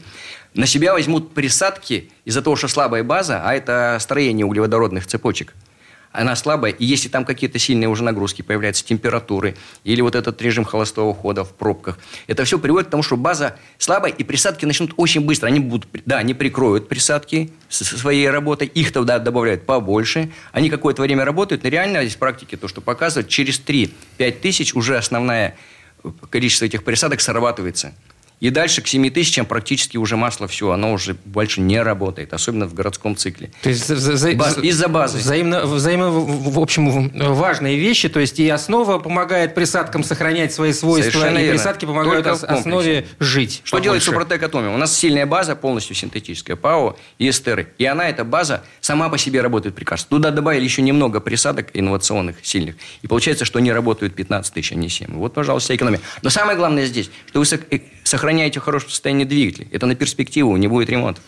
На 0.54 0.66
себя 0.66 0.94
возьмут 0.94 1.34
присадки 1.34 2.10
из-за 2.24 2.42
того, 2.42 2.56
что 2.56 2.70
слабая 2.70 3.04
база, 3.04 3.42
а 3.44 3.54
это 3.54 3.98
строение 4.00 4.46
углеводородных 4.46 5.06
цепочек 5.06 5.54
она 6.16 6.36
слабая, 6.36 6.72
и 6.72 6.86
если 6.86 7.10
там 7.10 7.26
какие-то 7.26 7.60
сильные 7.60 7.90
уже 7.90 8.04
нагрузки 8.04 8.42
появляются, 8.42 8.86
температуры, 8.86 9.56
или 9.84 10.02
вот 10.02 10.16
этот 10.16 10.42
режим 10.42 10.64
холостого 10.64 11.14
хода 11.14 11.44
в 11.44 11.54
пробках, 11.54 12.00
это 12.28 12.44
все 12.46 12.60
приводит 12.60 12.88
к 12.88 12.92
тому, 12.92 13.04
что 13.04 13.18
база 13.18 13.58
слабая, 13.78 14.12
и 14.12 14.24
присадки 14.24 14.66
начнут 14.66 14.94
очень 14.98 15.22
быстро. 15.22 15.48
Они 15.48 15.60
будут, 15.60 15.88
да, 16.06 16.18
они 16.18 16.34
прикроют 16.34 16.88
присадки 16.88 17.52
со 17.70 17.84
своей 17.84 18.30
работой, 18.30 18.68
их 18.68 18.92
тогда 18.92 19.20
добавляют 19.20 19.66
побольше, 19.66 20.32
они 20.52 20.70
какое-то 20.70 21.02
время 21.02 21.26
работают, 21.26 21.64
но 21.64 21.70
реально 21.70 22.02
здесь 22.02 22.16
в 22.16 22.20
практике 22.20 22.58
то, 22.58 22.68
что 22.68 22.82
показывает, 22.82 23.28
через 23.28 23.60
3-5 23.60 23.92
тысяч 24.42 24.74
уже 24.74 24.98
основное 24.98 25.56
количество 26.30 26.66
этих 26.66 26.84
присадок 26.84 27.22
срабатывается. 27.22 27.94
И 28.42 28.50
дальше 28.50 28.82
к 28.82 28.88
7 28.88 29.10
тысячам 29.12 29.46
практически 29.46 29.96
уже 29.98 30.18
масло 30.18 30.48
все, 30.48 30.72
оно 30.72 30.92
уже 30.92 31.16
больше 31.26 31.62
не 31.62 31.82
работает, 31.82 32.34
особенно 32.34 32.68
в 32.68 32.74
городском 32.74 33.16
цикле. 33.16 33.52
То 33.62 33.70
есть 33.70 33.90
Баз- 33.90 34.58
из-за 34.58 34.88
базы. 34.90 35.20
Взаимно, 35.20 35.66
взаимо, 35.66 36.10
в 36.10 36.60
общем, 36.60 37.10
важные 37.34 37.78
вещи. 37.80 38.10
То 38.10 38.20
есть 38.20 38.40
и 38.40 38.50
основа 38.50 39.00
помогает 39.00 39.56
присадкам 39.56 40.04
сохранять 40.04 40.54
свои 40.54 40.74
свойства, 40.74 41.12
Совершенно 41.12 41.38
и 41.38 41.44
верно. 41.44 41.58
присадки 41.58 41.86
помогают 41.86 42.28
ос- 42.28 42.44
основе 42.44 43.08
жить. 43.20 43.62
Что 43.64 43.80
делает 43.80 44.04
побольше. 44.04 44.22
Супротек 44.24 44.44
Атомиум? 44.44 44.76
У 44.76 44.78
нас 44.78 44.96
сильная 44.98 45.26
база, 45.26 45.56
полностью 45.56 45.96
синтетическая, 45.96 46.58
ПАО 46.58 46.98
и 47.18 47.30
эстеры. 47.30 47.70
И 47.78 47.86
она, 47.86 48.10
эта 48.10 48.26
база, 48.26 48.64
сама 48.82 49.08
по 49.10 49.18
себе 49.18 49.42
работает 49.42 49.76
прекрасно. 49.76 50.10
Туда 50.10 50.32
добавили 50.32 50.64
еще 50.66 50.82
немного 50.82 51.22
присадок 51.22 51.70
инновационных, 51.74 52.36
сильных. 52.44 52.76
И 53.02 53.08
получается, 53.08 53.46
что 53.46 53.60
они 53.60 53.72
работают 53.72 54.14
15 54.14 54.54
тысяч, 54.54 54.74
а 54.74 54.76
не 54.76 54.90
7. 54.90 55.14
Вот, 55.14 55.34
пожалуйста, 55.34 55.74
экономия. 55.76 56.02
Но 56.22 56.30
самое 56.30 56.58
главное 56.58 56.86
здесь, 56.86 57.10
что 57.30 57.40
вы 57.40 57.46
сох- 58.06 58.10
сохраняете 58.16 58.60
в 58.60 58.64
хорошем 58.64 58.90
состоянии 58.90 59.26
двигатель. 59.26 59.68
Это 59.72 59.86
на 59.86 59.96
перспективу, 59.96 60.56
не 60.58 60.68
будет 60.68 60.90
ремонта. 60.90 61.20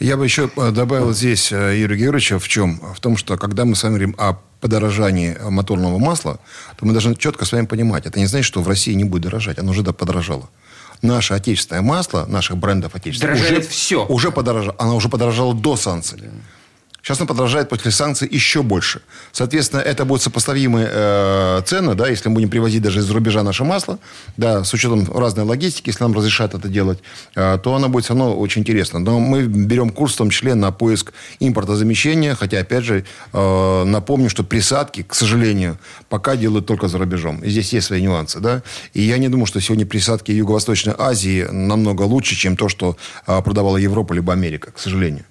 Я 0.00 0.16
бы 0.16 0.24
еще 0.24 0.50
э, 0.56 0.70
добавил 0.70 1.12
здесь 1.12 1.52
э, 1.52 1.78
Юрия 1.78 1.96
Георгиевича 1.96 2.38
в 2.38 2.48
чем? 2.48 2.80
В 2.94 3.00
том, 3.00 3.16
что 3.16 3.36
когда 3.36 3.64
мы 3.64 3.76
с 3.76 3.82
вами 3.84 3.92
говорим 3.94 4.14
о 4.18 4.34
подорожании 4.60 5.36
э, 5.38 5.50
моторного 5.50 5.98
масла, 5.98 6.40
то 6.76 6.86
мы 6.86 6.92
должны 6.92 7.14
четко 7.14 7.44
с 7.44 7.52
вами 7.52 7.66
понимать, 7.66 8.06
это 8.06 8.18
не 8.18 8.26
значит, 8.26 8.46
что 8.46 8.62
в 8.62 8.68
России 8.68 8.92
не 8.94 9.04
будет 9.04 9.22
дорожать, 9.24 9.58
оно 9.58 9.70
уже 9.70 9.82
подорожало. 9.84 10.48
Наше 11.02 11.34
отечественное 11.34 11.82
масло, 11.82 12.26
наших 12.26 12.56
брендов 12.56 12.94
отечественных, 12.94 13.36
Дорожает 13.36 13.60
уже, 13.64 13.68
всё. 13.70 14.06
уже 14.06 14.30
подорожало. 14.30 14.74
Оно 14.78 14.96
уже 14.96 15.08
подорожало 15.08 15.54
до 15.54 15.76
санкций. 15.76 16.20
Сейчас 17.02 17.18
оно 17.18 17.26
подорожает 17.26 17.68
после 17.68 17.90
санкций 17.90 18.28
еще 18.30 18.62
больше. 18.62 19.02
Соответственно, 19.32 19.80
это 19.80 20.04
будут 20.04 20.22
сопоставимые 20.22 20.88
э, 20.88 21.62
цены, 21.66 21.94
да, 21.96 22.08
если 22.08 22.28
мы 22.28 22.36
будем 22.36 22.48
привозить 22.48 22.80
даже 22.80 23.00
из-за 23.00 23.12
рубежа 23.12 23.42
наше 23.42 23.64
масло, 23.64 23.98
да, 24.36 24.62
с 24.62 24.72
учетом 24.72 25.10
разной 25.12 25.44
логистики, 25.44 25.88
если 25.88 26.04
нам 26.04 26.14
разрешат 26.14 26.54
это 26.54 26.68
делать, 26.68 27.00
э, 27.34 27.58
то 27.60 27.74
оно 27.74 27.88
будет 27.88 28.04
все 28.04 28.14
равно 28.14 28.36
очень 28.36 28.60
интересно. 28.60 29.00
Но 29.00 29.18
мы 29.18 29.42
берем 29.42 29.90
курс 29.90 30.14
в 30.14 30.18
том 30.18 30.30
числе 30.30 30.54
на 30.54 30.70
поиск 30.70 31.12
импортозамещения, 31.40 32.36
хотя, 32.36 32.60
опять 32.60 32.84
же, 32.84 33.04
э, 33.32 33.84
напомню, 33.84 34.30
что 34.30 34.44
присадки, 34.44 35.02
к 35.02 35.14
сожалению, 35.16 35.78
пока 36.08 36.36
делают 36.36 36.66
только 36.66 36.86
за 36.86 36.98
рубежом. 36.98 37.40
И 37.40 37.50
здесь 37.50 37.72
есть 37.72 37.88
свои 37.88 38.00
нюансы, 38.00 38.38
да. 38.38 38.62
И 38.94 39.02
я 39.02 39.18
не 39.18 39.28
думаю, 39.28 39.46
что 39.46 39.60
сегодня 39.60 39.86
присадки 39.86 40.30
Юго-Восточной 40.30 40.94
Азии 40.96 41.48
намного 41.50 42.02
лучше, 42.02 42.36
чем 42.36 42.56
то, 42.56 42.68
что 42.68 42.96
э, 43.26 43.42
продавала 43.42 43.76
Европа 43.76 44.12
либо 44.12 44.32
Америка, 44.32 44.70
к 44.70 44.78
сожалению. 44.78 45.24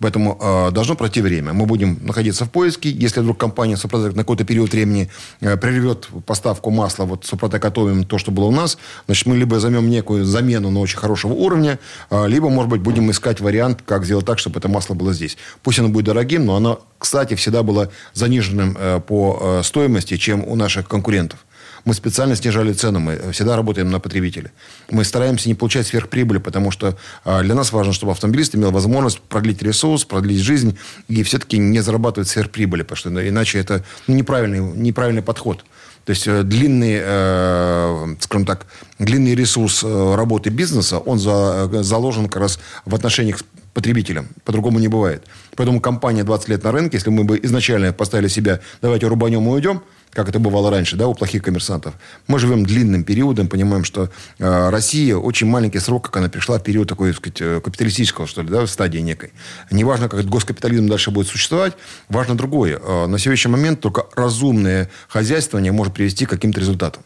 Поэтому 0.00 0.38
э, 0.40 0.70
должно 0.70 0.94
пройти 0.94 1.20
время. 1.20 1.52
Мы 1.52 1.66
будем 1.66 1.98
находиться 2.02 2.44
в 2.44 2.50
поиске. 2.50 2.90
Если 2.90 3.20
вдруг 3.20 3.38
компания 3.38 3.76
Супротек 3.76 4.14
на 4.14 4.22
какой-то 4.22 4.44
период 4.44 4.72
времени 4.72 5.10
э, 5.40 5.56
прервет 5.56 6.08
поставку 6.26 6.70
масла, 6.70 7.04
вот 7.04 7.24
Супротек 7.24 7.62
готовим 7.62 8.04
то, 8.04 8.18
что 8.18 8.30
было 8.30 8.46
у 8.46 8.50
нас, 8.50 8.78
значит, 9.06 9.26
мы 9.26 9.36
либо 9.36 9.58
займем 9.60 9.88
некую 9.90 10.24
замену 10.24 10.70
на 10.70 10.80
очень 10.80 10.98
хорошего 10.98 11.32
уровня, 11.32 11.78
э, 12.10 12.28
либо, 12.28 12.48
может 12.48 12.70
быть, 12.70 12.80
будем 12.80 13.10
искать 13.10 13.40
вариант, 13.40 13.82
как 13.84 14.04
сделать 14.04 14.26
так, 14.26 14.38
чтобы 14.38 14.58
это 14.58 14.68
масло 14.68 14.94
было 14.94 15.12
здесь. 15.12 15.36
Пусть 15.62 15.78
оно 15.78 15.88
будет 15.88 16.06
дорогим, 16.06 16.46
но 16.46 16.56
оно, 16.56 16.80
кстати, 16.98 17.34
всегда 17.34 17.62
было 17.62 17.90
заниженным 18.14 18.76
э, 18.78 19.00
по 19.00 19.38
э, 19.40 19.62
стоимости, 19.64 20.16
чем 20.16 20.44
у 20.46 20.54
наших 20.54 20.88
конкурентов. 20.88 21.40
Мы 21.84 21.94
специально 21.94 22.36
снижали 22.36 22.72
цену, 22.72 23.00
мы 23.00 23.32
всегда 23.32 23.56
работаем 23.56 23.90
на 23.90 24.00
потребителя. 24.00 24.52
Мы 24.90 25.04
стараемся 25.04 25.48
не 25.48 25.54
получать 25.54 25.86
сверхприбыли, 25.86 26.38
потому 26.38 26.70
что 26.70 26.96
а, 27.24 27.42
для 27.42 27.54
нас 27.54 27.72
важно, 27.72 27.92
чтобы 27.92 28.12
автомобилист 28.12 28.54
имел 28.54 28.70
возможность 28.70 29.20
продлить 29.20 29.62
ресурс, 29.62 30.04
продлить 30.04 30.40
жизнь 30.40 30.78
и 31.08 31.22
все-таки 31.22 31.58
не 31.58 31.80
зарабатывать 31.80 32.28
сверхприбыли, 32.28 32.82
потому 32.82 32.96
что 32.96 33.10
ну, 33.10 33.20
иначе 33.20 33.58
это 33.58 33.84
ну, 34.06 34.14
неправильный, 34.14 34.60
неправильный 34.60 35.22
подход. 35.22 35.64
То 36.08 36.12
есть 36.12 36.26
э, 36.26 36.42
длинный, 36.42 36.98
э, 37.02 38.16
скажем 38.20 38.46
так, 38.46 38.66
длинный 38.98 39.34
ресурс 39.34 39.84
э, 39.84 40.14
работы 40.14 40.48
бизнеса, 40.48 40.98
он 40.98 41.18
за- 41.18 41.82
заложен 41.82 42.30
как 42.30 42.40
раз 42.40 42.58
в 42.86 42.94
отношениях 42.94 43.40
с 43.40 43.44
потребителям. 43.74 44.28
По-другому 44.44 44.78
не 44.78 44.88
бывает. 44.88 45.24
Поэтому 45.54 45.82
компания 45.82 46.24
20 46.24 46.48
лет 46.48 46.64
на 46.64 46.72
рынке, 46.72 46.96
если 46.96 47.10
мы 47.10 47.24
бы 47.24 47.38
изначально 47.42 47.92
поставили 47.92 48.28
себя, 48.28 48.60
давайте 48.80 49.06
рубанем 49.06 49.46
и 49.48 49.50
уйдем, 49.50 49.82
как 50.18 50.30
это 50.30 50.40
бывало 50.40 50.68
раньше, 50.68 50.96
да, 50.96 51.06
у 51.06 51.14
плохих 51.14 51.44
коммерсантов. 51.44 51.94
Мы 52.26 52.40
живем 52.40 52.66
длинным 52.66 53.04
периодом, 53.04 53.46
понимаем, 53.46 53.84
что 53.84 54.10
э, 54.40 54.68
Россия 54.70 55.16
очень 55.16 55.46
маленький 55.46 55.78
срок, 55.78 56.06
как 56.06 56.16
она 56.16 56.28
пришла 56.28 56.58
в 56.58 56.62
период 56.64 56.88
такой, 56.88 57.12
так 57.12 57.18
сказать, 57.18 57.40
э, 57.40 57.60
капиталистического, 57.60 58.26
что 58.26 58.42
ли, 58.42 58.48
да, 58.48 58.66
стадии 58.66 58.98
некой. 58.98 59.30
Неважно, 59.70 60.08
как 60.08 60.24
госкапитализм 60.24 60.88
дальше 60.88 61.12
будет 61.12 61.28
существовать, 61.28 61.74
важно 62.08 62.36
другое. 62.36 62.80
Э, 62.82 63.06
на 63.06 63.16
сегодняшний 63.20 63.52
момент 63.52 63.80
только 63.80 64.06
разумное 64.16 64.90
хозяйствование 65.06 65.70
может 65.70 65.94
привести 65.94 66.26
к 66.26 66.30
каким-то 66.30 66.58
результатам 66.58 67.04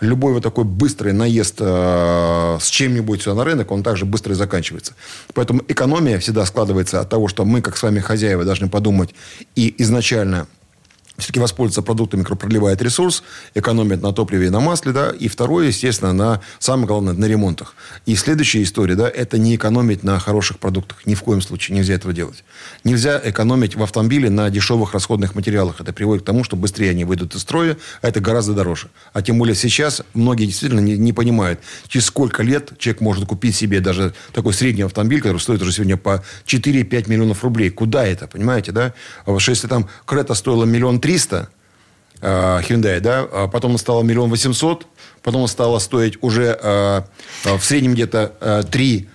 любой 0.00 0.34
вот 0.34 0.42
такой 0.42 0.64
быстрый 0.64 1.14
наезд 1.14 1.56
э, 1.60 2.58
с 2.60 2.68
чем-нибудь 2.68 3.22
сюда 3.22 3.36
на 3.36 3.44
рынок, 3.44 3.70
он 3.70 3.82
также 3.82 4.04
быстро 4.04 4.32
и 4.32 4.36
заканчивается. 4.36 4.94
Поэтому 5.32 5.62
экономия 5.68 6.18
всегда 6.18 6.44
складывается 6.44 7.00
от 7.00 7.08
того, 7.08 7.28
что 7.28 7.44
мы, 7.44 7.62
как 7.62 7.76
с 7.76 7.82
вами 7.82 8.00
хозяева, 8.00 8.44
должны 8.44 8.68
подумать 8.68 9.14
и 9.56 9.74
изначально 9.78 10.46
все-таки 11.20 11.40
воспользоваться 11.40 11.82
продуктами, 11.82 12.22
которые 12.22 12.76
ресурс, 12.80 13.22
экономит 13.54 14.02
на 14.02 14.12
топливе 14.12 14.46
и 14.46 14.50
на 14.50 14.60
масле, 14.60 14.92
да, 14.92 15.10
и 15.10 15.28
второе, 15.28 15.68
естественно, 15.68 16.12
на, 16.12 16.40
самое 16.58 16.86
главное, 16.86 17.14
на 17.14 17.24
ремонтах. 17.26 17.74
И 18.06 18.16
следующая 18.16 18.62
история, 18.62 18.94
да, 18.94 19.08
это 19.08 19.38
не 19.38 19.56
экономить 19.56 20.02
на 20.02 20.18
хороших 20.18 20.58
продуктах, 20.58 21.06
ни 21.06 21.14
в 21.14 21.22
коем 21.22 21.40
случае 21.40 21.76
нельзя 21.76 21.94
этого 21.94 22.12
делать. 22.12 22.44
Нельзя 22.84 23.20
экономить 23.22 23.76
в 23.76 23.82
автомобиле 23.82 24.30
на 24.30 24.50
дешевых 24.50 24.94
расходных 24.94 25.34
материалах, 25.34 25.80
это 25.80 25.92
приводит 25.92 26.22
к 26.22 26.26
тому, 26.26 26.44
что 26.44 26.56
быстрее 26.56 26.90
они 26.90 27.04
выйдут 27.04 27.34
из 27.34 27.42
строя, 27.42 27.76
а 28.02 28.08
это 28.08 28.20
гораздо 28.20 28.54
дороже. 28.54 28.88
А 29.12 29.22
тем 29.22 29.38
более 29.38 29.54
сейчас 29.54 30.02
многие 30.14 30.46
действительно 30.46 30.80
не, 30.80 30.96
не 30.96 31.12
понимают, 31.12 31.60
через 31.88 32.06
сколько 32.06 32.42
лет 32.42 32.72
человек 32.78 33.00
может 33.00 33.26
купить 33.26 33.54
себе 33.54 33.80
даже 33.80 34.14
такой 34.32 34.52
средний 34.54 34.82
автомобиль, 34.82 35.20
который 35.20 35.38
стоит 35.38 35.62
уже 35.62 35.72
сегодня 35.72 35.96
по 35.96 36.24
4-5 36.46 37.10
миллионов 37.10 37.44
рублей. 37.44 37.70
Куда 37.70 38.06
это, 38.06 38.26
понимаете, 38.26 38.72
да? 38.72 38.94
А 39.26 39.32
вот 39.32 39.40
если 39.42 39.68
там 39.68 39.88
Крета 40.06 40.34
стоила 40.34 40.64
миллион 40.64 41.00
три, 41.00 41.09
300 41.10 41.48
э, 42.20 42.60
Hyundai, 42.68 43.00
да, 43.00 43.26
а 43.32 43.48
потом 43.48 43.72
он 43.72 43.78
стал 43.78 44.04
миллион 44.04 44.30
восемьсот, 44.30 44.86
потом 45.22 45.42
он 45.42 45.48
стало 45.48 45.80
стоить 45.80 46.18
уже 46.20 46.56
э, 46.62 47.02
э, 47.44 47.56
в 47.56 47.64
среднем 47.64 47.94
где-то 47.94 48.32
э, 48.40 48.62
три 48.70 49.08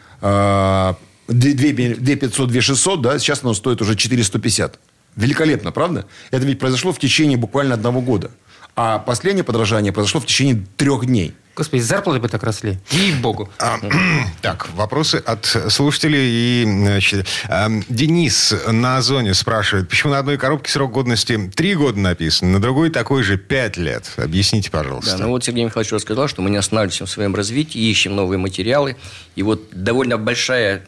две 1.27 2.15
пятьсот, 2.15 2.49
две 2.49 2.61
шестьсот, 2.61 3.01
да, 3.01 3.17
сейчас 3.17 3.43
оно 3.43 3.53
стоит 3.53 3.81
уже 3.81 3.95
450. 3.95 4.79
Великолепно, 5.15 5.71
правда? 5.71 6.05
Это 6.31 6.45
ведь 6.45 6.59
произошло 6.59 6.91
в 6.91 6.99
течение 6.99 7.37
буквально 7.37 7.75
одного 7.75 8.01
года. 8.01 8.31
А 8.75 8.99
последнее 8.99 9.43
подражание 9.43 9.93
произошло 9.93 10.19
в 10.19 10.25
течение 10.25 10.65
трех 10.77 11.05
дней. 11.05 11.33
Господи, 11.55 11.81
зарплаты 11.81 12.19
бы 12.19 12.27
так 12.27 12.43
росли. 12.43 12.77
Ей-богу. 12.91 13.49
А, 13.59 13.79
так, 14.41 14.69
вопросы 14.73 15.15
от 15.25 15.45
слушателей. 15.69 16.25
И, 16.25 16.63
значит, 16.65 17.27
а, 17.47 17.69
Денис 17.87 18.53
на 18.67 18.97
Озоне 18.97 19.33
спрашивает, 19.33 19.87
почему 19.87 20.11
на 20.11 20.19
одной 20.19 20.37
коробке 20.37 20.69
срок 20.71 20.91
годности 20.91 21.49
три 21.55 21.75
года 21.75 21.97
написан, 21.97 22.51
на 22.51 22.59
другой 22.59 22.89
такой 22.89 23.23
же 23.23 23.37
пять 23.37 23.77
лет? 23.77 24.11
Объясните, 24.17 24.69
пожалуйста. 24.69 25.17
Да, 25.17 25.23
ну 25.23 25.29
вот 25.29 25.45
Сергей 25.45 25.63
Михайлович 25.63 25.93
рассказал, 25.93 26.27
что 26.27 26.41
мы 26.41 26.49
не 26.49 26.57
останавливаемся 26.57 27.05
в 27.05 27.09
своем 27.09 27.33
развитии, 27.33 27.79
ищем 27.79 28.15
новые 28.15 28.37
материалы. 28.37 28.97
И 29.35 29.43
вот 29.43 29.69
довольно 29.71 30.17
большая 30.17 30.83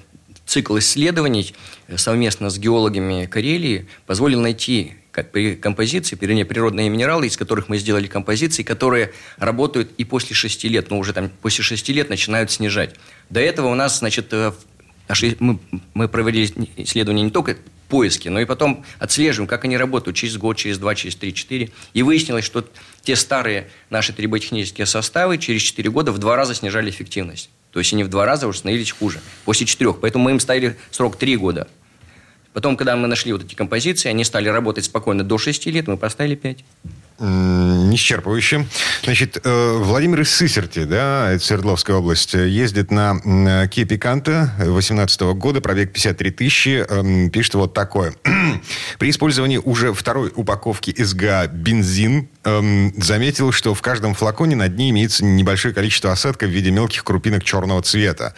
цикл 0.45 0.77
исследований 0.79 1.53
совместно 1.95 2.49
с 2.49 2.57
геологами 2.57 3.25
Карелии 3.25 3.87
позволил 4.05 4.41
найти 4.41 4.95
как 5.17 5.31
при 5.31 5.55
композиции, 5.55 6.15
вернее, 6.21 6.45
природные 6.45 6.89
минералы, 6.89 7.25
из 7.25 7.37
которых 7.37 7.69
мы 7.69 7.79
сделали 7.79 8.05
композиции, 8.05 8.61
которые 8.61 9.13
работают 9.37 9.91
и 9.97 10.03
после 10.03 10.35
шести 10.35 10.69
лет, 10.69 10.91
но 10.91 10.99
уже 10.99 11.11
там 11.11 11.31
после 11.41 11.63
шести 11.63 11.91
лет 11.91 12.11
начинают 12.11 12.51
снижать. 12.51 12.93
До 13.31 13.39
этого 13.39 13.69
у 13.69 13.73
нас, 13.73 13.97
значит, 13.97 14.27
э, 14.31 14.51
мы, 15.39 15.57
мы 15.95 16.07
провели 16.07 16.45
исследования 16.75 17.23
не 17.23 17.31
только 17.31 17.57
поиски, 17.89 18.27
но 18.27 18.39
и 18.39 18.45
потом 18.45 18.85
отслеживаем, 18.99 19.47
как 19.47 19.65
они 19.65 19.75
работают 19.75 20.15
через 20.15 20.37
год, 20.37 20.55
через 20.55 20.77
два, 20.77 20.93
через 20.93 21.15
три, 21.15 21.33
четыре. 21.33 21.71
И 21.93 22.03
выяснилось, 22.03 22.45
что 22.45 22.69
те 23.01 23.15
старые 23.15 23.71
наши 23.89 24.13
триботехнические 24.13 24.85
составы 24.85 25.39
через 25.39 25.63
четыре 25.63 25.89
года 25.89 26.11
в 26.11 26.19
два 26.19 26.35
раза 26.35 26.53
снижали 26.53 26.91
эффективность. 26.91 27.49
То 27.71 27.79
есть 27.79 27.91
они 27.91 28.03
в 28.03 28.07
два 28.07 28.27
раза 28.27 28.47
уже 28.47 28.59
становились 28.59 28.91
хуже, 28.91 29.19
после 29.45 29.65
четырех. 29.65 29.99
Поэтому 29.99 30.25
мы 30.25 30.31
им 30.31 30.39
ставили 30.39 30.77
срок 30.91 31.17
три 31.17 31.37
года. 31.37 31.67
Потом, 32.57 32.75
когда 32.75 32.95
мы 32.95 33.07
нашли 33.07 33.33
вот 33.33 33.43
эти 33.43 33.53
композиции, 33.53 34.09
они 34.09 34.23
стали 34.23 34.49
работать 34.49 34.83
спокойно 34.83 35.23
до 35.23 35.37
6 35.37 35.67
лет, 35.67 35.87
мы 35.87 35.95
поставили 35.95 36.33
5. 36.33 36.57
Не 37.19 37.95
исчерпывающе. 37.95 38.65
Значит, 39.03 39.37
э, 39.43 39.77
Владимир 39.77 40.21
из 40.21 40.31
Сысерти, 40.31 40.85
да, 40.85 41.29
это 41.33 41.45
Свердловская 41.45 41.97
область, 41.97 42.33
ездит 42.33 42.89
на 42.89 43.21
Kia 43.67 43.85
Picanto 43.85 44.47
2018 44.57 45.35
года, 45.35 45.61
пробег 45.61 45.93
53 45.93 46.31
тысячи, 46.31 46.83
эм, 46.89 47.29
пишет 47.29 47.53
вот 47.53 47.75
такое. 47.75 48.15
При 48.97 49.11
использовании 49.11 49.57
уже 49.57 49.93
второй 49.93 50.31
упаковки 50.33 50.95
СГА 50.97 51.45
бензин 51.53 52.27
эм, 52.43 52.91
заметил, 52.97 53.51
что 53.51 53.75
в 53.75 53.83
каждом 53.83 54.15
флаконе 54.15 54.55
на 54.55 54.67
дне 54.67 54.89
имеется 54.89 55.23
небольшое 55.23 55.75
количество 55.75 56.11
осадка 56.11 56.47
в 56.47 56.49
виде 56.49 56.71
мелких 56.71 57.03
крупинок 57.03 57.43
черного 57.43 57.83
цвета. 57.83 58.33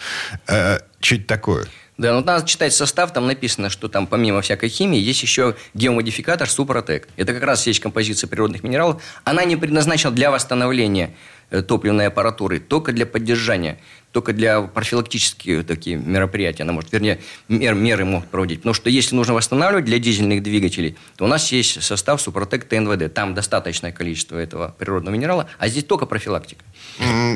Э, 0.45 0.80
что 0.99 1.15
это 1.15 1.24
такое? 1.24 1.67
Да, 2.00 2.14
ну 2.14 2.24
надо 2.24 2.47
читать 2.47 2.74
состав, 2.74 3.12
там 3.12 3.28
написано, 3.28 3.70
что 3.70 3.89
там 3.89 4.08
помимо 4.08 4.39
всякой 4.41 4.70
химии 4.70 4.97
есть 4.97 5.22
еще 5.22 5.58
геомодификатор 5.74 6.50
Супротек. 6.50 7.10
Это 7.18 7.34
как 7.34 7.43
раз 7.43 7.68
есть 7.68 7.82
композиция 7.82 8.30
природных 8.30 8.64
минералов. 8.64 9.04
Она 9.26 9.43
не 9.43 9.58
предназначена 9.58 10.14
для 10.14 10.32
восстановления 10.32 11.14
э, 11.50 11.62
топливной 11.62 12.08
аппаратуры, 12.08 12.62
только 12.62 12.93
для 12.93 13.06
поддержания 13.06 13.80
только 14.12 14.34
для 14.34 14.62
профилактических 14.62 15.66
такие 15.66 15.95
мероприятия, 15.95 16.64
она 16.64 16.74
может, 16.74 16.91
вернее, 16.91 17.20
мер, 17.47 17.76
меры 17.76 18.05
могут 18.05 18.30
проводить. 18.30 18.60
Потому 18.60 18.74
что 18.74 18.89
если 18.89 19.16
нужно 19.16 19.34
восстанавливать 19.36 19.86
для 19.86 19.99
дизельных 19.99 20.41
двигателей, 20.41 20.97
то 21.16 21.26
у 21.26 21.28
нас 21.28 21.51
есть 21.51 21.84
состав 21.84 22.22
Супротек 22.22 22.66
ТНВД. 22.66 23.14
Там 23.14 23.36
достаточное 23.36 23.91
количество 23.91 24.38
этого 24.38 24.76
природного 24.80 25.14
минерала, 25.14 25.47
а 25.60 25.68
здесь 25.68 25.84
только 25.84 26.05
профилактика. 26.05 26.64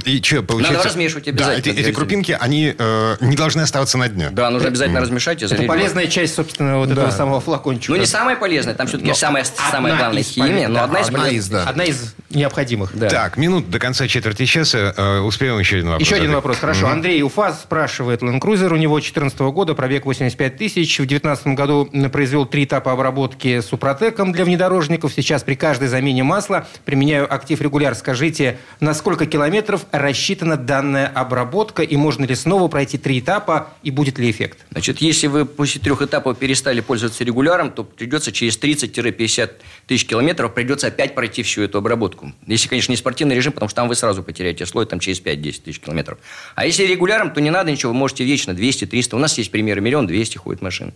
И 0.05 0.21
что, 0.23 0.41
получается... 0.41 0.77
Надо 0.77 0.89
размешивать 0.89 1.27
обязательно. 1.27 1.63
Да, 1.63 1.71
эти, 1.71 1.87
эти 1.87 1.93
крупинки, 1.93 2.35
они 2.39 2.73
э, 2.77 3.15
не 3.21 3.35
должны 3.35 3.61
оставаться 3.61 3.97
на 3.97 4.09
дне. 4.09 4.29
Да, 4.31 4.49
нужно 4.49 4.69
обязательно 4.69 4.99
размешать. 4.99 5.41
И 5.41 5.45
Это 5.45 5.63
полезная 5.63 6.07
часть, 6.07 6.35
собственно, 6.35 6.79
вот 6.79 6.89
да. 6.89 6.93
этого 6.93 7.11
самого 7.11 7.39
флакончика. 7.39 7.93
Ну, 7.93 7.99
не 7.99 8.05
самая 8.05 8.35
полезная, 8.35 8.73
там 8.73 8.87
все-таки 8.87 9.13
самая, 9.13 9.43
самая 9.43 9.95
главная 9.95 10.23
химия, 10.23 10.67
но 10.67 10.83
одна 10.83 11.01
из, 11.01 11.07
одна 11.07 11.29
из, 11.29 11.49
да. 11.49 11.63
одна 11.65 11.83
из 11.83 12.15
необходимых. 12.31 12.91
Да. 12.93 13.09
Так, 13.09 13.37
минут 13.37 13.69
до 13.69 13.79
конца 13.79 14.07
четверти 14.07 14.45
часа. 14.45 14.93
Э, 14.97 15.19
успеем 15.19 15.59
еще 15.59 15.77
один 15.77 15.89
вопрос. 15.89 16.07
Еще 16.07 16.15
один 16.15 16.31
вопрос, 16.31 16.62
хорошо. 16.63 16.87
Mm-hmm. 16.87 16.91
Андрей 16.91 17.23
Уфа 17.23 17.51
спрашивает. 17.51 18.21
Land 18.21 18.39
Cruiser 18.39 18.71
у 18.71 18.77
него 18.77 18.95
2014 18.95 19.39
года, 19.39 19.73
пробег 19.75 20.05
85 20.05 20.57
тысяч. 20.57 20.93
В 20.95 21.05
2019 21.05 21.47
году 21.47 21.89
произвел 22.09 22.45
три 22.45 22.63
этапа 22.63 22.93
обработки 22.93 23.59
супротеком 23.59 24.31
для 24.31 24.45
внедорожников. 24.45 25.11
Сейчас 25.13 25.43
при 25.43 25.55
каждой 25.55 25.89
замене 25.89 26.23
масла 26.23 26.65
применяю 26.85 27.31
актив 27.31 27.59
регуляр. 27.59 27.95
Скажите, 27.95 28.59
на 28.79 28.93
сколько 28.93 29.25
километров 29.25 29.85
рассчитана 29.91 30.55
данная 30.55 31.07
обработка? 31.07 31.83
И 31.83 31.97
можно 31.97 32.23
ли 32.23 32.33
снова 32.33 32.69
пройти 32.69 32.97
три 32.97 33.19
этапа? 33.19 33.73
И 33.83 33.91
будет 33.91 34.17
ли 34.17 34.31
эффект? 34.31 34.59
Значит, 34.71 35.01
если 35.01 35.27
вы 35.27 35.45
после 35.45 35.81
трех 35.81 36.01
этапов 36.01 36.37
перестали 36.37 36.79
пользоваться 36.79 37.25
регуляром, 37.25 37.71
то 37.71 37.83
придется 37.83 38.31
через 38.31 38.57
30-50 38.57 39.51
тысяч 39.87 40.05
километров 40.05 40.53
придется 40.53 40.87
опять 40.87 41.13
пройти 41.13 41.43
всю 41.43 41.63
эту 41.63 41.79
обработку. 41.79 42.31
Если, 42.47 42.69
конечно, 42.69 42.93
не 42.93 42.97
спортивный 42.97 43.35
режим, 43.35 43.51
потому 43.51 43.67
что 43.67 43.75
там 43.75 43.89
вы 43.89 43.95
сразу 43.95 44.23
потеряете 44.23 44.65
слой 44.65 44.85
там, 44.85 44.99
через 44.99 45.21
5-10 45.21 45.61
тысяч 45.63 45.79
километров. 45.79 46.19
А 46.55 46.65
если 46.65 46.83
регуляром, 46.85 47.31
то 47.31 47.41
не 47.41 47.49
надо 47.49 47.71
ничего, 47.71 47.91
вы 47.91 47.97
можете 47.97 48.23
вечно 48.23 48.53
200, 48.53 48.85
300. 48.85 49.15
У 49.15 49.19
нас 49.19 49.37
есть 49.37 49.51
примеры, 49.51 49.81
миллион, 49.81 50.07
200 50.07 50.37
ходит 50.37 50.61
машин. 50.61 50.93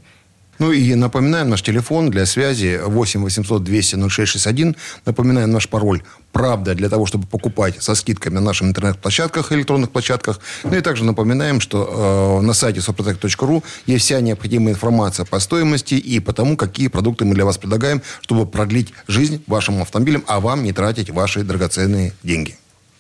Ну 0.60 0.72
и 0.72 0.96
напоминаем 0.96 1.50
наш 1.50 1.62
телефон 1.62 2.10
для 2.10 2.26
связи 2.26 2.80
8 2.84 3.22
800 3.22 3.64
200 3.64 4.10
0661. 4.10 4.76
Напоминаем 5.06 5.52
наш 5.52 5.70
пароль 5.70 6.02
«Правда» 6.32 6.74
для 6.74 6.90
того, 6.90 7.06
чтобы 7.06 7.28
покупать 7.28 7.76
со 7.80 7.94
скидками 7.94 8.36
на 8.36 8.42
наших 8.42 8.68
интернет-площадках, 8.68 9.52
электронных 9.52 9.92
площадках. 9.92 10.40
Ну 10.64 10.76
и 10.76 10.82
также 10.82 11.04
напоминаем, 11.04 11.60
что 11.60 12.40
э, 12.42 12.46
на 12.46 12.54
сайте 12.54 12.80
soprotec.ru 12.80 13.64
есть 13.86 14.06
вся 14.06 14.20
необходимая 14.20 14.74
информация 14.74 15.26
по 15.26 15.40
стоимости 15.40 15.94
и 15.94 16.20
по 16.20 16.34
тому, 16.34 16.58
какие 16.58 16.88
продукты 16.88 17.26
мы 17.26 17.36
для 17.36 17.46
вас 17.46 17.60
предлагаем, 17.60 18.02
чтобы 18.22 18.48
продлить 18.48 18.94
жизнь 19.08 19.44
вашим 19.46 19.82
автомобилем, 19.82 20.24
а 20.28 20.40
вам 20.40 20.64
не 20.64 20.74
тратить 20.74 21.12
ваши 21.12 21.44
драгоценные 21.44 22.14
деньги. 22.24 22.58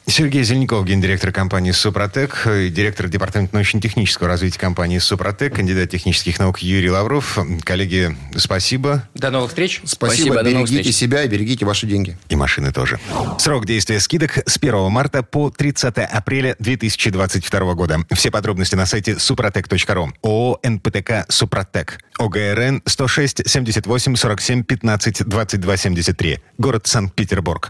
Сергей 0.10 0.43
Зеленков, 0.43 0.86
гендиректор 0.86 1.34
компании 1.34 1.72
«Супротек», 1.72 2.43
директор 2.45 3.10
департамента 3.10 3.53
научно-технического 3.55 4.30
развития 4.30 4.58
компании 4.58 4.99
«Супротек», 4.99 5.55
кандидат 5.55 5.89
технических 5.89 6.39
наук 6.39 6.60
Юрий 6.60 6.89
Лавров. 6.89 7.38
Коллеги, 7.66 8.16
спасибо. 8.38 9.03
До 9.16 9.32
новых 9.32 9.49
встреч. 9.49 9.82
Спасибо. 9.84 10.34
спасибо 10.36 10.43
берегите 10.43 10.93
себя 10.93 11.24
и 11.24 11.28
берегите 11.28 11.66
ваши 11.66 11.88
деньги. 11.88 12.18
И 12.30 12.38
машины 12.38 12.72
тоже. 12.72 12.99
Срок 13.38 13.66
действия 13.66 13.99
скидок 13.99 14.38
с 14.45 14.58
1 14.58 14.89
марта 14.89 15.24
по 15.24 15.49
30 15.49 15.97
апреля 15.97 16.55
2022 16.60 17.74
года. 17.74 17.99
Все 18.14 18.32
подробности 18.32 18.76
на 18.76 18.86
сайте 18.86 19.12
suprotec.ru. 19.12 20.14
ООО 20.24 20.60
«НПТК 20.64 21.26
Супротек». 21.28 21.99
ОГРН 22.18 22.82
106 22.86 23.47
78 23.47 24.16
47 24.16 24.64
15 24.64 25.28
22 25.28 25.78
73. 25.78 26.39
Город 26.58 26.88
Санкт-Петербург. 26.88 27.70